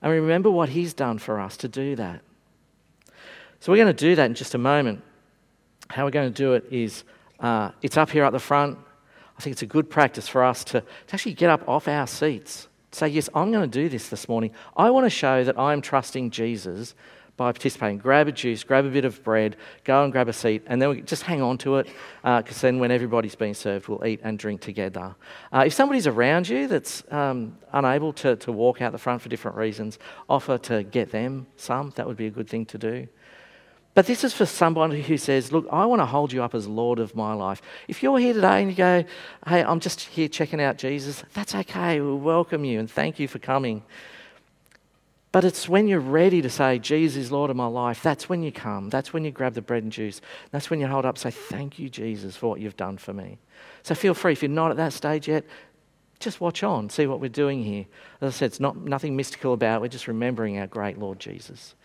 And 0.01 0.13
remember 0.13 0.49
what 0.49 0.69
He's 0.69 0.93
done 0.93 1.17
for 1.17 1.41
us 1.41 1.57
to 1.57 1.67
do 1.67 1.97
that. 1.97 2.21
So 3.61 3.71
we're 3.71 3.77
going 3.77 3.95
to 3.95 4.05
do 4.05 4.15
that 4.15 4.25
in 4.25 4.33
just 4.33 4.55
a 4.55 4.57
moment. 4.57 5.03
How 5.87 6.03
we're 6.05 6.09
going 6.09 6.33
to 6.33 6.35
do 6.35 6.53
it 6.53 6.65
is 6.71 7.03
uh, 7.39 7.69
it's 7.83 7.95
up 7.95 8.09
here 8.09 8.23
at 8.23 8.31
the 8.31 8.39
front. 8.39 8.79
I 9.37 9.41
think 9.41 9.51
it's 9.53 9.61
a 9.61 9.67
good 9.67 9.87
practice 9.87 10.27
for 10.27 10.43
us 10.43 10.63
to, 10.63 10.81
to 10.81 11.13
actually 11.13 11.35
get 11.35 11.51
up 11.51 11.69
off 11.69 11.87
our 11.87 12.07
seats. 12.07 12.67
Say, 12.91 13.09
yes, 13.09 13.29
I'm 13.35 13.51
going 13.51 13.69
to 13.69 13.79
do 13.81 13.87
this 13.87 14.09
this 14.09 14.27
morning. 14.27 14.49
I 14.75 14.89
want 14.89 15.05
to 15.05 15.11
show 15.11 15.43
that 15.43 15.59
I'm 15.59 15.79
trusting 15.79 16.31
Jesus 16.31 16.95
by 17.37 17.51
participating. 17.51 17.99
Grab 17.99 18.27
a 18.27 18.31
juice, 18.31 18.63
grab 18.63 18.83
a 18.85 18.89
bit 18.89 19.05
of 19.05 19.23
bread, 19.23 19.57
go 19.83 20.03
and 20.03 20.11
grab 20.11 20.27
a 20.27 20.33
seat, 20.33 20.63
and 20.65 20.81
then 20.81 20.89
we 20.89 21.01
just 21.01 21.21
hang 21.21 21.43
on 21.43 21.59
to 21.59 21.77
it 21.77 21.87
because 22.23 22.57
uh, 22.57 22.61
then 22.61 22.79
when 22.79 22.89
everybody's 22.89 23.35
being 23.35 23.53
served, 23.53 23.87
we'll 23.87 24.03
eat 24.05 24.21
and 24.23 24.39
drink 24.39 24.61
together. 24.61 25.15
Uh, 25.53 25.65
if 25.67 25.73
somebody's 25.73 26.07
around 26.07 26.49
you 26.49 26.67
that's 26.67 27.03
um, 27.11 27.55
unable 27.73 28.11
to, 28.13 28.35
to 28.37 28.51
walk 28.51 28.81
out 28.81 28.91
the 28.91 28.97
front 28.97 29.21
for 29.21 29.29
different 29.29 29.55
reasons, 29.55 29.99
offer 30.27 30.57
to 30.57 30.81
get 30.81 31.11
them 31.11 31.45
some. 31.57 31.93
That 31.95 32.07
would 32.07 32.17
be 32.17 32.25
a 32.25 32.31
good 32.31 32.49
thing 32.49 32.65
to 32.65 32.79
do. 32.79 33.07
But 33.93 34.07
this 34.07 34.23
is 34.23 34.33
for 34.33 34.45
somebody 34.45 35.01
who 35.01 35.17
says, 35.17 35.51
Look, 35.51 35.67
I 35.71 35.85
want 35.85 36.01
to 36.01 36.05
hold 36.05 36.31
you 36.31 36.43
up 36.43 36.55
as 36.55 36.67
Lord 36.67 36.99
of 36.99 37.15
my 37.15 37.33
life. 37.33 37.61
If 37.87 38.01
you're 38.01 38.19
here 38.19 38.33
today 38.33 38.61
and 38.61 38.69
you 38.69 38.75
go, 38.75 39.03
Hey, 39.47 39.63
I'm 39.63 39.79
just 39.79 40.01
here 40.01 40.29
checking 40.29 40.61
out 40.61 40.77
Jesus, 40.77 41.23
that's 41.33 41.53
okay. 41.53 41.99
We'll 41.99 42.17
welcome 42.17 42.63
you 42.63 42.79
and 42.79 42.89
thank 42.89 43.19
you 43.19 43.27
for 43.27 43.39
coming. 43.39 43.83
But 45.33 45.45
it's 45.45 45.69
when 45.69 45.87
you're 45.87 45.99
ready 45.99 46.41
to 46.41 46.49
say, 46.49 46.77
Jesus 46.77 47.25
is 47.25 47.31
Lord 47.31 47.49
of 47.49 47.55
my 47.55 47.67
life, 47.67 48.03
that's 48.03 48.27
when 48.27 48.43
you 48.43 48.51
come. 48.51 48.89
That's 48.89 49.13
when 49.13 49.23
you 49.23 49.31
grab 49.31 49.53
the 49.53 49.61
bread 49.61 49.83
and 49.83 49.91
juice. 49.91 50.19
That's 50.51 50.69
when 50.69 50.81
you 50.81 50.87
hold 50.87 51.05
up 51.05 51.17
say, 51.17 51.31
Thank 51.31 51.77
you, 51.77 51.89
Jesus, 51.89 52.35
for 52.35 52.47
what 52.47 52.61
you've 52.61 52.77
done 52.77 52.97
for 52.97 53.13
me. 53.13 53.39
So 53.83 53.93
feel 53.95 54.13
free. 54.13 54.33
If 54.33 54.41
you're 54.41 54.49
not 54.49 54.71
at 54.71 54.77
that 54.77 54.93
stage 54.93 55.27
yet, 55.27 55.45
just 56.19 56.39
watch 56.39 56.63
on, 56.63 56.89
see 56.89 57.07
what 57.07 57.19
we're 57.19 57.29
doing 57.29 57.63
here. 57.63 57.85
As 58.21 58.35
I 58.35 58.37
said, 58.37 58.45
it's 58.47 58.59
not, 58.59 58.77
nothing 58.77 59.15
mystical 59.15 59.53
about 59.53 59.77
it. 59.77 59.81
We're 59.81 59.87
just 59.87 60.07
remembering 60.07 60.59
our 60.59 60.67
great 60.67 60.97
Lord 60.97 61.19
Jesus. 61.19 61.75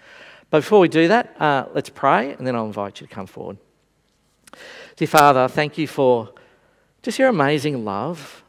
But 0.51 0.61
before 0.61 0.81
we 0.81 0.89
do 0.89 1.09
that, 1.09 1.41
uh, 1.41 1.67
let's 1.75 1.91
pray, 1.91 2.33
and 2.33 2.47
then 2.47 2.55
I'll 2.55 2.67
invite 2.67 3.01
you 3.01 3.07
to 3.07 3.13
come 3.13 3.27
forward. 3.27 3.59
Dear 4.97 5.09
Father, 5.09 5.49
thank 5.49 5.77
you 5.77 5.87
for 5.87 6.31
just 7.03 7.19
your 7.19 7.29
amazing 7.29 7.85
love. 7.85 8.43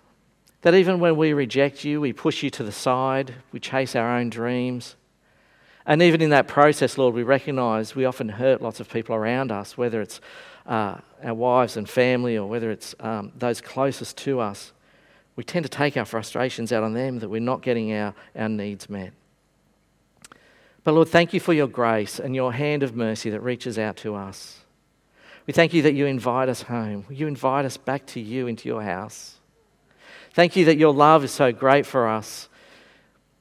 That 0.62 0.76
even 0.76 1.00
when 1.00 1.16
we 1.18 1.34
reject 1.34 1.84
you, 1.84 2.02
we 2.02 2.14
push 2.14 2.44
you 2.44 2.50
to 2.52 2.64
the 2.64 2.72
side, 2.72 3.36
we 3.52 3.60
chase 3.60 3.96
our 3.96 4.18
own 4.18 4.30
dreams. 4.30 4.96
And 5.86 6.02
even 6.02 6.22
in 6.22 6.32
that 6.32 6.48
process, 6.48 6.98
Lord, 6.98 7.16
we 7.16 7.24
recognize 7.24 7.96
we 7.96 8.06
often 8.06 8.30
hurt 8.30 8.62
lots 8.62 8.80
of 8.80 8.90
people 8.90 9.16
around 9.16 9.52
us, 9.52 9.78
whether 9.78 10.02
it's 10.02 10.20
uh, 10.66 10.98
our 11.24 11.34
wives 11.34 11.78
and 11.78 11.88
family 11.88 12.38
or 12.38 12.48
whether 12.48 12.72
it's 12.72 12.94
um, 13.00 13.32
those 13.38 13.62
closest 13.62 14.18
to 14.18 14.40
us. 14.40 14.74
we 15.38 15.44
tend 15.44 15.64
to 15.64 15.70
take 15.70 15.96
our 15.96 16.06
frustrations 16.06 16.74
out 16.74 16.84
on 16.84 16.94
them 16.94 17.20
that 17.20 17.30
we're 17.30 17.40
not 17.40 17.62
getting 17.62 17.94
our, 17.94 18.14
our 18.36 18.50
needs 18.50 18.90
met. 18.90 19.14
But 20.88 20.94
Lord, 20.94 21.10
thank 21.10 21.34
you 21.34 21.42
for 21.42 21.52
your 21.52 21.68
grace 21.68 22.18
and 22.18 22.34
your 22.34 22.54
hand 22.54 22.82
of 22.82 22.96
mercy 22.96 23.30
that 23.32 23.42
reaches 23.42 23.78
out 23.78 23.98
to 23.98 24.16
us. 24.16 24.62
We 25.46 25.52
thank 25.52 25.74
you 25.74 25.82
that 25.82 25.96
you 25.96 26.06
invite 26.06 26.48
us 26.48 26.62
home. 26.62 27.06
You 27.10 27.28
invite 27.28 27.66
us 27.66 27.76
back 27.76 28.06
to 28.06 28.22
you 28.22 28.48
into 28.48 28.70
your 28.70 28.82
house. 28.82 29.36
Thank 30.32 30.56
you 30.56 30.64
that 30.64 30.78
your 30.78 30.94
love 30.94 31.26
is 31.26 31.32
so 31.32 31.52
great 31.52 31.86
for 31.86 32.08
us 32.08 32.48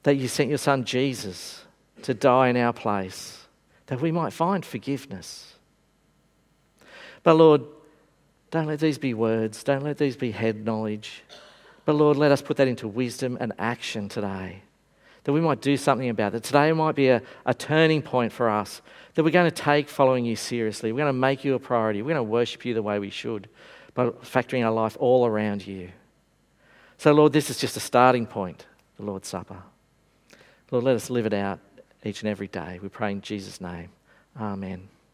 that 0.03 0.15
you 0.15 0.27
sent 0.27 0.49
your 0.49 0.57
son 0.57 0.83
Jesus 0.83 1.63
to 2.01 2.13
die 2.13 2.49
in 2.49 2.57
our 2.57 2.73
place, 2.73 3.47
that 3.85 4.01
we 4.01 4.11
might 4.11 4.33
find 4.33 4.65
forgiveness. 4.65 5.53
But 7.23 7.35
Lord, 7.35 7.61
don't 8.51 8.67
let 8.67 8.81
these 8.81 8.97
be 8.97 9.13
words, 9.13 9.63
don't 9.63 9.85
let 9.85 9.99
these 9.99 10.17
be 10.17 10.31
head 10.31 10.65
knowledge. 10.65 11.23
But 11.85 11.93
Lord, 11.93 12.17
let 12.17 12.33
us 12.33 12.41
put 12.41 12.57
that 12.57 12.67
into 12.67 12.89
wisdom 12.89 13.37
and 13.39 13.53
action 13.57 14.09
today, 14.09 14.63
that 15.27 15.33
we 15.33 15.41
might 15.41 15.59
do 15.59 15.75
something 15.75 16.07
about 16.07 16.33
it. 16.33 16.41
Today 16.41 16.71
might 16.71 16.95
be 16.95 17.09
a, 17.09 17.21
a 17.45 17.53
turning 17.53 18.01
point 18.01 18.31
for 18.31 18.49
us, 18.49 18.81
that 19.13 19.25
we're 19.25 19.29
going 19.29 19.51
to 19.51 19.53
take 19.53 19.89
following 19.89 20.23
you 20.23 20.37
seriously. 20.37 20.93
We're 20.93 20.99
going 21.03 21.13
to 21.13 21.19
make 21.19 21.43
you 21.43 21.53
a 21.53 21.59
priority. 21.59 22.01
We're 22.01 22.13
going 22.13 22.25
to 22.25 22.31
worship 22.31 22.63
you 22.63 22.73
the 22.73 22.81
way 22.81 22.97
we 22.97 23.09
should, 23.09 23.49
but 23.93 24.23
factoring 24.23 24.63
our 24.63 24.71
life 24.71 24.95
all 25.01 25.25
around 25.25 25.67
you. 25.67 25.89
So, 26.97 27.11
Lord, 27.11 27.33
this 27.33 27.49
is 27.49 27.57
just 27.57 27.75
a 27.75 27.81
starting 27.81 28.25
point, 28.25 28.67
the 28.95 29.03
Lord's 29.03 29.27
Supper. 29.27 29.63
Lord, 30.71 30.85
let 30.85 30.95
us 30.95 31.09
live 31.09 31.25
it 31.25 31.33
out 31.33 31.59
each 32.05 32.21
and 32.21 32.29
every 32.29 32.47
day. 32.47 32.79
We 32.81 32.87
pray 32.87 33.11
in 33.11 33.19
Jesus' 33.19 33.59
name. 33.59 33.89
Amen. 34.39 34.87